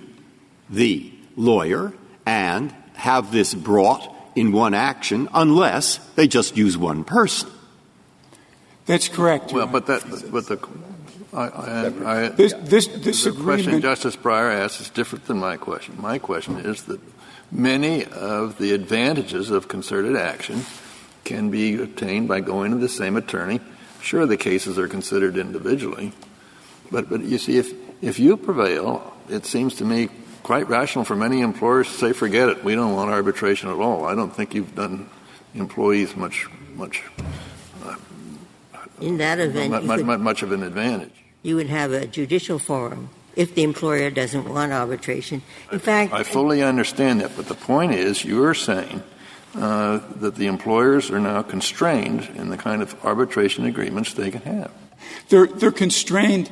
the 0.69 1.11
lawyer 1.35 1.93
and 2.25 2.73
have 2.93 3.31
this 3.31 3.53
brought 3.53 4.13
in 4.35 4.51
one 4.51 4.73
action 4.73 5.27
unless 5.33 5.97
they 6.15 6.27
just 6.27 6.55
use 6.55 6.77
one 6.77 7.03
person. 7.03 7.49
That's 8.85 9.09
correct. 9.09 9.51
Well, 9.51 9.67
but 9.67 9.87
that, 9.87 10.29
but 10.31 10.47
the, 10.47 10.59
I, 11.33 11.47
I, 11.47 12.25
I, 12.25 12.29
this, 12.29 12.53
this, 12.53 12.87
this 12.87 13.23
the 13.23 13.31
question 13.31 13.81
Justice 13.81 14.15
Breyer 14.15 14.53
asked 14.53 14.79
is 14.79 14.89
different 14.89 15.25
than 15.25 15.37
my 15.39 15.57
question. 15.57 15.99
My 15.99 16.19
question 16.19 16.57
is 16.57 16.83
that 16.83 17.01
many 17.51 18.05
of 18.05 18.57
the 18.57 18.73
advantages 18.73 19.51
of 19.51 19.67
concerted 19.67 20.15
action 20.15 20.61
can 21.25 21.51
be 21.51 21.81
obtained 21.81 22.27
by 22.27 22.39
going 22.39 22.71
to 22.71 22.77
the 22.77 22.87
same 22.89 23.17
attorney. 23.17 23.59
Sure, 24.01 24.25
the 24.25 24.37
cases 24.37 24.79
are 24.79 24.87
considered 24.87 25.37
individually, 25.37 26.13
but, 26.89 27.09
but 27.09 27.21
you 27.21 27.37
see, 27.37 27.57
if, 27.57 27.73
if 28.01 28.19
you 28.19 28.37
prevail, 28.37 29.13
it 29.29 29.45
seems 29.45 29.75
to 29.75 29.85
me 29.85 30.09
quite 30.43 30.69
rational 30.69 31.03
for 31.03 31.15
many 31.15 31.41
employers 31.41 31.87
to 31.87 31.93
say, 31.93 32.13
forget 32.13 32.49
it, 32.49 32.63
we 32.63 32.73
don't 32.73 32.93
want 32.93 33.11
arbitration 33.11 33.69
at 33.69 33.75
all. 33.75 34.05
I 34.05 34.15
don't 34.15 34.33
think 34.33 34.53
you've 34.53 34.75
done 34.75 35.09
employees 35.53 36.15
much, 36.15 36.47
much. 36.75 37.03
Uh, 37.83 37.95
In 39.01 39.17
that 39.17 39.39
event, 39.39 39.83
much, 39.83 40.03
much, 40.03 40.19
much 40.19 40.43
of 40.43 40.51
an 40.51 40.63
advantage. 40.63 41.11
You 41.43 41.55
would 41.57 41.67
have 41.67 41.91
a 41.91 42.07
judicial 42.07 42.59
forum 42.59 43.09
if 43.35 43.53
the 43.55 43.63
employer 43.63 44.09
doesn't 44.09 44.47
want 44.47 44.71
arbitration. 44.71 45.41
In 45.71 45.79
fact, 45.79 46.13
I 46.13 46.23
fully 46.23 46.63
understand 46.63 47.21
that, 47.21 47.35
but 47.35 47.47
the 47.47 47.55
point 47.55 47.93
is 47.93 48.23
you're 48.25 48.55
saying 48.55 49.03
uh, 49.55 49.99
that 50.17 50.35
the 50.35 50.47
employers 50.47 51.11
are 51.11 51.19
now 51.19 51.41
constrained 51.41 52.29
in 52.35 52.49
the 52.49 52.57
kind 52.57 52.81
of 52.81 52.95
arbitration 53.05 53.65
agreements 53.65 54.13
they 54.13 54.31
can 54.31 54.41
have. 54.41 54.71
They're, 55.29 55.47
they're 55.47 55.71
constrained 55.71 56.49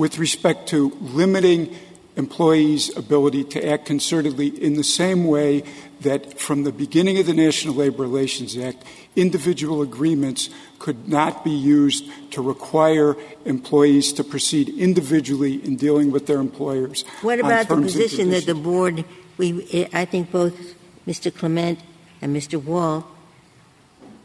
with 0.00 0.16
respect 0.16 0.66
to 0.70 0.96
limiting 1.00 1.76
employees' 2.16 2.96
ability 2.96 3.44
to 3.44 3.68
act 3.68 3.86
concertedly 3.86 4.58
in 4.58 4.74
the 4.74 4.82
same 4.82 5.26
way 5.26 5.62
that 6.00 6.40
from 6.40 6.64
the 6.64 6.72
beginning 6.72 7.18
of 7.18 7.26
the 7.26 7.34
National 7.34 7.74
Labor 7.74 8.02
Relations 8.02 8.56
Act, 8.56 8.82
individual 9.14 9.82
agreements 9.82 10.48
could 10.78 11.06
not 11.06 11.44
be 11.44 11.50
used 11.50 12.10
to 12.30 12.40
require 12.40 13.14
employees 13.44 14.14
to 14.14 14.24
proceed 14.24 14.70
individually 14.70 15.62
in 15.62 15.76
dealing 15.76 16.10
with 16.10 16.26
their 16.26 16.38
employers. 16.38 17.04
What 17.20 17.38
about 17.38 17.68
the 17.68 17.76
position 17.76 18.30
that 18.30 18.46
the 18.46 18.54
board, 18.54 19.04
we, 19.36 19.86
I 19.92 20.06
think 20.06 20.30
both 20.30 20.74
Mr. 21.06 21.34
Clement 21.34 21.78
and 22.22 22.34
Mr. 22.34 22.62
Wall 22.62 23.06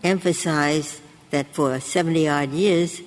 emphasized 0.06 1.02
that 1.32 1.48
for 1.54 1.82
70 1.82 2.30
odd 2.30 2.52
years, 2.52 3.02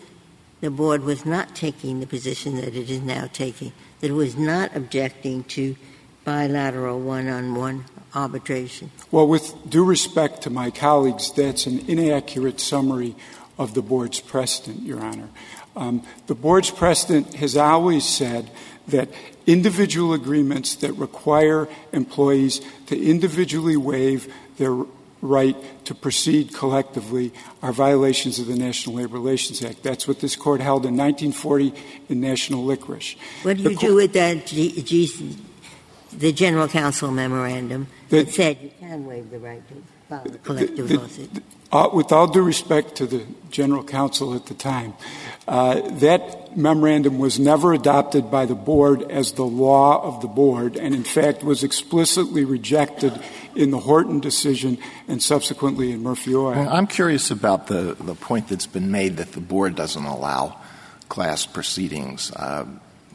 the 0.61 0.71
board 0.71 1.05
was 1.05 1.25
not 1.25 1.55
taking 1.55 2.01
the 2.01 2.07
position 2.07 2.57
that 2.57 2.75
it 2.75 2.91
is 2.91 3.01
now 3.01 3.29
taking, 3.33 3.73
that 4.01 4.11
it 4.11 4.15
was 4.15 4.37
not 4.37 4.75
objecting 4.77 5.45
to 5.45 5.77
bilateral 6.25 7.01
one 7.01 7.29
on 7.29 7.55
one 7.55 7.85
arbitration. 8.15 8.91
Well, 9.11 9.27
with 9.27 9.55
due 9.69 9.85
respect 9.85 10.43
to 10.43 10.51
my 10.51 10.71
colleagues, 10.71 11.33
that's 11.33 11.67
an 11.67 11.89
inaccurate 11.89 12.61
summary 12.61 13.15
of 13.59 13.75
the 13.75 13.83
board's 13.83 14.21
precedent, 14.21 14.83
Your 14.83 15.01
Honor. 15.01 15.29
Um, 15.77 16.03
the 16.27 16.35
board's 16.35 16.71
precedent 16.71 17.35
has 17.35 17.57
always 17.57 18.09
said 18.09 18.51
that 18.89 19.09
individual 19.47 20.13
agreements 20.13 20.75
that 20.77 20.93
require 20.93 21.69
employees 21.93 22.61
to 22.87 23.01
individually 23.01 23.77
waive 23.77 24.33
their 24.57 24.85
right 25.21 25.57
to 25.85 25.95
proceed 25.95 26.55
collectively 26.55 27.33
are 27.63 27.73
violations 27.73 28.39
of 28.39 28.47
the 28.47 28.57
National 28.57 28.97
Labor 28.97 29.15
Relations 29.15 29.63
Act. 29.63 29.83
That's 29.83 30.07
what 30.07 30.21
this 30.21 30.37
court 30.37 30.61
held 30.61 30.87
in 30.87 30.97
1940 30.97 31.75
in 32.09 32.21
National 32.21 32.65
Licorice. 32.65 33.17
What 33.43 33.57
do 33.57 33.65
you 33.65 33.77
do 33.77 33.95
with 33.95 34.13
that 34.13 34.47
G- 34.47 34.83
G- 34.83 35.37
the 36.13 36.33
General 36.33 36.69
Counsel 36.69 37.11
memorandum 37.11 37.89
that, 38.09 38.27
that 38.27 38.35
said 38.35 38.59
you 38.63 38.71
can 38.79 39.07
waive 39.07 39.31
the 39.31 39.39
right 39.39 39.63
to 39.69 39.75
file 40.09 40.23
a 40.27 40.39
collective 40.39 40.89
the, 40.89 40.95
the, 40.95 41.01
lawsuit? 41.01 41.31
Uh, 41.71 41.91
with 41.93 42.13
all 42.13 42.27
due 42.27 42.43
respect 42.43 42.97
to 42.97 43.07
the 43.07 43.27
General 43.51 43.85
Counsel 43.85 44.35
at 44.35 44.47
the 44.47 44.55
time, 44.55 44.95
uh, 45.47 45.81
that 45.99 46.57
memorandum 46.57 47.19
was 47.19 47.39
never 47.39 47.75
adopted 47.75 48.31
by 48.31 48.47
the 48.47 48.55
board 48.55 49.03
as 49.11 49.33
the 49.33 49.45
law 49.45 50.03
of 50.03 50.23
the 50.23 50.29
board, 50.29 50.77
and 50.77 50.95
in 50.95 51.05
fact 51.05 51.45
was 51.45 51.63
explicitly 51.63 52.45
rejected 52.47 53.13
in 53.55 53.71
the 53.71 53.79
Horton 53.79 54.19
decision 54.19 54.79
and 55.09 55.23
subsequently 55.23 55.93
in 55.93 56.03
Murphy 56.03 56.35
Oil. 56.35 56.53
Well, 56.53 56.71
I'm 56.71 56.87
curious 56.87 57.31
about 57.31 57.67
the, 57.67 57.95
the 58.01 58.15
point 58.15 58.49
that's 58.49 58.67
been 58.67 58.91
made 58.91 59.19
that 59.19 59.33
the 59.33 59.41
board 59.41 59.75
doesn't 59.75 60.05
allow 60.05 60.57
class 61.11 61.45
proceedings. 61.45 62.33
Uh, 62.33 62.65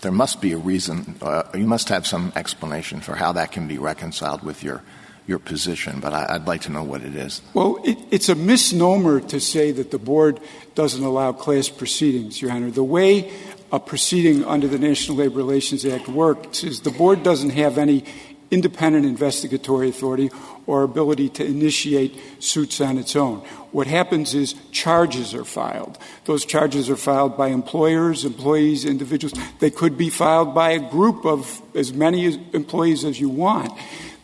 there 0.01 0.11
must 0.11 0.41
be 0.41 0.51
a 0.51 0.57
reason, 0.57 1.15
uh, 1.23 1.43
you 1.55 1.65
must 1.65 1.89
have 1.89 2.05
some 2.05 2.31
explanation 2.35 2.99
for 2.99 3.15
how 3.15 3.31
that 3.31 3.51
can 3.51 3.67
be 3.67 3.79
reconciled 3.79 4.43
with 4.43 4.63
your 4.63 4.83
your 5.25 5.39
position, 5.39 5.99
but 5.99 6.13
I, 6.13 6.37
would 6.37 6.47
like 6.47 6.61
to 6.61 6.71
know 6.71 6.83
what 6.83 7.01
it 7.01 7.15
is. 7.15 7.41
Well, 7.53 7.79
it, 7.85 7.97
it's 8.11 8.29
a 8.29 8.35
misnomer 8.35 9.21
to 9.21 9.39
say 9.39 9.71
that 9.71 9.91
the 9.91 9.99
board 9.99 10.39
doesn't 10.75 11.03
allow 11.03 11.31
class 11.31 11.69
proceedings, 11.69 12.41
Your 12.41 12.51
Honor. 12.51 12.71
The 12.71 12.83
way 12.83 13.31
a 13.71 13.79
proceeding 13.79 14.43
under 14.45 14.67
the 14.67 14.77
National 14.77 15.17
Labor 15.17 15.37
Relations 15.37 15.85
Act 15.85 16.07
works 16.07 16.63
is 16.63 16.81
the 16.81 16.91
board 16.91 17.23
doesn't 17.23 17.51
have 17.51 17.77
any 17.77 18.03
independent 18.51 19.05
investigatory 19.05 19.89
authority 19.89 20.29
or 20.67 20.83
ability 20.83 21.27
to 21.27 21.43
initiate 21.43 22.19
suits 22.39 22.79
on 22.79 22.99
its 22.99 23.15
own. 23.15 23.39
What 23.71 23.87
happens 23.87 24.35
is 24.35 24.53
charges 24.71 25.33
are 25.33 25.43
filed. 25.43 25.97
Those 26.25 26.45
charges 26.45 26.89
are 26.89 26.95
filed 26.95 27.35
by 27.35 27.47
employers, 27.47 28.25
employees, 28.25 28.85
individuals. 28.85 29.33
They 29.59 29.71
could 29.71 29.97
be 29.97 30.09
filed 30.09 30.53
by 30.53 30.71
a 30.71 30.79
group 30.79 31.25
of 31.25 31.61
as 31.75 31.93
many 31.93 32.25
employees 32.53 33.03
as 33.03 33.19
you 33.19 33.29
want. 33.29 33.71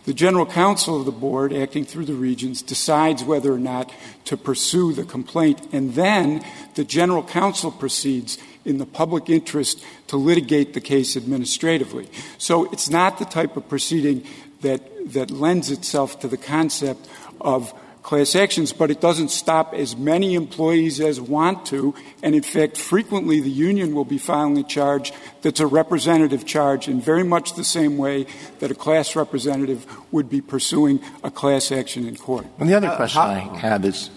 The 0.06 0.14
general 0.14 0.46
counsel 0.46 1.00
of 1.00 1.06
the 1.06 1.12
board, 1.12 1.54
acting 1.54 1.86
through 1.86 2.06
the 2.06 2.14
regions, 2.14 2.62
decides 2.62 3.24
whether 3.24 3.54
or 3.54 3.60
not 3.60 3.92
to 4.26 4.38
pursue 4.38 4.94
the 4.94 5.04
complaint, 5.04 5.68
and 5.72 5.94
then 5.94 6.44
the 6.76 6.84
general 6.84 7.22
counsel 7.22 7.72
proceeds 7.72 8.38
in 8.66 8.78
the 8.78 8.86
public 8.86 9.30
interest 9.30 9.84
to 10.08 10.18
litigate 10.18 10.74
the 10.74 10.82
case 10.82 11.16
administratively. 11.16 12.10
So 12.38 12.72
it's 12.72 12.90
not 12.90 13.20
the 13.20 13.26
type 13.26 13.58
of 13.58 13.68
proceeding 13.70 14.26
that, 14.62 14.82
that 15.14 15.32
lends 15.32 15.72
itself 15.72 16.20
to 16.22 16.28
the 16.28 16.38
concept 16.38 17.08
of 17.40 17.74
class 18.10 18.36
actions, 18.36 18.74
but 18.74 18.90
it 18.90 19.00
doesn't 19.00 19.30
stop 19.30 19.76
as 19.76 19.96
many 19.96 20.34
employees 20.34 21.00
as 21.00 21.22
want 21.22 21.64
to. 21.68 21.94
And 22.24 22.34
in 22.34 22.42
fact, 22.42 22.76
frequently 22.76 23.40
the 23.40 23.52
union 23.52 23.94
will 23.94 24.04
be 24.04 24.18
filing 24.18 24.58
a 24.58 24.64
charge 24.64 25.14
that's 25.44 25.60
a 25.60 25.68
representative 25.68 26.44
charge 26.44 26.88
in 26.88 27.02
very 27.02 27.24
much 27.24 27.54
the 27.54 27.64
same 27.64 28.00
way 28.00 28.26
that 28.62 28.72
a 28.72 28.74
class 28.74 29.16
representative 29.16 29.86
would 30.12 30.28
be 30.28 30.42
pursuing 30.42 31.00
a 31.24 31.30
class 31.30 31.72
action 31.72 32.08
in 32.08 32.16
court. 32.16 32.48
And 32.58 32.68
the 32.68 32.74
other 32.74 32.90
question 32.96 33.22
uh, 33.22 33.26
I 33.26 33.58
have 33.60 33.86
is 33.86 34.10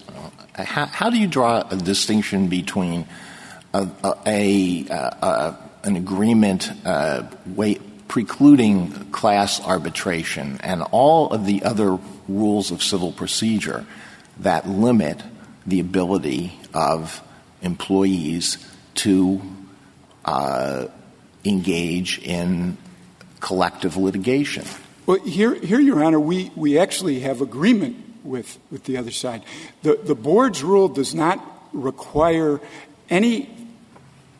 uh, 0.57 0.63
how, 0.63 0.87
how, 0.87 1.11
do 1.11 1.19
you 1.19 1.27
draw 1.27 1.61
a 1.69 1.75
distinction 1.75 2.47
between 2.47 3.05
a, 3.75 3.87
a, 4.25 4.87
a 4.89 5.57
an 5.83 5.95
agreement 5.97 6.71
uh, 6.83 7.29
precluding 8.07 8.91
class 9.11 9.61
arbitration 9.61 10.59
and 10.61 10.83
all 10.91 11.29
of 11.31 11.45
the 11.45 11.63
other 11.63 11.97
rules 12.27 12.71
of 12.71 12.83
civil 12.83 13.11
procedure 13.11 13.85
that 14.39 14.67
limit 14.67 15.21
the 15.65 15.79
ability 15.79 16.59
of 16.73 17.21
employees 17.61 18.57
to 18.95 19.41
uh, 20.25 20.87
engage 21.45 22.19
in 22.19 22.77
collective 23.39 23.97
litigation. 23.97 24.65
Well, 25.05 25.19
here, 25.19 25.53
here, 25.55 25.79
Your 25.79 26.03
Honor, 26.03 26.19
we, 26.19 26.51
we 26.55 26.77
actually 26.77 27.19
have 27.21 27.41
agreement 27.41 27.97
with, 28.23 28.57
with 28.71 28.85
the 28.85 28.97
other 28.97 29.11
side. 29.11 29.43
The 29.81 30.15
board's 30.15 30.63
rule 30.63 30.87
does 30.87 31.13
not 31.13 31.43
require 31.73 32.61
any 33.09 33.49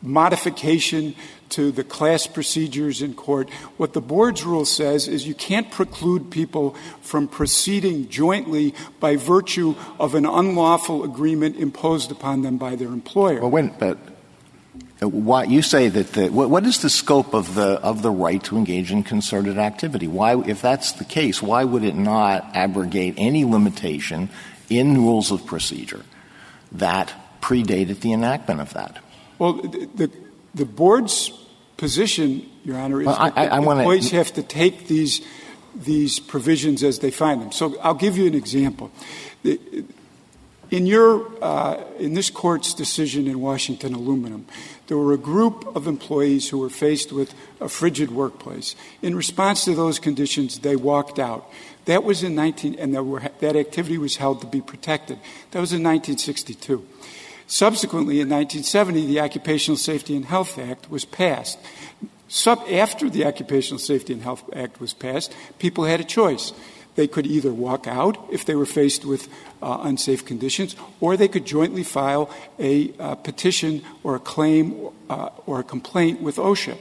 modification 0.00 1.14
to 1.54 1.70
the 1.70 1.84
class 1.84 2.26
procedures 2.26 3.00
in 3.00 3.14
court. 3.14 3.48
What 3.76 3.92
the 3.92 4.00
board's 4.00 4.44
rule 4.44 4.64
says 4.64 5.06
is 5.06 5.26
you 5.26 5.34
can't 5.34 5.70
preclude 5.70 6.30
people 6.30 6.74
from 7.00 7.28
proceeding 7.28 8.08
jointly 8.08 8.74
by 8.98 9.16
virtue 9.16 9.76
of 10.00 10.14
an 10.14 10.26
unlawful 10.26 11.04
agreement 11.04 11.56
imposed 11.56 12.10
upon 12.10 12.42
them 12.42 12.58
by 12.58 12.74
their 12.74 12.88
employer. 12.88 13.40
Well, 13.40 13.50
when, 13.50 13.68
but 13.78 13.98
uh, 15.00 15.08
why, 15.08 15.44
you 15.44 15.62
say 15.62 15.88
that 15.88 16.12
the, 16.12 16.28
what, 16.28 16.50
what 16.50 16.64
is 16.66 16.82
the 16.82 16.90
scope 16.90 17.34
of 17.34 17.54
the 17.54 17.78
of 17.82 18.02
the 18.02 18.10
right 18.10 18.42
to 18.44 18.56
engage 18.56 18.90
in 18.90 19.04
concerted 19.04 19.58
activity? 19.58 20.08
Why, 20.08 20.40
if 20.42 20.60
that's 20.60 20.92
the 20.92 21.04
case, 21.04 21.40
why 21.40 21.62
would 21.62 21.84
it 21.84 21.94
not 21.94 22.50
abrogate 22.54 23.14
any 23.16 23.44
limitation 23.44 24.28
in 24.68 24.96
rules 24.98 25.30
of 25.30 25.46
procedure 25.46 26.02
that 26.72 27.12
predated 27.40 28.00
the 28.00 28.12
enactment 28.12 28.60
of 28.60 28.72
that? 28.74 28.98
Well, 29.38 29.54
the, 29.54 30.10
the 30.54 30.64
board's 30.64 31.30
position, 31.76 32.48
Your 32.64 32.76
Honor, 32.78 33.00
is 33.00 33.06
that 33.06 33.36
I, 33.36 33.46
I 33.46 33.58
employees 33.58 34.10
have 34.10 34.32
to 34.34 34.42
take 34.42 34.86
these 34.86 35.20
these 35.74 36.20
provisions 36.20 36.82
as 36.82 37.00
they 37.00 37.10
find 37.10 37.42
them. 37.42 37.52
So 37.52 37.78
I'll 37.80 37.94
give 37.94 38.16
you 38.16 38.26
an 38.26 38.34
example. 38.34 38.92
In 40.70 40.86
your 40.86 41.30
uh, 41.42 41.82
in 41.98 42.14
this 42.14 42.30
court's 42.30 42.74
decision 42.74 43.26
in 43.26 43.40
Washington 43.40 43.94
Aluminum, 43.94 44.46
there 44.86 44.96
were 44.96 45.12
a 45.12 45.18
group 45.18 45.64
of 45.76 45.86
employees 45.86 46.48
who 46.48 46.58
were 46.58 46.70
faced 46.70 47.12
with 47.12 47.34
a 47.60 47.68
frigid 47.68 48.10
workplace. 48.10 48.74
In 49.02 49.14
response 49.14 49.64
to 49.64 49.74
those 49.74 49.98
conditions, 49.98 50.60
they 50.60 50.76
walked 50.76 51.18
out. 51.18 51.48
That 51.84 52.02
was 52.02 52.22
in 52.22 52.34
19, 52.34 52.76
and 52.78 52.94
that 52.94 53.56
activity 53.56 53.98
was 53.98 54.16
held 54.16 54.40
to 54.40 54.46
be 54.46 54.62
protected. 54.62 55.18
That 55.50 55.60
was 55.60 55.72
in 55.72 55.82
1962. 55.82 56.86
Subsequently, 57.46 58.20
in 58.20 58.28
1970, 58.28 59.06
the 59.06 59.20
Occupational 59.20 59.76
Safety 59.76 60.16
and 60.16 60.24
Health 60.24 60.58
Act 60.58 60.90
was 60.90 61.04
passed. 61.04 61.58
After 62.46 63.10
the 63.10 63.26
Occupational 63.26 63.78
Safety 63.78 64.12
and 64.12 64.22
Health 64.22 64.44
Act 64.54 64.80
was 64.80 64.94
passed, 64.94 65.34
people 65.58 65.84
had 65.84 66.00
a 66.00 66.04
choice. 66.04 66.52
They 66.96 67.06
could 67.06 67.26
either 67.26 67.52
walk 67.52 67.86
out 67.86 68.16
if 68.30 68.44
they 68.44 68.54
were 68.54 68.66
faced 68.66 69.04
with 69.04 69.28
uh, 69.62 69.78
unsafe 69.82 70.24
conditions, 70.24 70.76
or 71.00 71.16
they 71.16 71.28
could 71.28 71.44
jointly 71.44 71.82
file 71.82 72.30
a 72.58 72.92
uh, 72.98 73.14
petition 73.16 73.82
or 74.02 74.14
a 74.14 74.20
claim 74.20 74.88
uh, 75.10 75.30
or 75.46 75.60
a 75.60 75.64
complaint 75.64 76.22
with 76.22 76.36
OSHA. 76.36 76.76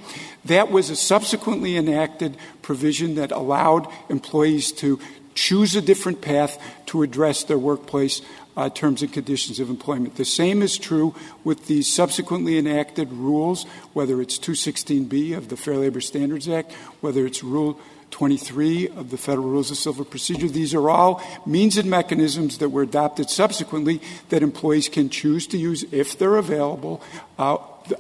That 0.45 0.71
was 0.71 0.89
a 0.89 0.95
subsequently 0.95 1.75
enacted 1.77 2.37
provision 2.61 3.15
that 3.15 3.31
allowed 3.31 3.87
employees 4.09 4.71
to 4.73 4.99
choose 5.33 5.75
a 5.75 5.81
different 5.81 6.21
path 6.21 6.61
to 6.87 7.01
address 7.01 7.43
their 7.43 7.57
workplace 7.57 8.21
terms 8.69 9.01
and 9.01 9.11
conditions 9.11 9.59
of 9.59 9.69
employment. 9.69 10.15
The 10.15 10.25
same 10.25 10.61
is 10.61 10.77
true 10.77 11.15
with 11.43 11.67
the 11.67 11.81
subsequently 11.81 12.57
enacted 12.57 13.11
rules, 13.11 13.63
whether 13.93 14.21
it's 14.21 14.37
216B 14.37 15.35
of 15.35 15.49
the 15.49 15.57
Fair 15.57 15.77
Labor 15.77 16.01
Standards 16.01 16.47
Act, 16.47 16.71
whether 17.01 17.25
it's 17.25 17.43
Rule 17.43 17.79
23 18.11 18.89
of 18.89 19.09
the 19.09 19.17
Federal 19.17 19.47
Rules 19.47 19.71
of 19.71 19.77
Civil 19.77 20.05
Procedure. 20.05 20.47
These 20.47 20.75
are 20.75 20.87
all 20.87 21.21
means 21.47 21.77
and 21.77 21.89
mechanisms 21.89 22.59
that 22.59 22.69
were 22.69 22.83
adopted 22.83 23.29
subsequently 23.29 24.01
that 24.29 24.43
employees 24.43 24.87
can 24.87 25.09
choose 25.09 25.47
to 25.47 25.57
use 25.57 25.83
if 25.91 26.17
they're 26.19 26.35
available. 26.35 27.01
Uh, 27.39 27.57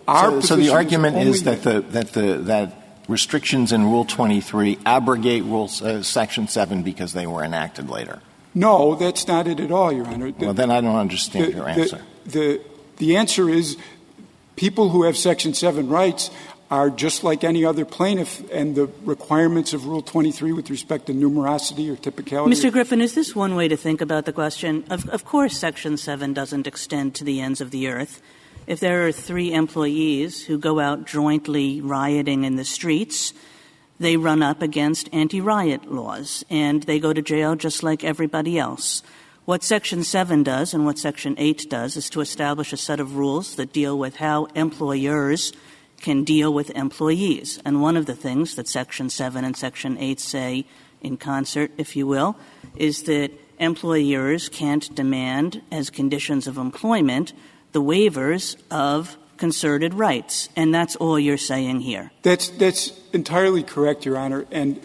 so, 0.07 0.39
so, 0.39 0.55
the 0.55 0.69
argument 0.69 1.17
is, 1.17 1.37
is 1.37 1.43
that 1.43 1.63
the, 1.63 1.81
that 1.81 2.13
the 2.13 2.37
that 2.43 3.01
restrictions 3.07 3.71
in 3.71 3.83
Rule 3.83 4.05
23 4.05 4.79
abrogate 4.85 5.43
Rule 5.43 5.69
uh, 5.81 6.01
Section 6.03 6.47
7 6.47 6.83
because 6.83 7.13
they 7.13 7.27
were 7.27 7.43
enacted 7.43 7.89
later. 7.89 8.21
No, 8.55 8.95
that's 8.95 9.27
not 9.27 9.47
it 9.47 9.59
at 9.59 9.71
all, 9.71 9.91
Your 9.91 10.07
Honor. 10.07 10.31
The, 10.31 10.45
well, 10.45 10.53
then 10.53 10.71
I 10.71 10.81
don't 10.81 10.95
understand 10.95 11.53
the, 11.53 11.57
your 11.57 11.69
answer. 11.69 12.01
The, 12.25 12.31
the, 12.31 12.61
the 12.97 13.17
answer 13.17 13.49
is 13.49 13.77
people 14.55 14.89
who 14.89 15.03
have 15.03 15.17
Section 15.17 15.53
7 15.53 15.89
rights 15.89 16.29
are 16.69 16.89
just 16.89 17.23
like 17.23 17.43
any 17.43 17.63
other 17.63 17.85
plaintiff, 17.85 18.41
and 18.51 18.75
the 18.75 18.89
requirements 19.03 19.73
of 19.73 19.85
Rule 19.85 20.01
23 20.01 20.53
with 20.53 20.71
respect 20.71 21.05
to 21.05 21.13
numerosity 21.13 21.91
or 21.91 21.95
typicality. 21.95 22.47
Mr. 22.47 22.71
Griffin, 22.71 22.99
is 22.99 23.13
this 23.13 23.35
one 23.35 23.55
way 23.55 23.67
to 23.67 23.77
think 23.77 24.01
about 24.01 24.25
the 24.25 24.33
question? 24.33 24.83
Of, 24.89 25.07
of 25.09 25.23
course, 25.23 25.55
Section 25.55 25.97
7 25.97 26.33
doesn't 26.33 26.65
extend 26.65 27.13
to 27.15 27.23
the 27.23 27.41
ends 27.41 27.61
of 27.61 27.69
the 27.69 27.87
earth. 27.89 28.21
If 28.65 28.79
there 28.79 29.05
are 29.05 29.11
three 29.11 29.53
employees 29.53 30.45
who 30.45 30.57
go 30.57 30.79
out 30.79 31.05
jointly 31.05 31.81
rioting 31.81 32.43
in 32.43 32.55
the 32.55 32.65
streets, 32.65 33.33
they 33.99 34.17
run 34.17 34.41
up 34.41 34.61
against 34.61 35.09
anti 35.13 35.39
riot 35.41 35.91
laws 35.91 36.43
and 36.49 36.83
they 36.83 36.99
go 36.99 37.13
to 37.13 37.21
jail 37.21 37.55
just 37.55 37.83
like 37.83 38.03
everybody 38.03 38.57
else. 38.57 39.03
What 39.45 39.63
Section 39.63 40.03
7 40.03 40.43
does 40.43 40.73
and 40.73 40.85
what 40.85 40.97
Section 40.97 41.35
8 41.37 41.69
does 41.69 41.97
is 41.97 42.09
to 42.11 42.21
establish 42.21 42.71
a 42.71 42.77
set 42.77 42.99
of 42.99 43.17
rules 43.17 43.55
that 43.55 43.73
deal 43.73 43.97
with 43.97 44.15
how 44.15 44.45
employers 44.55 45.51
can 45.99 46.23
deal 46.23 46.53
with 46.53 46.69
employees. 46.71 47.59
And 47.65 47.81
one 47.81 47.97
of 47.97 48.05
the 48.05 48.15
things 48.15 48.55
that 48.55 48.67
Section 48.67 49.09
7 49.09 49.43
and 49.43 49.55
Section 49.55 49.97
8 49.97 50.19
say 50.19 50.65
in 51.01 51.17
concert, 51.17 51.71
if 51.77 51.95
you 51.95 52.07
will, 52.07 52.37
is 52.75 53.03
that 53.03 53.31
employers 53.59 54.49
can't 54.49 54.93
demand 54.95 55.61
as 55.71 55.89
conditions 55.89 56.47
of 56.47 56.57
employment 56.57 57.33
the 57.73 57.81
waivers 57.81 58.55
of 58.71 59.17
concerted 59.37 59.93
rights. 59.93 60.49
And 60.55 60.73
that's 60.73 60.95
all 60.95 61.19
you're 61.19 61.37
saying 61.37 61.81
here. 61.81 62.11
That's, 62.21 62.49
that's 62.49 62.99
entirely 63.11 63.63
correct, 63.63 64.05
Your 64.05 64.17
Honor. 64.17 64.45
And, 64.51 64.79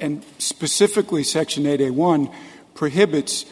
and 0.00 0.24
specifically, 0.38 1.24
Section 1.24 1.64
8A1 1.64 2.32
prohibits 2.74 3.46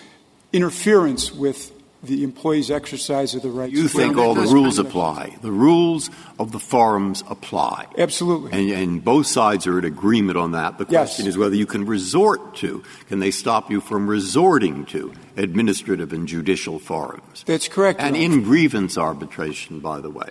interference 0.53 1.33
with 1.33 1.73
the 2.03 2.25
employee's 2.25 2.71
exercise 2.71 3.35
of 3.35 3.43
the 3.43 3.51
rights. 3.51 3.73
You 3.73 3.87
think 3.87 4.17
all 4.17 4.35
the 4.35 4.43
rules 4.53 4.79
apply. 4.79 5.37
The 5.41 5.53
rules 5.53 6.11
of 6.39 6.51
the 6.51 6.59
forums 6.59 7.23
apply. 7.29 7.87
Absolutely. 7.97 8.53
And, 8.53 8.71
and 8.71 9.05
both 9.05 9.27
sides 9.27 9.67
are 9.69 9.79
in 9.79 9.85
agreement 9.85 10.37
on 10.37 10.53
that. 10.53 10.79
The 10.79 10.85
question 10.85 11.27
Yes. 11.27 11.35
is 11.35 11.39
whether 11.39 11.55
you 11.55 11.67
can 11.67 11.87
resort 11.87 12.57
to, 12.57 12.83
can 13.09 13.21
they 13.21 13.31
stop 13.31 13.71
you 13.71 13.81
from 13.81 14.09
resorting 14.09 14.85
to 14.87 15.13
administrative 15.37 16.13
and 16.13 16.27
judicial 16.27 16.81
forums? 16.81 17.45
That's 17.47 17.69
correct. 17.69 18.01
And 18.01 18.17
in 18.17 18.43
grievance 18.43 18.99
arbitration, 18.99 19.79
by 19.79 20.01
the 20.01 20.11
way. 20.11 20.29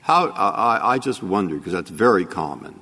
How, 0.00 0.28
I, 0.30 0.94
I 0.94 0.98
just 0.98 1.22
wonder, 1.22 1.56
because 1.56 1.72
that's 1.72 1.90
very 1.90 2.24
common. 2.24 2.80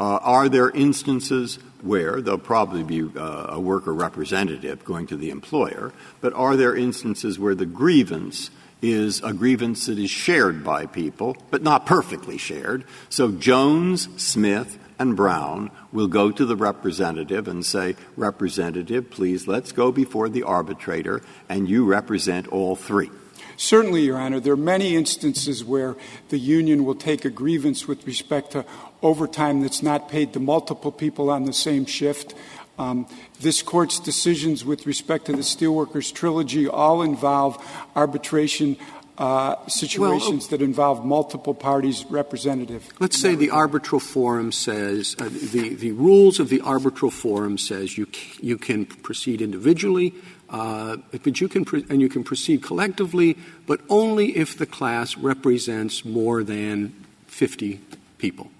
Uh, 0.00 0.18
are 0.22 0.48
there 0.48 0.70
instances 0.70 1.58
where 1.82 2.20
there'll 2.20 2.38
probably 2.38 2.82
be 2.82 3.02
uh, 3.18 3.46
a 3.48 3.60
worker 3.60 3.92
representative 3.92 4.84
going 4.84 5.06
to 5.08 5.16
the 5.16 5.30
employer, 5.30 5.92
but 6.20 6.32
are 6.32 6.56
there 6.56 6.76
instances 6.76 7.38
where 7.38 7.54
the 7.54 7.66
grievance 7.66 8.50
is 8.80 9.22
a 9.22 9.32
grievance 9.32 9.86
that 9.86 9.98
is 9.98 10.10
shared 10.10 10.64
by 10.64 10.86
people, 10.86 11.36
but 11.50 11.62
not 11.62 11.86
perfectly 11.86 12.38
shared? 12.38 12.84
So 13.08 13.30
Jones, 13.32 14.08
Smith, 14.16 14.78
and 14.98 15.16
Brown 15.16 15.70
will 15.92 16.08
go 16.08 16.30
to 16.30 16.46
the 16.46 16.56
representative 16.56 17.48
and 17.48 17.66
say, 17.66 17.96
Representative, 18.16 19.10
please, 19.10 19.48
let's 19.48 19.72
go 19.72 19.90
before 19.90 20.28
the 20.28 20.44
arbitrator, 20.44 21.22
and 21.48 21.68
you 21.68 21.84
represent 21.84 22.46
all 22.48 22.76
three. 22.76 23.10
Certainly, 23.56 24.02
Your 24.02 24.18
Honor. 24.18 24.40
There 24.40 24.54
are 24.54 24.56
many 24.56 24.96
instances 24.96 25.64
where 25.64 25.96
the 26.30 26.38
union 26.38 26.84
will 26.84 26.94
take 26.94 27.24
a 27.24 27.30
grievance 27.30 27.86
with 27.86 28.06
respect 28.06 28.52
to 28.52 28.64
overtime 29.02 29.60
that's 29.62 29.82
not 29.82 30.08
paid 30.08 30.32
to 30.32 30.40
multiple 30.40 30.92
people 30.92 31.30
on 31.30 31.44
the 31.44 31.52
same 31.52 31.86
shift. 31.86 32.34
Um, 32.78 33.06
this 33.40 33.62
court's 33.62 34.00
decisions 34.00 34.64
with 34.64 34.86
respect 34.86 35.26
to 35.26 35.32
the 35.32 35.42
Steelworkers 35.42 36.12
Trilogy 36.12 36.66
all 36.66 37.02
involve 37.02 37.62
arbitration 37.94 38.76
uh, 39.18 39.56
situations 39.68 40.48
that 40.48 40.62
involve 40.62 41.04
multiple 41.04 41.54
parties 41.54 42.04
representative. 42.08 42.88
Let's 42.98 43.20
say 43.20 43.34
the 43.34 43.50
arbitral 43.50 44.00
forum 44.00 44.52
says, 44.52 45.14
uh, 45.18 45.28
the, 45.28 45.74
the 45.74 45.92
rules 45.92 46.40
of 46.40 46.48
the 46.48 46.60
arbitral 46.62 47.10
forum 47.10 47.58
says 47.58 47.98
you, 47.98 48.08
c- 48.12 48.38
you 48.40 48.56
can 48.56 48.86
proceed 48.86 49.42
individually, 49.42 50.14
uh, 50.48 50.96
but 51.10 51.40
you 51.40 51.48
can, 51.48 51.64
and 51.90 52.00
you 52.00 52.08
can 52.08 52.24
proceed 52.24 52.62
collectively, 52.62 53.36
but 53.66 53.80
only 53.90 54.36
if 54.36 54.56
the 54.56 54.66
class 54.66 55.16
represents 55.16 56.04
more 56.04 56.42
than 56.42 56.94
50 57.26 57.80
people. 58.16 58.50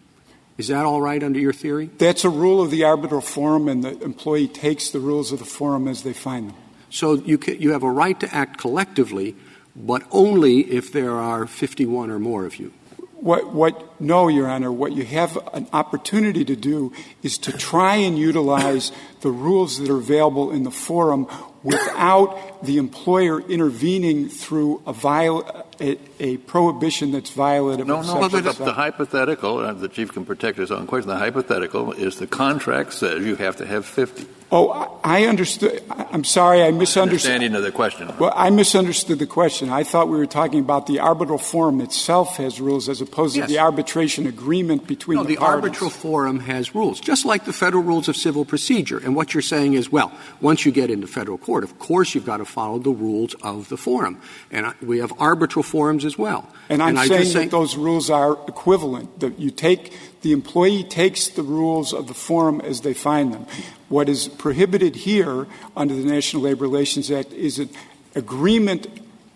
Is 0.63 0.69
that 0.69 0.85
all 0.85 1.03
right 1.03 1.21
under 1.21 1.41
your 1.41 1.53
theory? 1.53 1.91
That's 1.99 2.25
a 2.25 2.31
rule 2.31 2.63
of 2.63 2.71
the 2.71 2.85
arbitral 2.85 3.21
forum, 3.21 3.67
and 3.67 3.83
the 3.83 4.01
employee 4.01 4.47
takes 4.47 4.93
the 4.93 5.01
rules 5.01 5.33
of 5.33 5.41
the 5.41 5.45
forum 5.45 5.89
as 5.89 6.05
they 6.05 6.13
find 6.13 6.51
them. 6.51 6.57
So 6.89 7.15
you, 7.15 7.37
can, 7.37 7.61
you 7.61 7.73
have 7.73 7.83
a 7.83 7.91
right 7.91 8.21
to 8.21 8.33
act 8.33 8.59
collectively, 8.59 9.35
but 9.75 10.05
only 10.13 10.61
if 10.61 10.93
there 10.93 11.17
are 11.17 11.49
51 11.49 12.13
or 12.13 12.21
more 12.21 12.47
of 12.47 12.61
you. 12.61 12.73
What, 13.15 13.53
what, 13.53 14.01
no, 14.01 14.29
Your 14.29 14.49
Honor, 14.49 14.71
what 14.71 14.93
you 14.93 15.05
have 15.05 15.37
an 15.53 15.67
opportunity 15.73 16.45
to 16.45 16.55
do 16.55 16.93
is 17.25 17.39
to 17.39 17.51
try 17.51 17.97
and 17.97 18.17
utilize 18.17 18.93
the 19.23 19.33
rules 19.33 19.81
that 19.81 19.91
are 19.91 19.97
available 19.97 20.53
in 20.53 20.63
the 20.63 20.71
forum 20.71 21.27
without 21.63 22.63
the 22.65 22.79
employer 22.79 23.41
intervening 23.41 24.29
through 24.29 24.83
a, 24.87 24.93
viol- 24.93 25.67
a, 25.81 25.99
a 26.21 26.37
prohibition 26.39 27.13
that's 27.13 27.31
violative 27.31 27.87
No, 27.87 27.99
of 28.01 28.07
no, 28.07 28.21
Section 28.21 28.43
but 28.45 28.57
the, 28.57 28.65
the 28.65 28.73
hypothetical, 28.73 29.59
uh, 29.59 29.73
the 29.73 29.89
chief 29.89 30.13
can 30.13 30.25
protect 30.25 30.59
his 30.59 30.71
own 30.71 30.87
question, 30.87 31.09
the 31.09 31.17
hypothetical 31.19 31.93
is 31.93 32.17
the 32.19 32.27
contract 32.27 32.93
says 32.93 33.25
you 33.25 33.37
have 33.37 33.57
to 33.57 33.67
have 33.67 33.87
50. 33.87 34.27
Oh, 34.55 34.69
I 35.03 35.23
I 35.23 35.25
understood. 35.27 35.83
I- 35.91 36.07
I'm 36.13 36.25
sorry, 36.25 36.63
I 36.63 36.71
misunderstood. 36.73 37.33
Understanding 37.33 37.55
of 37.57 37.63
the 37.63 37.73
question. 37.73 38.13
Well, 38.19 38.33
I 38.37 38.51
misunderstood 38.51 39.19
the 39.19 39.27
question. 39.27 39.71
I 39.71 39.83
thought 39.83 40.09
we 40.09 40.19
were 40.19 40.27
talking 40.27 40.61
about 40.61 40.87
the 40.87 41.01
arbitral 41.01 41.39
forum 41.39 41.81
itself 41.81 42.37
has 42.37 42.61
rules 42.61 42.89
as 42.91 43.01
opposed 43.01 43.35
Yes. 43.37 43.47
to 43.49 43.53
the 43.55 43.59
arbitration 43.61 44.27
agreement 44.27 44.87
between 44.87 45.17
No, 45.17 45.23
the, 45.25 45.35
the 45.35 45.37
parties. 45.41 45.55
arbitral 45.65 45.91
forum 45.91 46.41
has 46.41 46.75
rules, 46.75 47.01
just 47.01 47.25
like 47.25 47.47
the 47.47 47.53
federal 47.55 47.83
rules 47.83 48.09
of 48.09 48.17
civil 48.17 48.45
procedure. 48.45 48.99
And 48.99 49.17
what 49.17 49.33
you're 49.33 49.41
saying 49.43 49.73
is, 49.73 49.91
well, 49.91 50.13
once 50.43 50.67
you 50.67 50.73
get 50.73 50.91
into 50.91 51.07
federal 51.07 51.39
court, 51.53 51.65
of 51.65 51.79
course 51.79 52.15
you've 52.15 52.25
got 52.25 52.39
to 52.39 52.47
follow 52.47 52.79
the 52.79 52.91
rules 52.91 53.35
of 53.43 53.69
the 53.69 53.77
forum. 53.77 54.19
And 54.51 54.73
we 54.81 54.99
have 54.99 55.13
arbitral 55.19 55.63
forums 55.63 56.05
as 56.07 56.17
well. 56.17 56.49
And 56.71 56.83
I'm 56.83 56.97
I 56.97 57.07
saying 57.07 57.33
that 57.35 57.51
those 57.51 57.77
rules 57.77 58.09
are 58.09 58.33
equivalent, 58.49 59.21
that 59.21 59.39
you 59.39 59.51
take, 59.51 59.93
the 60.23 60.33
employee 60.33 60.83
takes 60.83 61.29
the 61.29 61.43
rules 61.43 61.93
of 61.93 62.09
the 62.09 62.15
forum 62.15 62.63
as 62.63 62.81
they 62.81 62.95
find 62.95 63.35
them. 63.35 63.47
What 63.91 64.09
is 64.09 64.29
prohibited 64.29 64.97
here 64.97 65.47
under 65.77 65.95
the 65.95 66.05
National 66.05 66.45
Labor 66.45 66.63
Relations 66.63 67.11
Act 67.11 67.33
is 67.33 67.59
an 67.59 67.69
agreement 68.15 68.87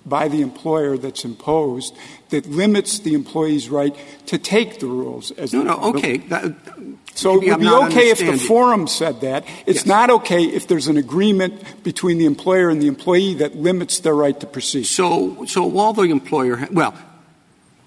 by 0.06 0.28
the 0.28 0.40
employer 0.40 0.96
that's 0.96 1.24
imposed 1.24 1.94
that 2.30 2.46
limits 2.46 3.00
the 3.00 3.12
employee's 3.12 3.68
right 3.68 3.94
to 4.26 4.38
take 4.38 4.78
the 4.78 4.86
rules 4.86 5.32
as 5.32 5.52
No, 5.52 5.58
they 5.58 5.64
no, 5.66 5.74
okay. 5.90 6.16
That, 6.32 6.54
So 7.16 7.34
maybe 7.40 7.46
it 7.48 7.50
would 7.52 7.60
be 7.60 7.68
okay 7.98 8.10
if 8.10 8.18
the 8.18 8.36
forum 8.36 8.86
said 8.86 9.22
that. 9.22 9.44
It's 9.66 9.80
Yes. 9.80 9.86
not 9.86 10.10
okay 10.10 10.44
if 10.44 10.66
there's 10.68 10.86
an 10.86 10.96
agreement 10.98 11.82
between 11.82 12.18
the 12.18 12.26
employer 12.26 12.68
and 12.68 12.80
the 12.80 12.88
employee 12.88 13.34
that 13.34 13.56
limits 13.56 13.98
their 14.00 14.14
right 14.14 14.38
to 14.38 14.46
proceed. 14.46 14.84
So, 14.84 15.44
so 15.46 15.64
while 15.64 15.92
the 15.94 16.02
employer, 16.02 16.56
ha- 16.56 16.68
well, 16.70 16.94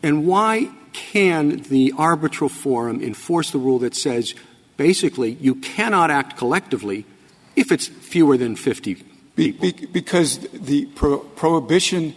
and 0.01 0.25
why 0.25 0.69
can 0.93 1.57
the 1.69 1.93
arbitral 1.95 2.49
forum 2.49 3.01
enforce 3.01 3.51
the 3.51 3.59
rule 3.59 3.77
that 3.79 3.93
says 3.95 4.33
basically 4.77 5.37
you 5.39 5.53
cannot 5.55 6.09
act 6.09 6.35
collectively 6.35 7.05
if 7.55 7.71
it's 7.71 7.85
fewer 7.87 8.35
than 8.35 8.55
50 8.55 8.95
Be- 9.35 9.51
people? 9.51 9.61
be- 9.61 9.85
Because 9.91 10.39
the 10.51 10.85
pro- 10.95 11.19
prohibition 11.19 12.15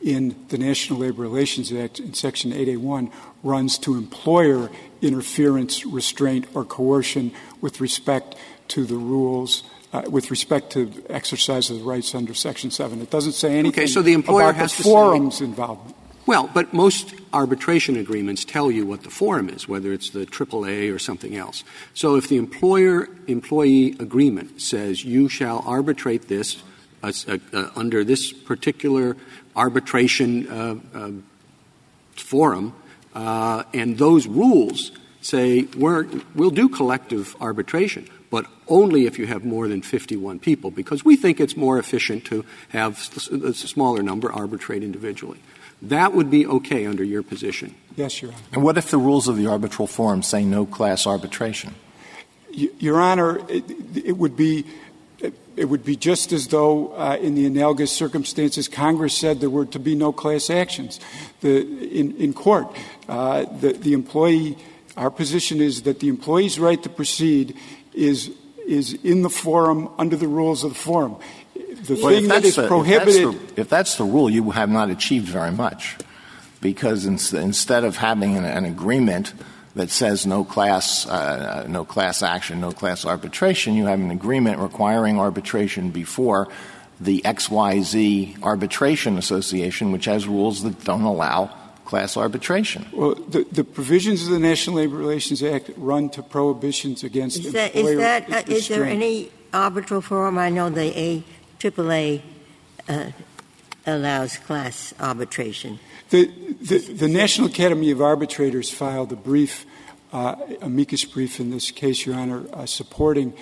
in 0.00 0.36
the 0.48 0.58
National 0.58 1.00
Labor 1.00 1.22
Relations 1.22 1.72
Act 1.72 1.98
in 1.98 2.14
Section 2.14 2.52
8A1 2.52 3.10
runs 3.42 3.78
to 3.78 3.96
employer 3.96 4.70
interference, 5.02 5.84
restraint, 5.84 6.46
or 6.54 6.64
coercion 6.64 7.32
with 7.60 7.80
respect 7.80 8.36
to 8.68 8.84
the 8.84 8.96
rules, 8.96 9.64
uh, 9.92 10.02
with 10.08 10.30
respect 10.30 10.72
to 10.72 10.90
exercise 11.10 11.68
of 11.70 11.78
the 11.78 11.84
rights 11.84 12.14
under 12.14 12.32
Section 12.32 12.70
7. 12.70 13.00
It 13.02 13.10
doesn't 13.10 13.32
say 13.32 13.58
anything 13.58 13.82
okay, 13.82 13.86
so 13.86 14.00
the 14.00 14.14
employer 14.14 14.44
about 14.44 14.54
has 14.56 14.72
the 14.72 14.76
to 14.78 14.82
say- 14.84 14.90
forum's 14.90 15.40
involvement. 15.40 15.96
Well, 16.24 16.48
but 16.54 16.72
most 16.72 17.14
arbitration 17.32 17.96
agreements 17.96 18.44
tell 18.44 18.70
you 18.70 18.86
what 18.86 19.02
the 19.02 19.10
forum 19.10 19.48
is, 19.48 19.66
whether 19.66 19.92
it's 19.92 20.10
the 20.10 20.24
AAA 20.24 20.94
or 20.94 21.00
something 21.00 21.34
else. 21.34 21.64
So 21.94 22.14
if 22.14 22.28
the 22.28 22.36
employer 22.36 23.08
employee 23.26 23.96
agreement 23.98 24.60
says 24.60 25.04
you 25.04 25.28
shall 25.28 25.64
arbitrate 25.66 26.28
this 26.28 26.62
uh, 27.02 27.12
uh, 27.26 27.38
uh, 27.52 27.70
under 27.74 28.04
this 28.04 28.32
particular 28.32 29.16
arbitration 29.56 30.48
uh, 30.48 30.76
uh, 30.94 31.10
forum, 32.14 32.72
Uh, 33.14 33.64
and 33.74 33.98
those 33.98 34.26
rules 34.26 34.92
say 35.20 35.62
we're, 35.76 36.06
we'll 36.34 36.50
do 36.50 36.68
collective 36.68 37.36
arbitration, 37.40 38.08
but 38.30 38.46
only 38.68 39.06
if 39.06 39.18
you 39.18 39.26
have 39.26 39.44
more 39.44 39.68
than 39.68 39.82
51 39.82 40.38
people, 40.40 40.70
because 40.70 41.04
we 41.04 41.16
think 41.16 41.40
it's 41.40 41.56
more 41.56 41.78
efficient 41.78 42.24
to 42.26 42.44
have 42.70 42.98
a 43.30 43.52
smaller 43.52 44.02
number 44.02 44.32
arbitrate 44.32 44.82
individually. 44.82 45.38
That 45.82 46.14
would 46.14 46.30
be 46.30 46.46
okay 46.46 46.86
under 46.86 47.02
your 47.02 47.22
position. 47.22 47.74
Yes, 47.96 48.22
Your 48.22 48.30
Honor. 48.32 48.40
And 48.52 48.62
what 48.62 48.78
if 48.78 48.90
the 48.90 48.98
rules 48.98 49.28
of 49.28 49.36
the 49.36 49.48
arbitral 49.48 49.88
forum 49.88 50.22
say 50.22 50.44
no 50.44 50.64
class 50.64 51.06
arbitration? 51.06 51.74
Y- 52.56 52.68
Your 52.78 53.00
Honor, 53.00 53.40
it, 53.48 53.64
it 53.96 54.16
would 54.16 54.36
be 54.36 54.64
it 55.56 55.66
would 55.66 55.84
be 55.84 55.96
just 55.96 56.32
as 56.32 56.48
though 56.48 56.92
uh, 56.94 57.16
in 57.20 57.34
the 57.34 57.46
analogous 57.46 57.92
circumstances 57.92 58.68
Congress 58.68 59.16
said 59.16 59.40
there 59.40 59.50
were 59.50 59.66
to 59.66 59.78
be 59.78 59.94
no 59.94 60.12
class 60.12 60.50
actions. 60.50 61.00
The, 61.40 61.60
in, 61.60 62.16
in 62.16 62.32
court, 62.32 62.66
uh, 63.08 63.44
the, 63.60 63.72
the 63.72 63.92
employee, 63.92 64.56
our 64.96 65.10
position 65.10 65.60
is 65.60 65.82
that 65.82 66.00
the 66.00 66.08
employee's 66.08 66.58
right 66.58 66.82
to 66.82 66.88
proceed 66.88 67.56
is 67.94 68.30
is 68.66 68.94
in 69.02 69.22
the 69.22 69.28
forum 69.30 69.88
under 69.98 70.14
the 70.16 70.28
rules 70.28 70.62
of 70.62 70.72
the 70.74 70.78
forum. 70.78 71.16
The 71.54 71.94
if 71.94 72.00
thing 72.00 72.28
that's 72.28 72.46
is 72.46 72.54
the- 72.56 72.62
if 72.62 72.68
prohibited. 72.68 73.26
that's 73.34 73.52
the- 73.54 73.60
If 73.60 73.68
that's 73.68 73.96
the 73.96 74.04
rule, 74.04 74.30
you 74.30 74.50
have 74.52 74.70
not 74.70 74.88
achieved 74.88 75.26
very 75.28 75.50
much, 75.50 75.96
because 76.60 77.04
ins- 77.04 77.34
instead 77.34 77.82
of 77.82 77.96
having 77.96 78.36
an, 78.36 78.44
an 78.44 78.64
agreement 78.64 79.32
that 79.74 79.90
says 79.90 80.26
no 80.26 80.44
class, 80.44 81.06
uh, 81.06 81.66
no 81.68 81.84
class 81.84 82.22
action, 82.22 82.60
no 82.60 82.72
class 82.72 83.06
arbitration, 83.06 83.74
you 83.74 83.86
have 83.86 84.00
an 84.00 84.10
agreement 84.10 84.58
requiring 84.58 85.18
arbitration 85.18 85.90
before 85.90 86.48
the 87.00 87.20
XYZ 87.24 88.42
Arbitration 88.42 89.18
Association, 89.18 89.92
which 89.92 90.04
has 90.04 90.26
rules 90.26 90.62
that 90.62 90.84
don't 90.84 91.02
allow 91.02 91.50
class 91.84 92.16
arbitration. 92.16 92.86
Well, 92.92 93.14
the, 93.14 93.44
the 93.50 93.64
provisions 93.64 94.24
of 94.24 94.30
the 94.30 94.38
National 94.38 94.76
Labor 94.76 94.96
Relations 94.96 95.42
Act 95.42 95.70
run 95.76 96.10
to 96.10 96.22
prohibitions 96.22 97.02
against 97.02 97.44
Is 97.44 97.52
that, 97.52 97.74
employer 97.74 97.92
is 97.92 97.98
that, 97.98 98.32
uh, 98.32 98.42
is 98.46 98.68
there 98.68 98.84
any 98.84 99.30
arbitral 99.52 100.00
forum? 100.00 100.38
I 100.38 100.48
know 100.48 100.70
the 100.70 100.98
A, 100.98 101.24
AAA 101.58 102.22
uh, 102.88 103.06
allows 103.86 104.36
class 104.36 104.94
arbitration. 105.00 105.78
The, 106.10 106.26
the, 106.60 106.78
the 106.78 107.08
National 107.08 107.48
Academy 107.48 107.90
of 107.90 108.00
Arbitrators 108.00 108.70
filed 108.70 109.12
a 109.12 109.16
brief, 109.16 109.66
uh, 110.12 110.36
amicus 110.60 111.04
brief 111.04 111.40
in 111.40 111.50
this 111.50 111.70
case, 111.70 112.04
Your 112.04 112.16
Honor, 112.16 112.44
uh, 112.52 112.66
supporting 112.66 113.32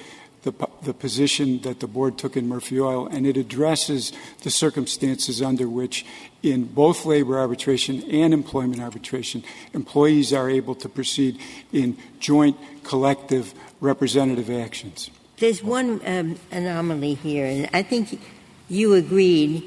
the, 0.42 0.52
the 0.82 0.94
position 0.94 1.60
that 1.62 1.80
the 1.80 1.86
board 1.86 2.16
took 2.16 2.36
in 2.36 2.48
Murphy 2.48 2.80
Oil, 2.80 3.06
and 3.06 3.26
it 3.26 3.36
addresses 3.36 4.12
the 4.42 4.50
circumstances 4.50 5.42
under 5.42 5.68
which, 5.68 6.06
in 6.42 6.64
both 6.64 7.04
labor 7.04 7.38
arbitration 7.38 8.02
and 8.10 8.32
employment 8.32 8.80
arbitration, 8.80 9.44
employees 9.74 10.32
are 10.32 10.48
able 10.48 10.74
to 10.76 10.88
proceed 10.88 11.38
in 11.72 11.96
joint, 12.20 12.56
collective, 12.84 13.52
representative 13.80 14.48
actions. 14.48 15.10
There's 15.38 15.62
one 15.62 16.00
um, 16.06 16.38
anomaly 16.50 17.14
here, 17.14 17.46
and 17.46 17.68
I 17.72 17.82
think 17.82 18.20
you 18.68 18.94
agreed 18.94 19.64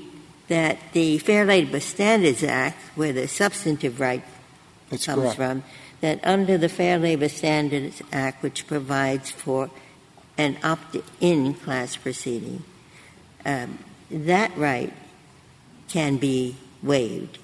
that 0.54 0.78
the 0.92 1.18
Fair 1.18 1.46
Labor 1.46 1.80
Standards 1.80 2.44
Act, 2.44 2.78
where 2.94 3.12
the 3.12 3.28
substantive 3.28 4.00
right 4.00 4.24
That's 4.92 5.08
comes 5.08 5.24
correct. 5.24 5.36
from, 5.36 5.64
that 6.02 6.20
under 6.24 6.60
the 6.60 6.70
Fair 6.70 7.00
Labor 7.00 7.28
Standards 7.28 8.04
Act, 8.12 8.44
which 8.44 8.68
provides 8.68 9.32
for 9.32 9.72
an 10.38 10.58
opt-in 10.64 11.56
class 11.56 11.96
proceeding, 11.96 12.64
um, 13.48 13.80
that 14.12 14.56
right 14.56 14.94
can 15.90 16.18
be 16.18 16.56
waived. 16.84 17.40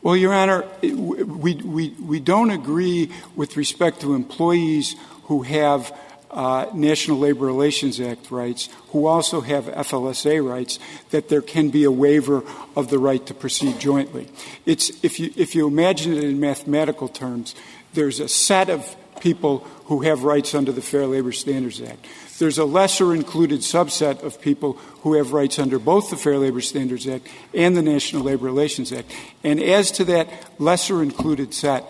Well, 0.00 0.16
Your 0.16 0.32
Honor, 0.32 0.64
we, 0.80 1.56
we, 1.56 1.90
we 1.90 2.18
don't 2.18 2.50
agree 2.50 3.12
with 3.36 3.58
respect 3.58 4.00
to 4.00 4.14
employees 4.14 4.96
who 5.24 5.42
have 5.42 5.92
Uh, 6.34 6.68
National 6.74 7.18
Labor 7.18 7.46
Relations 7.46 8.00
Act 8.00 8.32
rights, 8.32 8.68
who 8.88 9.06
also 9.06 9.40
have 9.40 9.66
FLSA 9.66 10.44
rights, 10.44 10.80
that 11.10 11.28
there 11.28 11.40
can 11.40 11.70
be 11.70 11.84
a 11.84 11.92
waiver 11.92 12.42
of 12.74 12.90
the 12.90 12.98
right 12.98 13.24
to 13.26 13.32
proceed 13.32 13.78
jointly. 13.78 14.28
It's, 14.66 14.90
if, 15.04 15.20
you, 15.20 15.32
if 15.36 15.54
you 15.54 15.68
imagine 15.68 16.12
it 16.12 16.24
in 16.24 16.40
mathematical 16.40 17.06
terms, 17.06 17.54
there's 17.92 18.18
a 18.18 18.26
set 18.26 18.68
of 18.68 18.96
people 19.20 19.58
who 19.84 20.02
have 20.02 20.24
rights 20.24 20.54
under 20.54 20.72
the 20.72 20.82
Fair 20.82 21.06
Labor 21.06 21.32
Standards 21.32 21.80
Act. 21.80 22.04
There's 22.38 22.58
a 22.58 22.64
lesser 22.64 23.14
included 23.14 23.60
subset 23.60 24.22
of 24.22 24.40
people 24.40 24.72
who 25.02 25.14
have 25.14 25.32
rights 25.32 25.58
under 25.58 25.78
both 25.78 26.10
the 26.10 26.16
Fair 26.16 26.36
Labor 26.38 26.60
Standards 26.60 27.06
Act 27.06 27.28
and 27.54 27.76
the 27.76 27.82
National 27.82 28.24
Labor 28.24 28.46
Relations 28.46 28.92
Act. 28.92 29.14
And 29.44 29.62
as 29.62 29.92
to 29.92 30.04
that 30.06 30.28
lesser 30.58 31.02
included 31.02 31.54
set, 31.54 31.88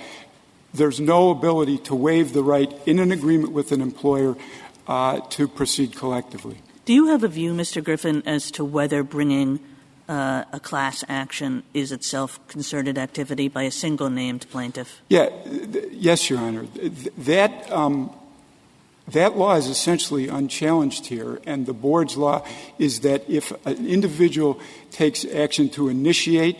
there's 0.74 1.00
no 1.00 1.30
ability 1.30 1.78
to 1.78 1.94
waive 1.94 2.32
the 2.32 2.42
right 2.42 2.70
in 2.84 2.98
an 2.98 3.12
agreement 3.12 3.52
with 3.52 3.72
an 3.72 3.80
employer 3.80 4.36
uh, 4.86 5.20
to 5.30 5.48
proceed 5.48 5.94
collectively. 5.96 6.58
Do 6.84 6.92
you 6.92 7.06
have 7.06 7.24
a 7.24 7.28
view, 7.28 7.54
Mr. 7.54 7.82
Griffin, 7.82 8.22
as 8.26 8.50
to 8.52 8.64
whether 8.64 9.02
bringing 9.02 9.60
uh, 10.08 10.44
a 10.52 10.60
class 10.60 11.02
action 11.08 11.62
is 11.72 11.92
itself 11.92 12.38
concerted 12.48 12.98
activity 12.98 13.48
by 13.48 13.62
a 13.62 13.70
single 13.70 14.10
named 14.10 14.46
plaintiff? 14.50 15.00
Yeah, 15.08 15.30
th- 15.44 15.86
yes, 15.92 16.28
Your 16.28 16.40
Honor. 16.40 16.66
Th- 16.66 17.10
That, 17.16 17.70
um, 17.72 18.10
that 19.08 19.38
law 19.38 19.54
is 19.56 19.66
essentially 19.68 20.28
unchallenged 20.28 21.06
here, 21.06 21.40
and 21.46 21.64
the 21.64 21.72
board's 21.72 22.18
law 22.18 22.44
is 22.78 23.00
that 23.00 23.24
if 23.30 23.50
an 23.64 23.86
individual 23.86 24.60
takes 24.90 25.24
action 25.24 25.70
to 25.70 25.88
initiate, 25.88 26.58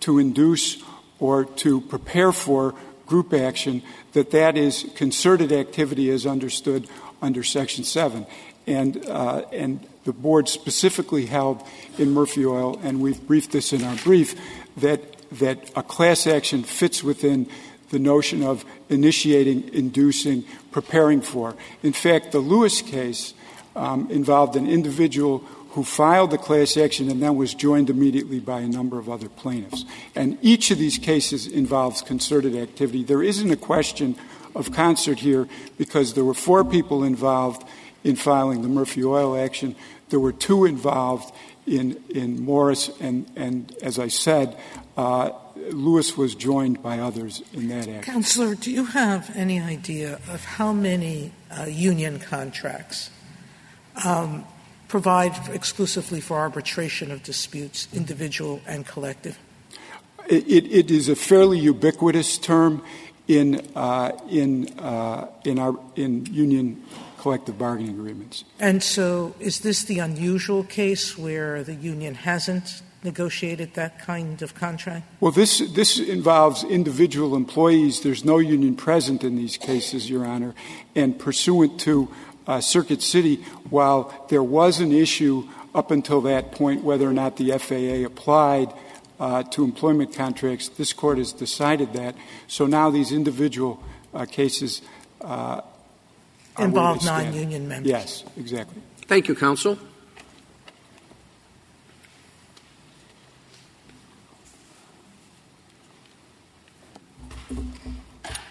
to 0.00 0.20
induce, 0.20 0.80
or 1.18 1.46
to 1.46 1.80
prepare 1.80 2.30
for 2.30 2.74
group 3.06 3.32
action, 3.32 3.82
that 4.12 4.30
that 4.30 4.56
is 4.56 4.90
concerted 4.94 5.52
activity 5.52 6.10
as 6.10 6.26
understood 6.26 6.88
under 7.20 7.42
Section 7.42 7.84
7. 7.84 8.26
And, 8.66 9.06
uh, 9.06 9.44
and 9.52 9.86
the 10.04 10.12
board 10.12 10.48
specifically 10.48 11.26
held 11.26 11.62
in 11.98 12.10
Murphy 12.10 12.46
Oil, 12.46 12.78
and 12.82 13.00
we've 13.00 13.26
briefed 13.26 13.52
this 13.52 13.72
in 13.72 13.82
our 13.84 13.96
brief, 13.96 14.38
that, 14.78 15.00
that 15.32 15.70
a 15.76 15.82
class 15.82 16.26
action 16.26 16.62
fits 16.62 17.02
within 17.02 17.48
the 17.90 17.98
notion 17.98 18.42
of 18.42 18.64
initiating, 18.88 19.72
inducing, 19.72 20.44
preparing 20.72 21.20
for. 21.20 21.54
In 21.82 21.92
fact, 21.92 22.32
the 22.32 22.38
Lewis 22.38 22.82
case 22.82 23.34
um, 23.76 24.10
involved 24.10 24.56
an 24.56 24.68
individual 24.68 25.44
who 25.74 25.82
filed 25.82 26.30
the 26.30 26.38
class 26.38 26.76
action 26.76 27.10
and 27.10 27.20
then 27.20 27.34
was 27.34 27.52
joined 27.52 27.90
immediately 27.90 28.38
by 28.38 28.60
a 28.60 28.68
number 28.68 28.96
of 28.96 29.10
other 29.10 29.28
plaintiffs. 29.28 29.84
And 30.14 30.38
each 30.40 30.70
of 30.70 30.78
these 30.78 30.98
cases 30.98 31.48
involves 31.48 32.00
concerted 32.00 32.54
activity. 32.54 33.02
There 33.02 33.24
isn't 33.24 33.50
a 33.50 33.56
question 33.56 34.14
of 34.54 34.70
concert 34.72 35.18
here 35.18 35.48
because 35.76 36.14
there 36.14 36.24
were 36.24 36.34
four 36.34 36.64
people 36.64 37.02
involved 37.02 37.66
in 38.04 38.14
filing 38.14 38.62
the 38.62 38.68
Murphy 38.68 39.04
Oil 39.04 39.36
action. 39.36 39.74
There 40.10 40.20
were 40.20 40.32
two 40.32 40.64
involved 40.64 41.34
in, 41.66 42.00
in 42.08 42.44
Morris, 42.44 42.90
and, 43.00 43.28
and 43.34 43.74
as 43.82 43.98
I 43.98 44.08
said, 44.08 44.56
uh, 44.96 45.30
Lewis 45.56 46.16
was 46.16 46.36
joined 46.36 46.84
by 46.84 47.00
others 47.00 47.42
in 47.52 47.66
that 47.68 47.88
action. 47.88 48.02
Counselor, 48.02 48.54
do 48.54 48.70
you 48.70 48.84
have 48.84 49.28
any 49.34 49.58
idea 49.58 50.20
of 50.28 50.44
how 50.44 50.72
many 50.72 51.32
uh, 51.50 51.64
union 51.64 52.20
contracts 52.20 53.10
um, 54.04 54.44
provide 54.88 55.34
exclusively 55.48 56.20
for 56.20 56.38
arbitration 56.38 57.10
of 57.10 57.22
disputes, 57.22 57.88
individual 57.92 58.60
and 58.66 58.86
collective? 58.86 59.38
It, 60.28 60.66
it, 60.72 60.90
is 60.90 61.08
a 61.08 61.16
fairly 61.16 61.58
ubiquitous 61.58 62.38
term 62.38 62.82
in, 63.28 63.66
uh, 63.74 64.12
in, 64.30 64.68
uh, 64.78 65.28
in, 65.44 65.58
our, 65.58 65.78
in 65.96 66.26
union 66.26 66.82
collective 67.18 67.58
bargaining 67.58 67.98
agreements. 67.98 68.44
And 68.58 68.82
so, 68.82 69.34
is 69.40 69.60
this 69.60 69.84
the 69.84 69.98
unusual 69.98 70.64
case 70.64 71.16
where 71.16 71.62
the 71.62 71.74
union 71.74 72.14
hasn't 72.14 72.82
negotiated 73.02 73.74
that 73.74 73.98
kind 73.98 74.40
of 74.42 74.54
contract? 74.54 75.06
Well, 75.20 75.32
this, 75.32 75.58
this 75.72 75.98
involves 75.98 76.64
individual 76.64 77.36
employees. 77.36 78.00
There's 78.00 78.24
no 78.24 78.38
union 78.38 78.76
present 78.76 79.24
in 79.24 79.36
these 79.36 79.56
cases, 79.56 80.08
Your 80.08 80.24
Honor. 80.24 80.54
And 80.94 81.18
pursuant 81.18 81.78
to 81.80 82.08
Circuit 82.60 83.02
City, 83.02 83.36
while 83.70 84.26
there 84.28 84.42
was 84.42 84.80
an 84.80 84.92
issue 84.92 85.48
up 85.74 85.90
until 85.90 86.20
that 86.22 86.52
point 86.52 86.84
whether 86.84 87.08
or 87.08 87.12
not 87.12 87.36
the 87.36 87.56
FAA 87.58 88.06
applied 88.06 88.72
uh, 89.18 89.42
to 89.44 89.64
employment 89.64 90.14
contracts, 90.14 90.68
this 90.68 90.92
court 90.92 91.18
has 91.18 91.32
decided 91.32 91.92
that. 91.94 92.14
So 92.46 92.66
now 92.66 92.90
these 92.90 93.12
individual 93.12 93.82
uh, 94.12 94.26
cases 94.26 94.82
uh, 95.20 95.24
are 95.26 95.62
where 96.56 96.68
Involve 96.68 96.98
they 97.00 97.06
stand. 97.06 97.30
non-union 97.32 97.68
members. 97.68 97.90
Yes, 97.90 98.24
exactly. 98.36 98.80
Thank 99.06 99.28
you, 99.28 99.34
counsel. 99.34 99.78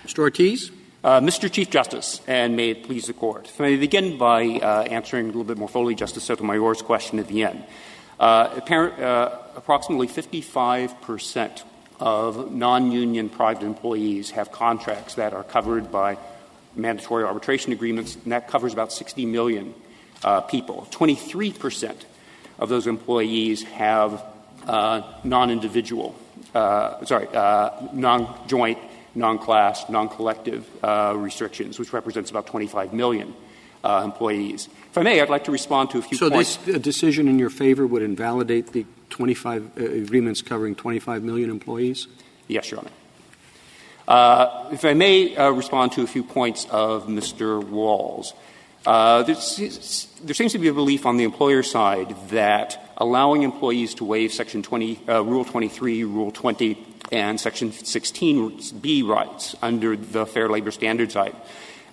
Mr. 0.06 0.20
Ortiz? 0.20 0.72
Uh, 1.04 1.20
Mr. 1.20 1.52
Chief 1.52 1.70
Justice, 1.70 2.22
and 2.28 2.56
may 2.56 2.70
it 2.70 2.86
please 2.86 3.08
the 3.08 3.14
Court. 3.14 3.46
If 3.50 3.60
I 3.60 3.72
may 3.72 3.76
begin 3.76 4.18
by 4.18 4.46
uh, 4.46 4.84
answering 4.84 5.26
a 5.26 5.28
little 5.28 5.44
bit 5.44 5.58
more 5.58 5.68
fully 5.68 5.96
Justice 5.96 6.24
Sotomayor's 6.24 6.82
question 6.82 7.20
at 7.20 7.28
the 7.28 7.44
end. 7.44 7.66
Uh, 8.18 9.30
approximately 9.58 10.08
55 10.08 11.02
percent 11.02 11.66
of 12.00 12.54
non-union 12.54 13.28
private 13.28 13.64
employees 13.64 14.32
have 14.32 14.54
contracts 14.54 15.16
that 15.16 15.34
are 15.34 15.44
covered 15.44 15.92
by 15.92 16.18
mandatory 16.74 17.26
arbitration 17.26 17.74
agreements, 17.74 18.16
and 18.16 18.32
that 18.32 18.48
covers 18.48 18.72
about 18.72 18.94
60 18.94 19.26
million 19.26 19.74
people. 20.48 20.88
23 20.92 21.52
percent 21.52 22.06
of 22.60 22.70
those 22.70 22.88
employees 22.88 23.64
have 23.64 24.24
non-individual, 24.66 26.16
sorry, 26.54 27.28
uh, 29.16 29.20
non-joint, 29.20 29.40
non-class, 29.40 29.90
non-collective 29.90 30.66
uh, 30.84 31.14
restrictions, 31.16 31.80
which 31.80 31.94
represents 31.94 32.30
about 32.32 32.48
25 32.48 32.94
million 32.94 33.34
uh, 33.84 34.02
employees. 34.04 34.70
If 34.92 34.98
I 34.98 35.04
may, 35.04 35.22
I'd 35.22 35.30
like 35.30 35.44
to 35.46 35.52
respond 35.52 35.90
to 35.92 36.00
a 36.00 36.02
few 36.02 36.18
So 36.18 36.30
points. 36.30 36.58
this 36.58 36.80
decision 36.80 37.28
in 37.28 37.40
your 37.40 37.50
favor 37.50 37.86
would 37.86 38.02
invalidate 38.02 38.72
the 38.74 38.86
25 39.10 39.78
uh, 39.78 39.84
agreements 39.84 40.42
covering 40.42 40.76
25 40.76 41.24
million 41.24 41.50
employees? 41.50 42.08
Yes, 42.48 42.72
Your 42.72 42.80
Honor. 42.82 42.92
Uh, 44.08 44.70
if 44.74 44.84
I 44.84 44.94
may 44.94 45.36
uh, 45.36 45.50
respond 45.52 45.94
to 45.94 46.02
a 46.02 46.08
few 46.08 46.24
points 46.24 46.68
of 46.70 47.08
Mr. 47.08 47.64
Wall's. 47.64 48.34
Uh, 48.86 49.24
there 49.24 49.36
there 49.36 50.34
seems 50.34 50.52
to 50.52 50.60
be 50.60 50.68
a 50.68 50.74
belief 50.74 51.06
on 51.06 51.16
the 51.16 51.24
employer 51.24 51.64
side 51.64 52.14
that 52.30 52.94
allowing 52.98 53.44
employees 53.44 53.94
to 53.96 54.04
waive 54.04 54.34
Section 54.34 54.62
20, 54.62 55.00
uh, 55.08 55.22
Rule 55.24 55.46
23, 55.46 56.04
Rule 56.04 56.32
20, 56.32 56.76
and 57.12 57.40
Section 57.40 57.72
16B 57.72 59.08
rights 59.08 59.56
under 59.62 59.96
the 59.96 60.26
Fair 60.26 60.50
Labor 60.50 60.72
Standards 60.72 61.16
Act 61.16 61.36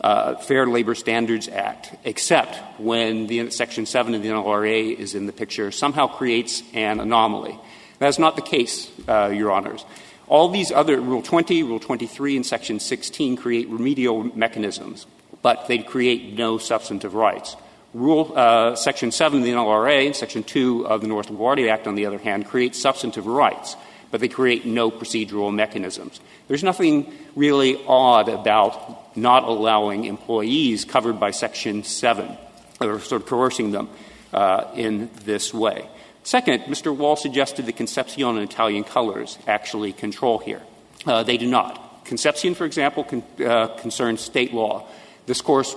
uh, 0.01 0.37
Fair 0.37 0.67
Labor 0.67 0.95
Standards 0.95 1.49
Act, 1.49 1.95
except 2.05 2.57
when 2.81 3.27
the 3.27 3.51
Section 3.51 3.87
7 3.87 4.15
of 4.15 4.23
the 4.23 4.29
NLRA 4.29 4.97
is 4.97 5.15
in 5.15 5.27
the 5.27 5.33
picture, 5.33 5.71
somehow 5.71 6.07
creates 6.07 6.63
an 6.73 7.01
anomaly. 7.01 7.59
That's 7.99 8.19
not 8.19 8.37
the 8.37 8.43
case, 8.43 8.91
uh, 9.09 9.27
Your 9.29 9.53
Honors. 9.53 9.85
All 10.27 10.49
these 10.49 10.73
other 10.73 11.01
Rule 11.01 11.23
20, 11.23 11.63
Rule 11.65 11.81
23, 11.81 12.37
and 12.37 12.47
Section 12.47 12.81
16 12.81 13.37
create 13.37 13.69
remedial 13.69 14.25
mechanisms, 14.37 15.07
but 15.43 15.67
they 15.69 15.79
create 15.79 16.35
no 16.35 16.57
substantive 16.57 17.15
rights. 17.15 17.57
Rule 17.93 18.33
uh, 18.37 18.77
Section 18.77 19.11
7 19.11 19.41
of 19.41 19.45
the 19.45 19.51
NLRA 19.51 20.07
and 20.07 20.17
Section 20.17 20.45
2 20.45 20.87
of 20.87 21.01
the 21.01 21.09
Norris-LaGuardia 21.09 21.71
Act, 21.71 21.87
on 21.87 21.97
the 21.97 22.07
other 22.07 22.19
hand, 22.19 22.47
create 22.47 22.77
substantive 22.77 23.27
rights, 23.27 23.77
but 24.11 24.21
they 24.21 24.29
create 24.29 24.65
no 24.65 24.91
procedural 24.91 25.55
mechanisms. 25.55 26.21
There's 26.49 26.65
nothing 26.65 27.13
really 27.37 27.81
odd 27.87 28.29
about 28.29 29.17
not 29.17 29.45
allowing 29.45 30.05
employees 30.05 30.85
covered 30.85 31.21
by 31.21 31.31
Section 31.31 31.85
7 31.85 32.37
or 32.81 33.01
sort 33.01 33.23
of 33.23 33.29
coercing 33.29 33.71
them 33.73 33.89
uh, 34.33 34.65
in 34.75 35.11
this 35.25 35.53
way. 35.53 35.89
Second, 36.23 36.65
Mr. 36.65 36.95
Wall 36.95 37.17
suggested 37.17 37.67
that 37.67 37.77
Concepcion 37.77 38.37
and 38.37 38.51
Italian 38.51 38.85
Colors 38.85 39.39
actually 39.47 39.93
control 39.93 40.39
here. 40.39 40.63
Uh, 41.07 41.23
they 41.23 41.37
do 41.37 41.47
not. 41.47 42.05
Concepcion, 42.05 42.55
for 42.55 42.65
example, 42.65 43.07
uh, 43.45 43.69
concerns 43.79 44.21
state 44.21 44.53
law. 44.53 44.87
This 45.27 45.41
course 45.41 45.75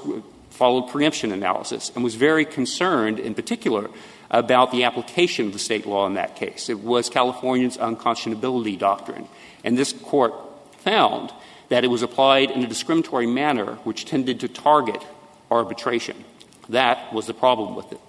followed 0.49 0.89
preemption 0.89 1.31
analysis 1.31 1.91
and 1.95 2.03
was 2.03 2.15
very 2.15 2.45
concerned, 2.45 3.19
in 3.19 3.34
particular, 3.34 3.89
about 4.30 4.71
the 4.71 4.84
application 4.84 5.47
of 5.47 5.53
the 5.53 5.59
state 5.59 5.86
law 5.86 6.07
in 6.07 6.15
that 6.15 6.36
case. 6.36 6.69
It 6.69 6.80
was 6.80 7.09
California's 7.09 7.78
unconscionability 7.78 8.78
doctrine. 8.78 9.28
And 9.63 9.78
this 9.78 9.93
court 9.93 10.34
found 10.80 11.32
that 11.69 11.84
it 11.84 11.88
was 11.88 12.01
applied 12.01 12.51
in 12.51 12.63
a 12.63 12.67
discriminatory 12.67 13.28
manner 13.28 13.76
which 13.84 14.05
tended 14.05 14.39
to 14.41 14.47
target 14.47 15.01
arbitration. 15.49 16.24
That 16.69 17.13
was 17.13 17.28
the 17.28 17.34
problem 17.34 17.76
with 17.76 17.91
it. 17.91 17.99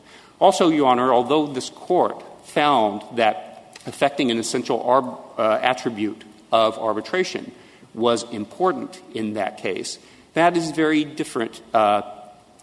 Also, 0.40 0.68
Your 0.68 0.88
Honor, 0.88 1.12
although 1.12 1.46
this 1.46 1.70
court 1.70 2.22
found 2.46 3.02
that 3.16 3.78
affecting 3.86 4.30
an 4.30 4.38
essential 4.38 5.34
uh, 5.38 5.58
attribute 5.62 6.24
of 6.52 6.78
arbitration 6.78 7.52
was 7.94 8.24
important 8.32 9.00
in 9.14 9.34
that 9.34 9.58
case, 9.58 9.98
that 10.34 10.56
is 10.56 10.72
very 10.72 11.04
different 11.04 11.62
uh, 11.72 12.02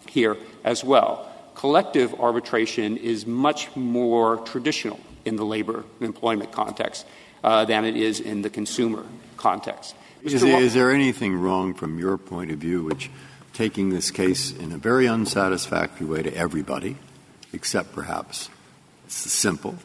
here 0.08 0.36
as 0.64 0.84
well. 0.84 1.31
Collective 1.62 2.12
arbitration 2.18 2.96
is 2.96 3.24
much 3.24 3.76
more 3.76 4.38
traditional 4.38 4.98
in 5.24 5.36
the 5.36 5.44
labor 5.44 5.84
and 6.00 6.06
employment 6.08 6.50
context 6.50 7.06
uh, 7.44 7.64
than 7.64 7.84
it 7.84 7.96
is 7.96 8.18
in 8.18 8.42
the 8.42 8.50
consumer 8.50 9.06
context. 9.36 9.94
Is, 10.24 10.42
is 10.42 10.74
there 10.74 10.90
anything 10.90 11.36
wrong 11.36 11.74
from 11.74 12.00
your 12.00 12.18
point 12.18 12.50
of 12.50 12.58
view, 12.58 12.82
which 12.82 13.12
taking 13.52 13.90
this 13.90 14.10
case 14.10 14.50
in 14.50 14.72
a 14.72 14.76
very 14.76 15.06
unsatisfactory 15.06 16.04
way 16.04 16.24
to 16.24 16.34
everybody, 16.34 16.96
except 17.52 17.92
perhaps 17.92 18.50
it's 19.04 19.14
simple, 19.14 19.76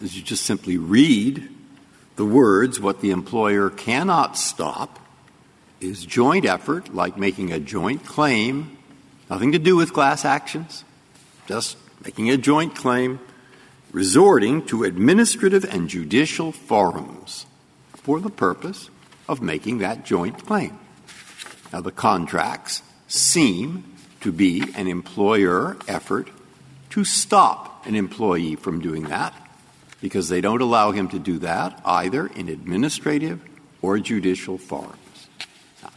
is 0.00 0.16
you 0.16 0.22
just 0.22 0.46
simply 0.46 0.78
read 0.78 1.46
the 2.16 2.24
words, 2.24 2.80
what 2.80 3.02
the 3.02 3.10
employer 3.10 3.68
cannot 3.68 4.38
stop 4.38 4.98
is 5.78 6.06
joint 6.06 6.46
effort, 6.46 6.94
like 6.94 7.18
making 7.18 7.52
a 7.52 7.60
joint 7.60 8.06
claim 8.06 8.78
Nothing 9.32 9.52
to 9.52 9.58
do 9.58 9.76
with 9.76 9.94
class 9.94 10.26
actions, 10.26 10.84
just 11.46 11.76
making 12.04 12.30
a 12.30 12.36
joint 12.36 12.74
claim, 12.74 13.20
resorting 13.92 14.64
to 14.66 14.84
administrative 14.84 15.64
and 15.64 15.88
judicial 15.88 16.52
forums 16.52 17.46
for 17.94 18.20
the 18.20 18.30
purpose 18.30 18.90
of 19.28 19.42
making 19.42 19.78
that 19.78 20.04
joint 20.04 20.44
claim. 20.46 20.78
Now, 21.72 21.80
the 21.80 21.92
contracts 21.92 22.82
seem 23.08 23.84
to 24.20 24.32
be 24.32 24.62
an 24.74 24.88
employer 24.88 25.76
effort 25.88 26.28
to 26.90 27.04
stop 27.04 27.86
an 27.86 27.94
employee 27.94 28.56
from 28.56 28.80
doing 28.80 29.04
that 29.04 29.34
because 30.00 30.28
they 30.28 30.40
don't 30.40 30.60
allow 30.60 30.90
him 30.90 31.08
to 31.08 31.18
do 31.18 31.38
that 31.38 31.80
either 31.84 32.26
in 32.26 32.48
administrative 32.48 33.40
or 33.80 33.98
judicial 33.98 34.58
forums. 34.58 35.28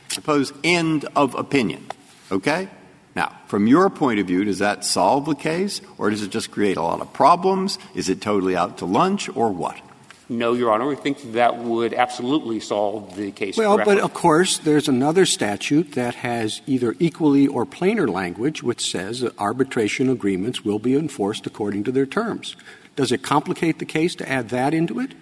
Suppose 0.10 0.54
end 0.64 1.06
of 1.16 1.36
opinion. 1.36 1.86
Okay? 2.32 2.70
Now, 3.16 3.38
from 3.48 3.68
your 3.68 3.90
point 3.90 4.20
of 4.20 4.28
view, 4.28 4.44
does 4.44 4.60
that 4.60 4.84
solve 4.84 5.26
the 5.26 5.36
case, 5.36 5.82
or 5.98 6.10
does 6.10 6.22
it 6.22 6.32
just 6.32 6.52
create 6.52 6.76
a 6.76 6.82
lot 6.82 7.00
of 7.00 7.14
problems? 7.14 7.80
Is 7.94 8.10
it 8.10 8.22
totally 8.22 8.56
out 8.56 8.80
to 8.80 8.86
lunch, 8.86 9.30
or 9.36 9.52
what? 9.52 9.80
No, 10.28 10.54
Your 10.54 10.72
Honor. 10.72 10.88
We 10.88 10.96
think 10.96 11.34
that 11.34 11.58
would 11.58 11.94
absolutely 11.94 12.60
solve 12.60 13.16
the 13.16 13.32
case. 13.32 13.58
Well, 13.58 13.76
correctly. 13.76 13.96
but 13.96 14.04
of 14.04 14.14
course, 14.14 14.58
there's 14.58 14.88
another 14.88 15.26
statute 15.26 15.94
that 15.94 16.16
has 16.16 16.62
either 16.66 16.96
equally 17.00 17.48
or 17.48 17.66
plainer 17.66 18.08
language 18.08 18.64
which 18.64 18.90
says 18.90 19.20
that 19.20 19.38
arbitration 19.40 20.10
agreements 20.10 20.66
will 20.66 20.80
be 20.80 20.96
enforced 20.96 21.46
according 21.46 21.84
to 21.84 21.92
their 21.92 22.08
terms. 22.08 22.56
Does 22.96 23.12
it 23.12 23.22
complicate 23.22 23.78
the 23.80 23.86
case 23.86 24.16
to 24.16 24.28
add 24.28 24.50
that 24.50 24.74
into 24.74 25.00
it? 25.00 25.14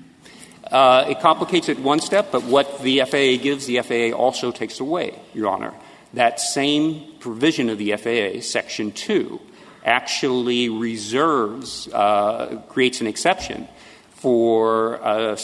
Uh, 0.72 1.06
it 1.10 1.20
complicates 1.20 1.68
it 1.68 1.80
one 1.80 2.00
step, 2.00 2.32
but 2.32 2.44
what 2.44 2.82
the 2.82 3.02
FAA 3.02 3.44
gives, 3.44 3.66
the 3.66 3.82
FAA 3.82 4.16
also 4.18 4.52
takes 4.52 4.80
away, 4.80 5.20
Your 5.34 5.50
Honor. 5.50 5.74
That 6.14 6.40
same 6.40 7.14
provision 7.20 7.70
of 7.70 7.78
the 7.78 7.96
FAA, 7.96 8.42
Section 8.42 8.92
2, 8.92 9.40
actually 9.84 10.70
reserves, 10.70 11.88
uh, 11.92 12.62
creates 12.70 13.02
an 13.02 13.08
exception 13.08 13.68
for, 14.12 15.04
uh, 15.04 15.36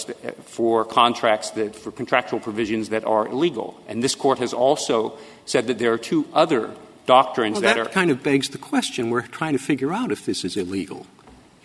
for 0.46 0.86
contracts 0.86 1.50
that, 1.52 1.76
for 1.76 1.92
contractual 1.92 2.40
provisions 2.40 2.90
that 2.90 3.04
are 3.04 3.28
illegal. 3.28 3.82
And 3.88 4.04
this 4.04 4.16
court 4.16 4.40
has 4.40 4.54
also 4.54 5.18
said 5.46 5.68
that 5.68 5.80
there 5.80 5.92
are 5.92 5.98
two 5.98 6.26
other 6.34 6.74
doctrines 7.06 7.56
well, 7.56 7.62
that, 7.64 7.76
that 7.76 7.88
are. 7.88 7.90
kind 7.90 8.12
of 8.12 8.24
begs 8.24 8.50
the 8.50 8.58
question. 8.58 9.10
We're 9.10 9.24
trying 9.24 9.54
to 9.54 9.60
figure 9.60 9.92
out 9.92 10.12
if 10.12 10.26
this 10.26 10.46
is 10.46 10.56
illegal 10.56 11.08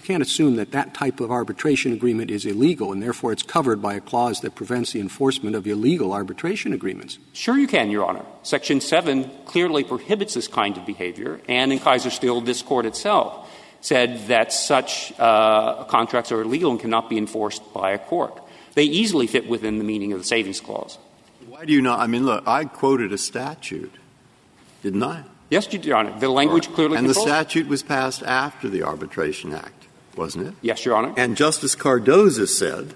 can't 0.04 0.22
assume 0.22 0.56
that 0.56 0.70
that 0.72 0.94
type 0.94 1.18
of 1.18 1.30
arbitration 1.30 1.92
agreement 1.92 2.30
is 2.30 2.44
illegal 2.44 2.92
and 2.92 3.02
therefore 3.02 3.32
it's 3.32 3.42
covered 3.42 3.80
by 3.80 3.94
a 3.94 4.00
clause 4.00 4.40
that 4.40 4.54
prevents 4.54 4.92
the 4.92 5.00
enforcement 5.00 5.56
of 5.56 5.66
illegal 5.66 6.12
arbitration 6.12 6.72
agreements. 6.72 7.18
Sure, 7.32 7.56
you 7.56 7.66
can, 7.66 7.90
Your 7.90 8.06
Honor. 8.06 8.24
Section 8.42 8.80
7 8.80 9.30
clearly 9.46 9.82
prohibits 9.82 10.34
this 10.34 10.46
kind 10.46 10.76
of 10.76 10.84
behavior, 10.86 11.40
and 11.48 11.72
in 11.72 11.78
Kaiser 11.78 12.10
Steel, 12.10 12.40
this 12.42 12.62
court 12.62 12.86
itself 12.86 13.50
said 13.80 14.28
that 14.28 14.52
such 14.52 15.12
uh, 15.18 15.84
contracts 15.84 16.30
are 16.32 16.42
illegal 16.42 16.70
and 16.70 16.80
cannot 16.80 17.08
be 17.10 17.18
enforced 17.18 17.62
by 17.72 17.92
a 17.92 17.98
court. 17.98 18.40
They 18.74 18.84
easily 18.84 19.26
fit 19.26 19.48
within 19.48 19.78
the 19.78 19.84
meaning 19.84 20.12
of 20.12 20.18
the 20.18 20.24
Savings 20.24 20.60
Clause. 20.60 20.98
Why 21.46 21.64
do 21.64 21.72
you 21.72 21.82
not? 21.82 22.00
I 22.00 22.06
mean, 22.06 22.24
look, 22.24 22.46
I 22.46 22.64
quoted 22.64 23.12
a 23.12 23.18
statute, 23.18 23.92
didn't 24.82 25.02
I? 25.02 25.24
Yes, 25.50 25.72
Your 25.72 25.96
Honor. 25.96 26.18
The 26.18 26.28
language 26.28 26.68
clearly 26.72 26.96
And 26.96 27.06
controls. 27.06 27.26
the 27.26 27.30
statute 27.30 27.68
was 27.68 27.82
passed 27.82 28.22
after 28.22 28.68
the 28.68 28.82
Arbitration 28.82 29.52
Act 29.52 29.83
wasn't 30.16 30.48
it? 30.48 30.54
Yes, 30.62 30.84
Your 30.84 30.96
Honor. 30.96 31.14
And 31.16 31.36
Justice 31.36 31.74
Cardozo 31.74 32.44
said, 32.44 32.94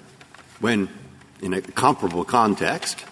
when 0.61 0.89
in 1.41 1.55
a 1.55 1.61
comparable 1.61 2.25
context, 2.25 3.05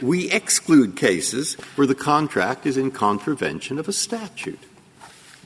we 0.00 0.30
exclude 0.30 0.96
cases 0.96 1.54
where 1.76 1.86
the 1.86 1.94
contract 1.94 2.66
is 2.66 2.76
in 2.76 2.90
contravention 2.90 3.78
of 3.78 3.88
a 3.88 3.92
statute. 3.92 4.60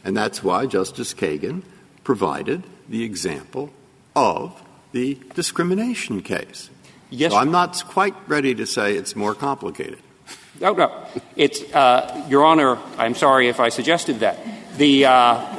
And 0.04 0.16
that's 0.16 0.42
why 0.42 0.66
Justice 0.66 1.14
Kagan 1.14 1.62
provided 2.04 2.62
the 2.88 3.02
example 3.02 3.70
of 4.14 4.62
the 4.92 5.18
discrimination 5.34 6.22
case. 6.22 6.70
Yes. 7.10 7.32
So 7.32 7.38
I'm 7.38 7.50
not 7.50 7.84
quite 7.86 8.14
ready 8.28 8.54
to 8.54 8.66
say 8.66 8.94
it's 8.94 9.14
more 9.14 9.34
complicated. 9.34 9.98
No, 10.60 10.72
no. 10.72 11.06
It's, 11.36 11.62
uh, 11.74 12.24
Your 12.28 12.44
Honor, 12.44 12.78
I'm 12.96 13.14
sorry 13.14 13.48
if 13.48 13.60
I 13.60 13.68
suggested 13.68 14.20
that. 14.20 14.38
The, 14.78 15.04
uh, 15.04 15.55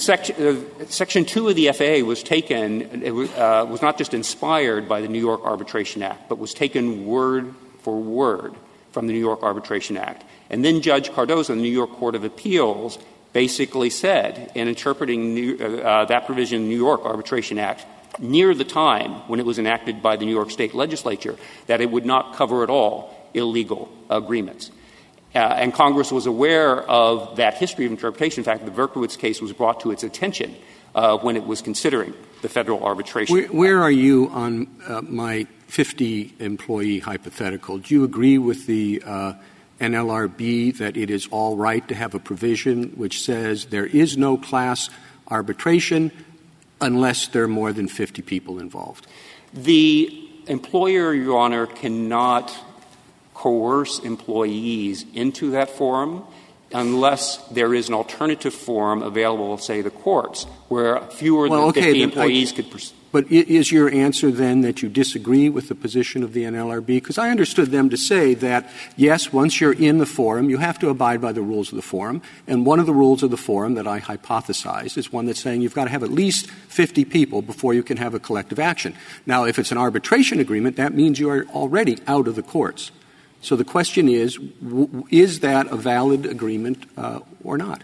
Section, 0.00 0.64
uh, 0.80 0.86
Section 0.86 1.26
2 1.26 1.48
of 1.48 1.56
the 1.56 1.70
FAA 1.72 2.06
was 2.06 2.22
taken, 2.22 3.02
it 3.02 3.12
uh, 3.38 3.66
was 3.66 3.82
not 3.82 3.98
just 3.98 4.14
inspired 4.14 4.88
by 4.88 5.02
the 5.02 5.08
New 5.08 5.20
York 5.20 5.42
Arbitration 5.44 6.02
Act, 6.02 6.26
but 6.28 6.38
was 6.38 6.54
taken 6.54 7.04
word 7.04 7.54
for 7.82 8.00
word 8.00 8.54
from 8.92 9.06
the 9.06 9.12
New 9.12 9.18
York 9.18 9.42
Arbitration 9.42 9.98
Act. 9.98 10.24
And 10.48 10.64
then 10.64 10.80
Judge 10.80 11.12
Cardozo, 11.12 11.54
the 11.54 11.60
New 11.60 11.68
York 11.68 11.90
Court 11.92 12.14
of 12.14 12.24
Appeals, 12.24 12.98
basically 13.34 13.90
said, 13.90 14.50
in 14.54 14.68
interpreting 14.68 15.34
New, 15.34 15.58
uh, 15.60 15.64
uh, 15.64 16.04
that 16.06 16.24
provision 16.24 16.62
in 16.62 16.62
the 16.62 16.68
New 16.70 16.82
York 16.82 17.02
Arbitration 17.04 17.58
Act, 17.58 17.84
near 18.18 18.54
the 18.54 18.64
time 18.64 19.28
when 19.28 19.38
it 19.38 19.44
was 19.44 19.58
enacted 19.58 20.02
by 20.02 20.16
the 20.16 20.24
New 20.24 20.32
York 20.32 20.50
State 20.50 20.74
Legislature, 20.74 21.36
that 21.66 21.82
it 21.82 21.90
would 21.90 22.06
not 22.06 22.34
cover 22.34 22.62
at 22.62 22.70
all 22.70 23.14
illegal 23.34 23.92
agreements. 24.08 24.70
Uh, 25.34 25.38
and 25.38 25.72
Congress 25.72 26.10
was 26.10 26.26
aware 26.26 26.82
of 26.82 27.36
that 27.36 27.54
history 27.54 27.86
of 27.86 27.92
interpretation. 27.92 28.40
In 28.40 28.44
fact, 28.44 28.64
the 28.64 28.70
Berkovitz 28.70 29.16
case 29.16 29.40
was 29.40 29.52
brought 29.52 29.80
to 29.80 29.92
its 29.92 30.02
attention 30.02 30.56
uh, 30.94 31.18
when 31.18 31.36
it 31.36 31.46
was 31.46 31.62
considering 31.62 32.14
the 32.42 32.48
federal 32.48 32.82
arbitration. 32.82 33.34
Where, 33.34 33.46
where 33.48 33.82
are 33.82 33.90
you 33.90 34.28
on 34.30 34.66
uh, 34.86 35.02
my 35.02 35.46
50 35.68 36.34
employee 36.40 36.98
hypothetical? 36.98 37.78
Do 37.78 37.94
you 37.94 38.02
agree 38.02 38.38
with 38.38 38.66
the 38.66 39.02
uh, 39.06 39.34
NLRB 39.80 40.76
that 40.78 40.96
it 40.96 41.10
is 41.10 41.28
all 41.30 41.56
right 41.56 41.86
to 41.88 41.94
have 41.94 42.14
a 42.14 42.18
provision 42.18 42.90
which 42.90 43.22
says 43.22 43.66
there 43.66 43.86
is 43.86 44.16
no 44.16 44.36
class 44.36 44.90
arbitration 45.28 46.10
unless 46.80 47.28
there 47.28 47.44
are 47.44 47.48
more 47.48 47.72
than 47.72 47.86
50 47.86 48.22
people 48.22 48.58
involved? 48.58 49.06
The 49.54 50.28
employer, 50.46 51.14
Your 51.14 51.38
Honor, 51.38 51.66
cannot 51.66 52.56
coerce 53.40 53.98
employees 54.00 55.06
into 55.14 55.52
that 55.52 55.70
forum 55.70 56.22
unless 56.72 57.38
there 57.48 57.74
is 57.74 57.88
an 57.88 57.94
alternative 57.94 58.52
forum 58.54 59.02
available, 59.02 59.56
say, 59.58 59.80
the 59.80 59.90
courts, 59.90 60.44
where 60.68 61.00
fewer 61.10 61.48
Well, 61.48 61.60
than 61.60 61.68
okay, 61.70 61.80
50 61.80 61.92
then 61.92 62.00
I- 62.00 62.04
employees 62.04 62.52
could 62.52 62.70
pursue. 62.70 62.94
But 63.12 63.32
is 63.32 63.72
your 63.72 63.90
answer 63.90 64.30
then 64.30 64.60
that 64.60 64.82
you 64.82 64.88
disagree 64.88 65.48
with 65.48 65.66
the 65.68 65.74
position 65.74 66.22
of 66.22 66.32
the 66.32 66.44
NLRB? 66.44 66.86
Because 66.86 67.18
I 67.18 67.30
understood 67.30 67.72
them 67.72 67.90
to 67.90 67.96
say 67.96 68.34
that, 68.34 68.70
yes, 68.96 69.32
once 69.32 69.60
you're 69.60 69.72
in 69.72 69.98
the 69.98 70.06
forum, 70.06 70.48
you 70.48 70.58
have 70.58 70.78
to 70.78 70.90
abide 70.90 71.20
by 71.20 71.32
the 71.32 71.42
rules 71.42 71.72
of 71.72 71.76
the 71.76 71.82
forum. 71.82 72.22
And 72.46 72.64
one 72.64 72.78
of 72.78 72.86
the 72.86 72.94
rules 72.94 73.24
of 73.24 73.32
the 73.32 73.36
forum 73.36 73.74
that 73.74 73.88
I 73.88 73.98
hypothesized 73.98 74.96
is 74.96 75.12
one 75.12 75.26
that's 75.26 75.40
saying 75.40 75.60
you've 75.60 75.74
got 75.74 75.86
to 75.86 75.90
have 75.90 76.04
at 76.04 76.12
least 76.12 76.48
50 76.68 77.04
people 77.04 77.42
before 77.42 77.74
you 77.74 77.82
can 77.82 77.96
have 77.96 78.14
a 78.14 78.20
collective 78.20 78.60
action. 78.60 78.94
Now, 79.26 79.42
if 79.42 79.58
it's 79.58 79.72
an 79.72 79.78
arbitration 79.78 80.38
agreement, 80.38 80.76
that 80.76 80.94
means 80.94 81.18
you 81.18 81.30
are 81.30 81.46
already 81.46 81.98
out 82.06 82.28
of 82.28 82.36
the 82.36 82.44
courts. 82.44 82.92
So 83.40 83.56
the 83.56 83.64
question 83.64 84.08
is, 84.08 84.36
w- 84.62 85.04
is 85.10 85.40
that 85.40 85.66
a 85.68 85.76
valid 85.76 86.26
agreement 86.26 86.84
uh, 86.96 87.20
or 87.42 87.56
not? 87.56 87.82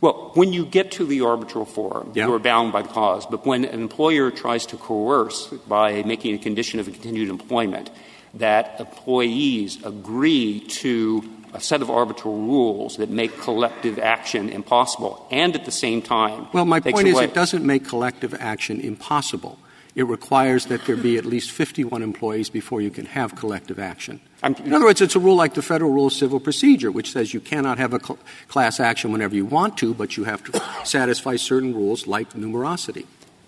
Well, 0.00 0.30
when 0.34 0.52
you 0.52 0.66
get 0.66 0.90
to 0.92 1.06
the 1.06 1.22
arbitral 1.22 1.64
forum, 1.64 2.12
you 2.14 2.34
are 2.34 2.38
bound 2.38 2.72
by 2.72 2.82
the 2.82 2.88
cause. 2.88 3.24
But 3.26 3.46
when 3.46 3.64
an 3.64 3.80
employer 3.80 4.30
tries 4.30 4.66
to 4.66 4.76
coerce 4.76 5.46
by 5.66 6.02
making 6.02 6.34
a 6.34 6.38
condition 6.38 6.80
of 6.80 6.86
continued 6.86 7.30
employment 7.30 7.90
that 8.34 8.78
employees 8.78 9.82
agree 9.84 10.60
to 10.60 11.24
a 11.54 11.60
set 11.60 11.80
of 11.80 11.88
arbitral 11.90 12.36
rules 12.36 12.98
that 12.98 13.08
make 13.08 13.40
collective 13.40 13.98
action 13.98 14.50
impossible, 14.50 15.26
and 15.30 15.54
at 15.54 15.64
the 15.64 15.70
same 15.70 16.02
time, 16.02 16.46
Well, 16.52 16.66
my 16.66 16.80
point 16.80 17.08
is 17.08 17.18
it 17.18 17.32
doesn't 17.32 17.64
make 17.64 17.86
collective 17.86 18.34
action 18.34 18.80
impossible. 18.80 19.58
It 19.96 20.06
requires 20.06 20.66
that 20.66 20.84
there 20.84 20.94
be 20.94 21.16
at 21.16 21.24
least 21.24 21.50
51 21.50 22.02
employees 22.02 22.50
before 22.50 22.82
you 22.82 22.90
can 22.90 23.06
have 23.06 23.34
collective 23.34 23.78
action. 23.78 24.20
In 24.44 24.74
other 24.74 24.84
words, 24.84 25.00
it's 25.00 25.16
a 25.16 25.18
rule 25.18 25.36
like 25.36 25.54
the 25.54 25.62
Federal 25.62 25.90
Rule 25.90 26.08
of 26.08 26.12
Civil 26.12 26.38
Procedure, 26.38 26.92
which 26.92 27.12
says 27.12 27.32
you 27.32 27.40
cannot 27.40 27.78
have 27.78 27.94
a 27.94 27.98
cl- 27.98 28.18
class 28.46 28.78
action 28.78 29.10
whenever 29.10 29.34
you 29.34 29.46
want 29.46 29.78
to, 29.78 29.94
but 29.94 30.18
you 30.18 30.24
have 30.24 30.44
to 30.44 30.62
satisfy 30.84 31.36
certain 31.36 31.74
rules 31.74 32.06
like 32.06 32.34
numerosity. 32.34 33.06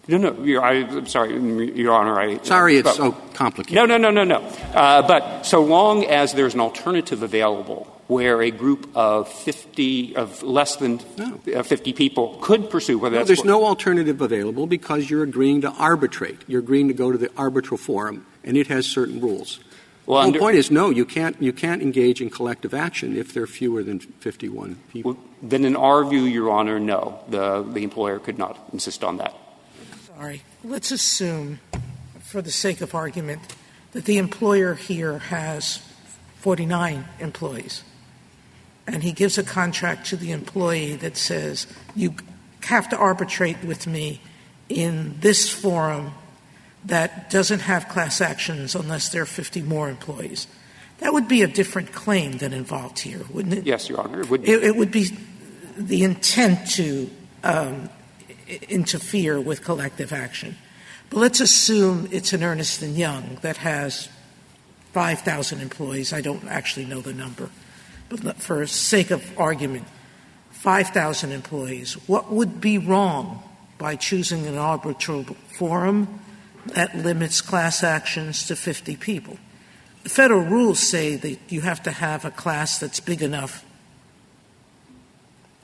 No, 0.09 0.31
I, 0.63 0.73
I'm 0.73 1.07
sorry, 1.07 1.35
Your 1.77 1.93
Honor. 1.93 2.19
I, 2.19 2.39
Sorry 2.43 2.79
it's 2.79 2.97
so 2.97 3.13
complicated. 3.35 3.75
No, 3.75 3.85
no, 3.85 3.99
no, 3.99 4.11
no, 4.11 4.25
no. 4.25 4.39
Uh, 4.73 5.07
but 5.07 5.43
so 5.45 5.63
long 5.63 6.07
as 6.07 6.33
there's 6.33 6.55
an 6.55 6.61
alternative 6.61 7.23
available 7.23 7.95
where 8.09 8.43
a 8.43 8.51
group 8.51 8.89
of 8.97 9.29
50, 9.29 10.17
of 10.17 10.43
less 10.43 10.77
than 10.77 10.99
uh, 11.55 11.63
50 11.63 11.93
people 11.93 12.39
could 12.41 12.71
pursue, 12.71 12.99
whether 12.99 13.15
No, 13.15 13.19
that's 13.21 13.29
there's 13.29 13.39
what- 13.41 13.47
no 13.47 13.65
alternative 13.67 14.21
available 14.21 14.67
because 14.67 15.09
you're 15.09 15.23
agreeing 15.23 15.61
to 15.61 15.71
arbitrate. 15.73 16.39
You're 16.49 16.61
agreeing 16.61 16.89
to 16.89 16.95
go 16.95 17.13
to 17.13 17.19
the 17.19 17.31
arbitral 17.37 17.77
forum, 17.79 18.27
and 18.43 18.57
it 18.57 18.67
has 18.69 18.87
certain 18.87 19.21
rules. 19.21 19.61
Well, 20.07 20.21
the 20.23 20.27
under- 20.29 20.39
whole 20.39 20.47
point 20.49 20.57
is, 20.57 20.71
no, 20.71 20.89
you 20.89 21.05
can't, 21.05 21.37
you 21.41 21.53
can't 21.53 21.83
engage 21.83 22.23
in 22.23 22.31
collective 22.31 22.73
action 22.73 23.15
if 23.15 23.35
there 23.35 23.43
are 23.43 23.47
fewer 23.47 23.83
than 23.83 23.99
51 24.01 24.77
people. 24.91 25.19
Then 25.43 25.67
in 25.67 25.77
our 25.77 26.03
view, 26.05 26.23
Your 26.23 26.51
Honor, 26.51 26.81
no, 26.81 27.21
the, 27.29 27.63
the 27.63 27.83
employer 27.85 28.19
could 28.19 28.39
not 28.39 28.59
insist 28.73 29.05
on 29.05 29.19
that. 29.19 29.35
Sorry. 30.07 30.43
Let's 30.65 30.91
assume, 30.91 31.61
for 32.21 32.41
the 32.41 32.51
sake 32.51 32.81
of 32.81 32.95
argument, 32.95 33.43
that 33.93 34.07
the 34.07 34.17
employer 34.17 34.75
here 34.75 35.19
has 35.19 35.81
49 36.41 37.05
employees. 37.21 37.85
And 38.93 39.03
he 39.03 39.13
gives 39.13 39.39
a 39.39 39.43
contract 39.43 40.07
to 40.07 40.17
the 40.17 40.33
employee 40.33 40.97
that 40.97 41.17
says, 41.17 41.67
you 41.95 42.15
have 42.63 42.89
to 42.89 42.97
arbitrate 42.97 43.63
with 43.63 43.87
me 43.87 44.21
in 44.69 45.17
this 45.21 45.51
forum 45.51 46.13
that 46.85 47.31
doesn't 47.31 47.61
have 47.61 47.89
class 47.89 48.21
actions 48.21 48.75
unless 48.75 49.11
there 49.11 49.23
are 49.23 49.27
50 49.27 49.63
more 49.63 49.89
employees. 49.89 50.47
That 50.99 51.13
would 51.13 51.29
be 51.29 51.43
a 51.43 51.47
different 51.47 51.93
claim 51.93 52.39
than 52.39 52.53
involved 52.53 53.01
here, 53.01 53.21
wouldn't 53.31 53.55
it? 53.55 53.67
Yes, 53.67 53.89
Your 53.89 54.01
Honor. 54.01 54.21
It 54.21 54.31
would 54.31 54.43
be. 54.43 54.51
It, 54.51 54.65
it 54.65 54.77
would 54.77 54.91
be 54.91 55.17
the 55.77 56.03
intent 56.03 56.69
to 56.73 57.09
um, 57.45 57.89
interfere 58.69 59.41
with 59.41 59.63
collective 59.63 60.13
action. 60.13 60.57
But 61.11 61.19
let's 61.19 61.41
assume 61.41 62.09
it's 62.11 62.33
an 62.33 62.43
Ernst 62.43 62.83
and 62.83 62.97
Young 62.97 63.39
that 63.43 63.59
has 63.59 64.09
5,000 64.93 65.61
employees. 65.61 66.13
I 66.13 66.21
don't 66.21 66.47
actually 66.49 66.87
know 66.87 67.01
the 67.01 67.15
number, 67.15 67.51
for 68.37 68.67
sake 68.67 69.11
of 69.11 69.39
argument, 69.39 69.87
5,000 70.51 71.33
employees. 71.33 71.95
What 72.09 72.31
would 72.33 72.61
be 72.61 72.79
wrong 72.79 73.43
by 73.79 73.97
choosing 73.97 74.47
an 74.47 74.57
arbitral 74.57 75.25
forum 75.25 76.21
that 76.67 76.97
limits 76.97 77.41
class 77.41 77.83
actions 77.85 78.47
to 78.47 78.57
50 78.57 78.97
people? 78.97 79.39
The 80.03 80.09
federal 80.11 80.41
rules 80.41 80.81
say 80.81 81.17
that 81.17 81.39
you 81.49 81.61
have 81.63 81.83
to 81.83 81.91
have 81.91 82.25
a 82.25 82.31
class 82.31 82.79
that's 82.79 83.01
big 83.01 83.23
enough 83.23 83.65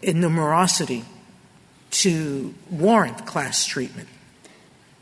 in 0.02 0.18
numerosity 0.18 1.04
to 1.90 2.54
warrant 2.70 3.24
class 3.26 3.64
treatment. 3.64 4.08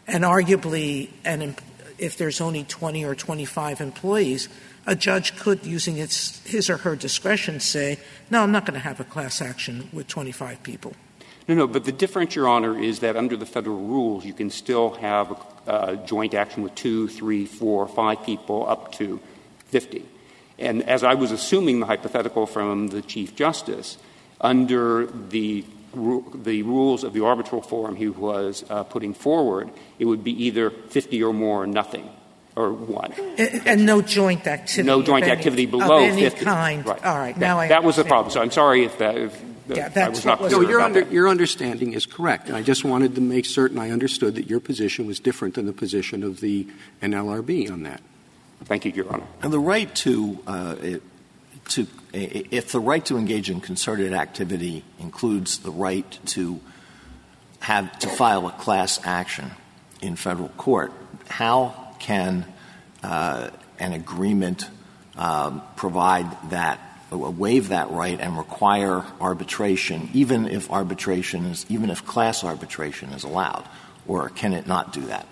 And 0.06 0.24
arguably, 0.24 1.10
em- 1.24 1.56
if 1.98 2.16
there's 2.16 2.40
only 2.40 2.64
20 2.64 3.04
or 3.04 3.14
25 3.14 3.80
employees, 3.80 4.48
a 4.86 4.96
judge 4.96 5.36
could, 5.36 5.64
using 5.64 5.98
its, 5.98 6.44
his 6.46 6.68
or 6.68 6.78
her 6.78 6.96
discretion, 6.96 7.60
say, 7.60 7.98
no, 8.30 8.42
I'm 8.42 8.52
not 8.52 8.66
going 8.66 8.74
to 8.74 8.80
have 8.80 9.00
a 9.00 9.04
class 9.04 9.40
action 9.40 9.88
with 9.92 10.08
25 10.08 10.62
people. 10.62 10.94
No, 11.48 11.54
no, 11.54 11.66
but 11.66 11.84
the 11.84 11.92
difference, 11.92 12.36
Your 12.36 12.48
Honor, 12.48 12.78
is 12.78 13.00
that 13.00 13.16
under 13.16 13.36
the 13.36 13.46
federal 13.46 13.78
rules, 13.78 14.24
you 14.24 14.32
can 14.32 14.50
still 14.50 14.90
have 14.94 15.36
a, 15.66 15.96
joint 16.06 16.34
action 16.34 16.62
with 16.62 16.74
two, 16.74 17.08
three, 17.08 17.46
four, 17.46 17.86
five 17.88 18.24
people 18.24 18.68
up 18.68 18.92
to 18.92 19.20
50. 19.66 20.04
And 20.58 20.82
as 20.88 21.02
I 21.02 21.14
was 21.14 21.32
assuming 21.32 21.80
the 21.80 21.86
hypothetical 21.86 22.46
from 22.46 22.88
the 22.88 23.02
Chief 23.02 23.34
Justice, 23.34 23.98
under 24.40 25.06
the, 25.06 25.64
the 25.94 26.62
rules 26.62 27.04
of 27.04 27.12
the 27.12 27.24
arbitral 27.24 27.62
forum 27.62 27.96
he 27.96 28.08
was 28.08 28.64
uh, 28.70 28.84
putting 28.84 29.14
forward, 29.14 29.70
it 29.98 30.04
would 30.04 30.22
be 30.22 30.44
either 30.44 30.70
50 30.70 31.22
or 31.22 31.32
more 31.32 31.62
or 31.62 31.66
nothing, 31.66 32.08
or 32.56 32.72
one. 32.72 33.12
And, 33.38 33.66
and 33.66 33.86
no 33.86 34.02
joint 34.02 34.46
activity. 34.46 34.86
No 34.86 35.02
joint 35.02 35.24
any- 35.24 35.32
activity 35.32 35.66
below 35.66 36.04
of 36.04 36.12
any 36.12 36.22
50. 36.22 36.44
kind. 36.44 36.86
Right. 36.86 37.04
All 37.04 37.18
right, 37.18 37.34
That- 37.34 37.40
now 37.40 37.58
I 37.58 37.68
That 37.68 37.84
was 37.84 37.96
the 37.96 38.04
problem. 38.04 38.30
So 38.32 38.40
I'm 38.42 38.50
sorry 38.50 38.84
if 38.84 38.98
that, 38.98 39.16
if 39.16 39.42
Yeah, 39.68 39.86
I 39.86 39.88
that's 39.88 40.10
was 40.18 40.24
not 40.26 40.40
what 40.40 40.44
was- 40.44 40.52
clear 40.54 40.62
No, 40.64 40.68
your, 40.68 40.78
about 40.80 40.86
under, 40.86 41.00
that. 41.04 41.12
your 41.12 41.28
understanding 41.28 41.92
is 41.94 42.04
correct. 42.06 42.48
And 42.48 42.56
I 42.56 42.62
just 42.62 42.84
wanted 42.84 43.14
to 43.14 43.20
make 43.20 43.46
certain 43.46 43.78
I 43.78 43.90
understood 43.90 44.34
that 44.34 44.48
your 44.50 44.60
position 44.60 45.06
was 45.06 45.18
different 45.18 45.54
than 45.54 45.66
the 45.66 45.72
position 45.72 46.22
of 46.22 46.40
the 46.40 46.66
NLRB 47.00 47.70
on 47.70 47.84
that. 47.84 48.00
Thank 48.64 48.84
you, 48.84 48.92
Your 48.92 49.12
Honor. 49.12 49.24
And 49.42 49.52
the 49.52 49.58
right 49.58 49.92
to, 49.96 50.38
uh, 50.46 50.74
to, 51.70 51.86
i- 52.14 52.44
if 52.50 52.70
the 52.72 52.80
right 52.80 53.04
to 53.06 53.16
engage 53.16 53.48
in 53.50 53.60
concerted 53.60 54.12
activity 54.12 54.84
includes 55.00 55.58
the 55.58 55.70
right 55.70 56.18
to 56.26 56.60
have, 57.60 57.98
to 58.00 58.08
file 58.08 58.46
a 58.46 58.52
class 58.52 59.00
action 59.04 59.52
in 60.00 60.16
federal 60.16 60.48
court, 60.50 60.92
how 61.28 61.81
can 62.02 62.44
uh, 63.02 63.50
an 63.78 63.92
agreement 63.92 64.68
um, 65.16 65.62
provide 65.76 66.50
that, 66.50 66.80
uh, 67.12 67.16
waive 67.16 67.68
that 67.68 67.90
right 67.90 68.20
and 68.20 68.36
require 68.36 69.04
arbitration, 69.20 70.10
even 70.12 70.46
if 70.46 70.70
arbitration 70.70 71.46
is, 71.46 71.64
even 71.68 71.90
if 71.90 72.04
class 72.04 72.44
arbitration 72.44 73.10
is 73.10 73.24
allowed? 73.24 73.66
Or 74.06 74.28
can 74.28 74.52
it 74.52 74.66
not 74.66 74.92
do 74.92 75.02
that? 75.06 75.26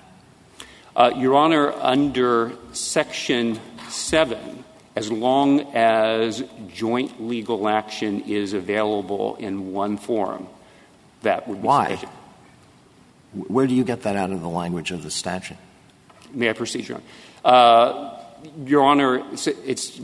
Uh, 0.96 1.12
Your 1.16 1.36
Honor, 1.36 1.72
under 1.72 2.52
Section 2.72 3.60
7, 3.88 4.64
as 4.96 5.10
long 5.10 5.60
as 5.74 6.42
joint 6.72 7.22
legal 7.22 7.68
action 7.68 8.22
is 8.22 8.52
available 8.52 9.36
in 9.36 9.72
one 9.72 9.96
forum, 9.96 10.48
that 11.22 11.46
would 11.48 11.62
be 11.62 11.66
Why? 11.66 11.98
Where 13.32 13.66
do 13.66 13.74
you 13.74 13.84
get 13.84 14.02
that 14.02 14.16
out 14.16 14.30
of 14.30 14.40
the 14.40 14.48
language 14.48 14.90
of 14.90 15.02
the 15.02 15.10
statute? 15.10 15.56
May 16.32 16.50
I 16.50 16.52
proceed, 16.52 16.88
Your 16.88 17.00
Honor? 17.44 17.56
Uh, 17.56 18.20
Your 18.64 18.82
Honor, 18.82 19.22
it's, 19.32 20.00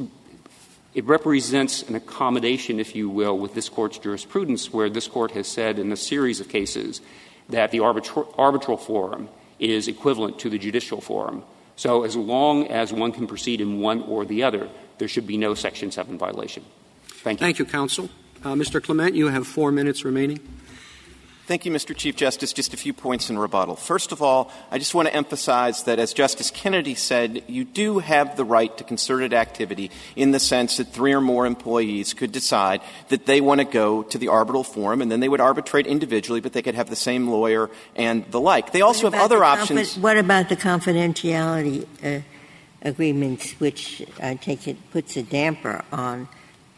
it 0.95 1.05
represents 1.05 1.83
an 1.83 1.95
accommodation, 1.95 2.81
if 2.81 2.97
you 2.97 3.09
will, 3.09 3.39
with 3.39 3.55
this 3.55 3.69
Court's 3.69 3.99
jurisprudence, 3.99 4.73
where 4.73 4.89
this 4.89 5.09
Court 5.09 5.33
has 5.33 5.47
said 5.47 5.79
in 5.79 5.93
a 5.93 5.97
series 5.97 6.41
of 6.41 6.49
cases 6.49 7.01
that 7.49 7.71
the 7.71 7.81
arbitral, 7.81 8.33
arbitral 8.39 8.77
forum 8.77 9.29
is 9.59 9.89
equivalent 9.89 10.39
to 10.41 10.51
the 10.51 10.59
judicial 10.59 11.01
forum. 11.01 11.43
So 11.77 12.05
as 12.05 12.17
long 12.17 12.67
as 12.69 12.93
one 12.93 13.13
can 13.13 13.27
proceed 13.27 13.61
in 13.61 13.81
one 13.81 14.03
or 14.03 14.25
the 14.25 14.43
other, 14.43 14.69
there 14.99 15.09
should 15.09 15.27
be 15.27 15.37
no 15.37 15.55
Section 15.55 15.91
7 15.91 16.19
violation. 16.19 16.65
Thank 17.07 17.41
you. 17.41 17.45
Thank 17.45 17.59
you, 17.59 17.65
counsel. 17.65 18.09
Uh, 18.43 18.55
Mr. 18.55 18.83
Clement, 18.83 19.15
you 19.15 19.29
have 19.29 19.47
four 19.47 19.73
minutes 19.73 20.05
remaining. 20.05 20.41
Thank 21.47 21.65
you, 21.65 21.71
Mr. 21.71 21.97
Chief 21.97 22.17
Justice. 22.17 22.53
Just 22.53 22.75
a 22.75 22.77
few 22.77 22.93
points 22.93 23.31
in 23.31 23.39
rebuttal. 23.39 23.77
First 23.77 24.11
of 24.11 24.21
all, 24.21 24.51
I 24.73 24.79
just 24.79 24.97
want 24.97 25.07
to 25.07 25.15
emphasize 25.15 25.85
that, 25.85 26.01
as 26.01 26.13
Justice 26.13 26.51
Kennedy 26.51 26.97
said, 26.97 27.45
you 27.47 27.63
do 27.63 28.01
have 28.01 28.37
the 28.37 28.45
right 28.45 28.77
to 28.79 28.83
concerted 28.83 29.33
activity 29.33 29.93
in 30.17 30.33
the 30.33 30.41
sense 30.41 30.79
that 30.79 30.89
three 30.89 31.13
or 31.13 31.21
more 31.21 31.47
employees 31.47 32.15
could 32.15 32.33
decide 32.33 32.81
that 33.11 33.27
they 33.27 33.41
want 33.41 33.61
to 33.61 33.65
go 33.65 34.03
to 34.03 34.19
the 34.19 34.27
arbitral 34.27 34.65
forum, 34.65 35.01
and 35.01 35.09
then 35.09 35.21
they 35.21 35.29
would 35.29 35.41
arbitrate 35.41 35.87
individually, 35.87 36.41
but 36.41 36.53
they 36.53 36.63
could 36.63 36.75
have 36.75 36.91
the 36.91 36.97
same 36.97 37.29
lawyer 37.29 37.71
and 37.95 38.29
the 38.33 38.41
like. 38.41 38.73
They 38.73 38.83
also 38.83 39.09
have 39.09 39.21
other 39.23 39.39
the 39.39 39.45
options. 39.45 39.97
What 39.97 40.19
about 40.19 40.49
the 40.49 40.57
confidentiality 40.57 41.87
uh, 42.03 42.23
agreements, 42.83 43.53
which 43.61 44.05
I 44.21 44.35
take 44.35 44.67
it 44.67 44.91
puts 44.91 45.17
a 45.17 45.23
damper 45.23 45.85
on 45.93 46.27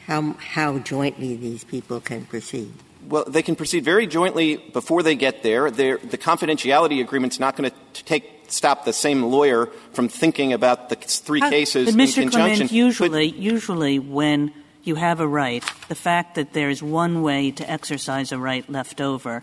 how, 0.04 0.34
how 0.34 0.78
jointly 0.80 1.36
these 1.36 1.64
people 1.64 2.00
can 2.00 2.26
proceed? 2.26 2.74
Well, 3.08 3.24
they 3.26 3.42
can 3.42 3.56
proceed 3.56 3.84
very 3.84 4.06
jointly 4.06 4.56
before 4.56 5.02
they 5.02 5.14
get 5.16 5.42
there. 5.42 5.70
They're, 5.70 5.96
the 5.96 6.18
confidentiality 6.18 7.00
agreement's 7.00 7.40
not 7.40 7.56
going 7.56 7.70
to 7.70 8.04
take 8.04 8.38
stop 8.48 8.84
the 8.84 8.92
same 8.92 9.22
lawyer 9.22 9.66
from 9.92 10.08
thinking 10.08 10.52
about 10.52 10.88
the 10.90 10.96
three 10.96 11.40
cases 11.40 11.86
but 11.86 11.94
in 11.94 12.06
Mr. 12.06 12.22
conjunction. 12.22 12.68
Clement, 12.68 12.72
usually, 12.72 13.26
usually 13.26 13.98
when 13.98 14.52
you 14.82 14.94
have 14.94 15.20
a 15.20 15.26
right, 15.26 15.64
the 15.88 15.94
fact 15.94 16.34
that 16.34 16.52
there 16.52 16.70
is 16.70 16.82
one 16.82 17.22
way 17.22 17.50
to 17.50 17.70
exercise 17.70 18.32
a 18.32 18.38
right 18.38 18.68
left 18.70 19.00
over 19.00 19.42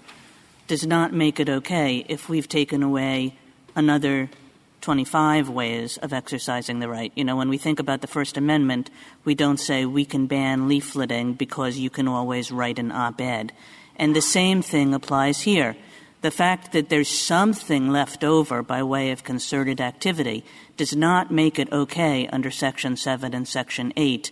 does 0.68 0.86
not 0.86 1.14
make 1.14 1.40
it 1.40 1.50
okay 1.50 2.06
if 2.08 2.30
we've 2.30 2.50
taken 2.50 2.82
away 2.84 3.36
another 3.76 4.30
25 4.86 5.50
ways 5.50 5.98
of 5.98 6.14
exercising 6.14 6.78
the 6.78 6.88
right. 6.88 7.12
You 7.16 7.24
know, 7.24 7.36
when 7.36 7.50
we 7.50 7.58
think 7.58 7.80
about 7.80 8.02
the 8.02 8.08
First 8.08 8.38
Amendment, 8.38 8.92
we 9.24 9.34
don't 9.34 9.58
say 9.58 9.84
we 9.84 10.06
can 10.06 10.28
ban 10.28 10.70
leafleting 10.70 11.36
because 11.36 11.80
you 11.80 11.90
can 11.90 12.08
always 12.08 12.52
write 12.52 12.78
an 12.78 12.92
op-ed. 12.92 13.52
And 13.96 14.16
the 14.16 14.22
same 14.22 14.62
thing 14.62 14.94
applies 14.94 15.42
here. 15.42 15.76
The 16.22 16.30
fact 16.30 16.72
that 16.74 16.90
there's 16.90 17.10
something 17.10 17.90
left 17.90 18.24
over 18.24 18.62
by 18.62 18.84
way 18.84 19.10
of 19.10 19.24
concerted 19.24 19.82
activity 19.82 20.46
does 20.78 20.96
not 20.96 21.32
make 21.32 21.58
it 21.58 21.72
okay 21.72 22.28
under 22.28 22.52
Section 22.52 22.96
7 22.96 23.34
and 23.34 23.48
Section 23.48 23.92
8 23.98 24.30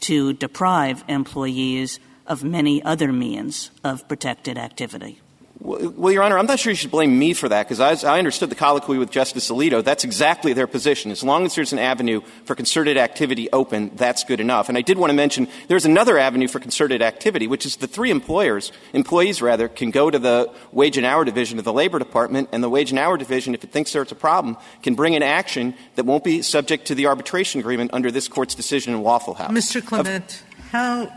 to 0.00 0.32
deprive 0.32 1.04
employees 1.06 2.00
of 2.26 2.42
many 2.42 2.82
other 2.82 3.12
means 3.12 3.70
of 3.84 4.08
protected 4.08 4.58
activity. 4.58 5.21
Well, 5.64 6.10
Your 6.12 6.24
Honor, 6.24 6.38
I'm 6.38 6.46
not 6.46 6.58
sure 6.58 6.72
you 6.72 6.76
should 6.76 6.90
blame 6.90 7.16
me 7.16 7.34
for 7.34 7.48
that, 7.48 7.68
because 7.68 7.80
as 7.80 8.02
I 8.02 8.18
understood 8.18 8.50
the 8.50 8.56
colloquy 8.56 8.98
with 8.98 9.12
Justice 9.12 9.48
Alito, 9.48 9.84
that's 9.84 10.02
exactly 10.02 10.52
their 10.54 10.66
position. 10.66 11.12
As 11.12 11.22
long 11.22 11.46
as 11.46 11.54
there's 11.54 11.72
an 11.72 11.78
avenue 11.78 12.20
for 12.46 12.56
concerted 12.56 12.96
activity 12.96 13.48
open, 13.52 13.92
that's 13.94 14.24
good 14.24 14.40
enough. 14.40 14.68
And 14.68 14.76
I 14.76 14.80
did 14.80 14.98
want 14.98 15.10
to 15.10 15.14
mention 15.14 15.46
there's 15.68 15.84
another 15.84 16.18
avenue 16.18 16.48
for 16.48 16.58
concerted 16.58 17.00
activity, 17.00 17.46
which 17.46 17.64
is 17.64 17.76
the 17.76 17.86
three 17.86 18.10
employers, 18.10 18.72
employees 18.92 19.40
rather, 19.40 19.68
can 19.68 19.92
go 19.92 20.10
to 20.10 20.18
the 20.18 20.50
Wage 20.72 20.96
and 20.96 21.06
Hour 21.06 21.24
Division 21.24 21.60
of 21.60 21.64
the 21.64 21.72
Labor 21.72 22.00
Department, 22.00 22.48
and 22.50 22.60
the 22.60 22.68
Wage 22.68 22.90
and 22.90 22.98
Hour 22.98 23.16
Division, 23.16 23.54
if 23.54 23.62
it 23.62 23.70
thinks 23.70 23.92
there's 23.92 24.10
a 24.10 24.16
problem, 24.16 24.56
can 24.82 24.96
bring 24.96 25.14
an 25.14 25.22
action 25.22 25.74
that 25.94 26.04
won't 26.04 26.24
be 26.24 26.42
subject 26.42 26.88
to 26.88 26.96
the 26.96 27.06
arbitration 27.06 27.60
agreement 27.60 27.92
under 27.94 28.10
this 28.10 28.26
Court's 28.26 28.56
decision 28.56 28.94
in 28.94 29.02
Waffle 29.02 29.34
House. 29.34 29.52
Mr. 29.52 29.84
Clement, 29.84 30.42
how, 30.72 31.12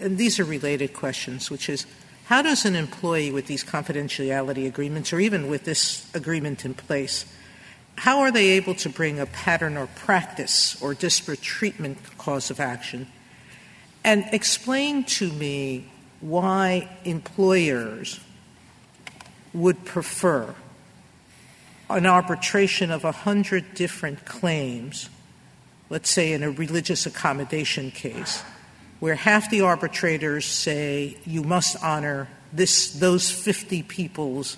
and 0.00 0.18
these 0.18 0.40
are 0.40 0.44
related 0.44 0.94
questions, 0.94 1.48
which 1.48 1.68
is 1.68 1.86
how 2.24 2.42
does 2.42 2.64
an 2.64 2.74
employee 2.74 3.30
with 3.30 3.46
these 3.46 3.62
confidentiality 3.62 4.66
agreements, 4.66 5.12
or 5.12 5.20
even 5.20 5.48
with 5.48 5.64
this 5.64 6.10
agreement 6.14 6.64
in 6.64 6.74
place, 6.74 7.26
how 7.96 8.20
are 8.20 8.32
they 8.32 8.50
able 8.50 8.74
to 8.76 8.88
bring 8.88 9.20
a 9.20 9.26
pattern 9.26 9.76
or 9.76 9.86
practice 9.86 10.80
or 10.82 10.94
disparate 10.94 11.42
treatment 11.42 11.98
cause 12.18 12.50
of 12.50 12.60
action? 12.60 13.06
And 14.02 14.24
explain 14.32 15.04
to 15.04 15.30
me 15.32 15.86
why 16.20 16.88
employers 17.04 18.20
would 19.52 19.84
prefer 19.84 20.54
an 21.90 22.06
arbitration 22.06 22.90
of 22.90 23.04
a 23.04 23.12
hundred 23.12 23.74
different 23.74 24.24
claims, 24.24 25.10
let's 25.90 26.10
say 26.10 26.32
in 26.32 26.42
a 26.42 26.50
religious 26.50 27.06
accommodation 27.06 27.90
case, 27.90 28.42
where 29.00 29.14
half 29.14 29.50
the 29.50 29.60
arbitrators 29.62 30.46
say 30.46 31.16
you 31.24 31.42
must 31.42 31.82
honor 31.82 32.28
this, 32.52 32.92
those 32.92 33.30
50 33.30 33.82
people's 33.82 34.56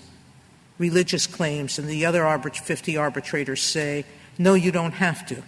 religious 0.78 1.26
claims, 1.26 1.78
and 1.78 1.88
the 1.88 2.04
other 2.04 2.22
arbit- 2.22 2.56
50 2.56 2.96
arbitrators 2.96 3.62
say, 3.62 4.04
no, 4.38 4.54
you 4.54 4.70
don't 4.70 4.92
have 4.92 5.26
to. 5.26 5.42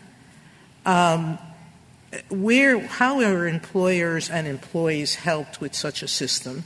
Um, 0.86 1.39
where, 2.30 2.80
how 2.80 3.20
are 3.20 3.47
employers 3.47 4.30
and 4.30 4.47
employees 4.47 5.16
helped 5.16 5.61
with 5.61 5.74
such 5.74 6.03
a 6.03 6.09
system? 6.09 6.64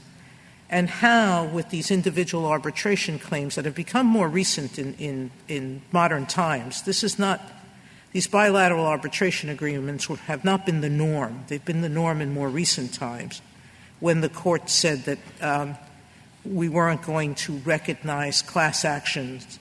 And 0.69 0.89
how, 0.89 1.45
with 1.45 1.69
these 1.69 1.91
individual 1.91 2.45
arbitration 2.45 3.19
claims 3.19 3.55
that 3.55 3.65
have 3.65 3.75
become 3.75 4.07
more 4.07 4.29
recent 4.29 4.79
in, 4.79 4.95
in, 4.95 5.31
in 5.47 5.81
modern 5.91 6.25
times, 6.25 6.83
this 6.83 7.03
is 7.03 7.19
not 7.19 7.41
these 8.13 8.27
bilateral 8.27 8.85
arbitration 8.85 9.49
agreements 9.49 10.05
have 10.05 10.45
not 10.45 10.65
been 10.65 10.81
the 10.81 10.89
norm. 10.89 11.45
They've 11.47 11.63
been 11.63 11.81
the 11.81 11.89
norm 11.89 12.21
in 12.21 12.31
more 12.33 12.47
recent 12.47 12.93
times 12.93 13.41
when 13.99 14.21
the 14.21 14.29
court 14.29 14.69
said 14.69 15.03
that 15.05 15.17
um, 15.41 15.75
we 16.45 16.69
weren't 16.69 17.01
going 17.01 17.35
to 17.35 17.53
recognize 17.59 18.41
class 18.41 18.85
actions 18.85 19.59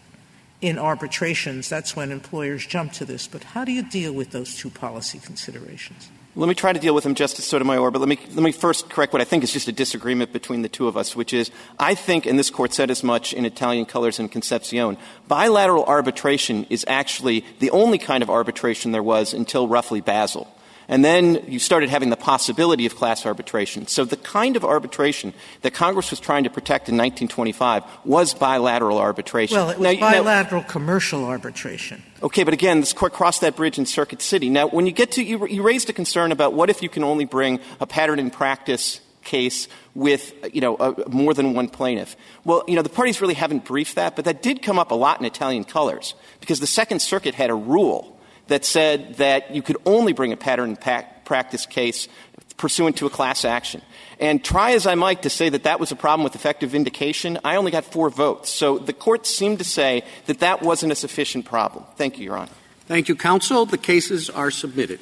in 0.60 0.78
arbitrations. 0.78 1.68
That's 1.68 1.96
when 1.96 2.12
employers 2.12 2.66
jump 2.66 2.92
to 2.94 3.04
this. 3.04 3.26
But 3.26 3.42
how 3.42 3.64
do 3.64 3.72
you 3.72 3.82
deal 3.82 4.12
with 4.12 4.30
those 4.30 4.54
two 4.54 4.70
policy 4.70 5.18
considerations? 5.18 6.10
Let 6.34 6.48
me 6.48 6.54
try 6.54 6.72
to 6.72 6.80
deal 6.80 6.94
with 6.94 7.04
them, 7.04 7.14
Justice 7.14 7.44
Sotomayor, 7.44 7.90
but 7.90 7.98
let 7.98 8.08
me, 8.08 8.18
let 8.34 8.42
me 8.42 8.52
first 8.52 8.88
correct 8.88 9.12
what 9.12 9.20
I 9.20 9.26
think 9.26 9.44
is 9.44 9.52
just 9.52 9.68
a 9.68 9.72
disagreement 9.72 10.32
between 10.32 10.62
the 10.62 10.68
two 10.68 10.88
of 10.88 10.96
us, 10.96 11.14
which 11.14 11.34
is 11.34 11.50
I 11.78 11.94
think, 11.94 12.24
and 12.24 12.38
this 12.38 12.48
court 12.48 12.72
said 12.72 12.90
as 12.90 13.02
much 13.02 13.34
in 13.34 13.44
Italian 13.44 13.84
Colors 13.84 14.18
and 14.18 14.32
Concepcion, 14.32 14.96
bilateral 15.28 15.84
arbitration 15.84 16.64
is 16.70 16.86
actually 16.88 17.44
the 17.58 17.70
only 17.70 17.98
kind 17.98 18.22
of 18.22 18.30
arbitration 18.30 18.92
there 18.92 19.02
was 19.02 19.34
until 19.34 19.68
roughly 19.68 20.00
Bazzle. 20.00 20.48
And 20.92 21.02
then 21.02 21.42
you 21.48 21.58
started 21.58 21.88
having 21.88 22.10
the 22.10 22.18
possibility 22.18 22.84
of 22.84 22.96
class 22.96 23.24
arbitration. 23.24 23.86
So 23.86 24.04
the 24.04 24.18
kind 24.18 24.56
of 24.56 24.62
arbitration 24.62 25.32
that 25.62 25.72
Congress 25.72 26.10
was 26.10 26.20
trying 26.20 26.44
to 26.44 26.50
protect 26.50 26.90
in 26.90 26.98
1925 26.98 27.82
was 28.04 28.34
bilateral 28.34 28.98
arbitration. 28.98 29.56
Well, 29.56 29.70
it 29.70 29.78
was 29.78 29.94
now, 29.94 30.00
bilateral 30.00 30.60
now, 30.60 30.68
commercial 30.68 31.24
arbitration. 31.24 32.02
Okay, 32.22 32.44
but 32.44 32.52
again, 32.52 32.80
this 32.80 32.92
court 32.92 33.14
crossed 33.14 33.40
that 33.40 33.56
bridge 33.56 33.78
in 33.78 33.86
Circuit 33.86 34.20
City. 34.20 34.50
Now, 34.50 34.68
when 34.68 34.84
you 34.84 34.92
get 34.92 35.12
to, 35.12 35.24
you, 35.24 35.46
you 35.46 35.62
raised 35.62 35.88
a 35.88 35.94
concern 35.94 36.30
about 36.30 36.52
what 36.52 36.68
if 36.68 36.82
you 36.82 36.90
can 36.90 37.04
only 37.04 37.24
bring 37.24 37.60
a 37.80 37.86
pattern 37.86 38.18
in 38.18 38.30
practice 38.30 39.00
case 39.22 39.68
with, 39.94 40.34
you 40.52 40.60
know, 40.60 40.94
more 41.08 41.32
than 41.32 41.54
one 41.54 41.70
plaintiff. 41.70 42.16
Well, 42.44 42.64
you 42.68 42.76
know, 42.76 42.82
the 42.82 42.90
parties 42.90 43.22
really 43.22 43.32
haven't 43.32 43.64
briefed 43.64 43.94
that, 43.94 44.14
but 44.14 44.26
that 44.26 44.42
did 44.42 44.60
come 44.60 44.78
up 44.78 44.90
a 44.90 44.94
lot 44.94 45.20
in 45.20 45.24
Italian 45.24 45.64
Colors 45.64 46.14
because 46.40 46.60
the 46.60 46.66
Second 46.66 47.00
Circuit 47.00 47.34
had 47.34 47.48
a 47.48 47.54
rule 47.54 48.11
that 48.48 48.64
said 48.64 49.14
that 49.16 49.54
you 49.54 49.62
could 49.62 49.76
only 49.86 50.12
bring 50.12 50.32
a 50.32 50.36
pattern 50.36 50.76
practice 51.24 51.66
case 51.66 52.08
pursuant 52.56 52.96
to 52.96 53.06
a 53.06 53.10
class 53.10 53.44
action. 53.44 53.82
And 54.20 54.44
try 54.44 54.72
as 54.72 54.86
I 54.86 54.94
might 54.94 55.22
to 55.22 55.30
say 55.30 55.48
that 55.48 55.64
that 55.64 55.80
was 55.80 55.90
a 55.90 55.96
problem 55.96 56.22
with 56.22 56.36
effective 56.36 56.70
vindication, 56.70 57.38
I 57.44 57.56
only 57.56 57.72
got 57.72 57.84
four 57.84 58.08
votes. 58.08 58.50
So 58.50 58.78
the 58.78 58.92
court 58.92 59.26
seemed 59.26 59.58
to 59.58 59.64
say 59.64 60.04
that 60.26 60.40
that 60.40 60.62
wasn't 60.62 60.92
a 60.92 60.94
sufficient 60.94 61.44
problem. 61.44 61.84
Thank 61.96 62.18
you, 62.18 62.24
Your 62.26 62.36
Honor. 62.36 62.52
Thank 62.86 63.08
you, 63.08 63.16
counsel. 63.16 63.66
The 63.66 63.78
cases 63.78 64.30
are 64.30 64.50
submitted. 64.50 65.00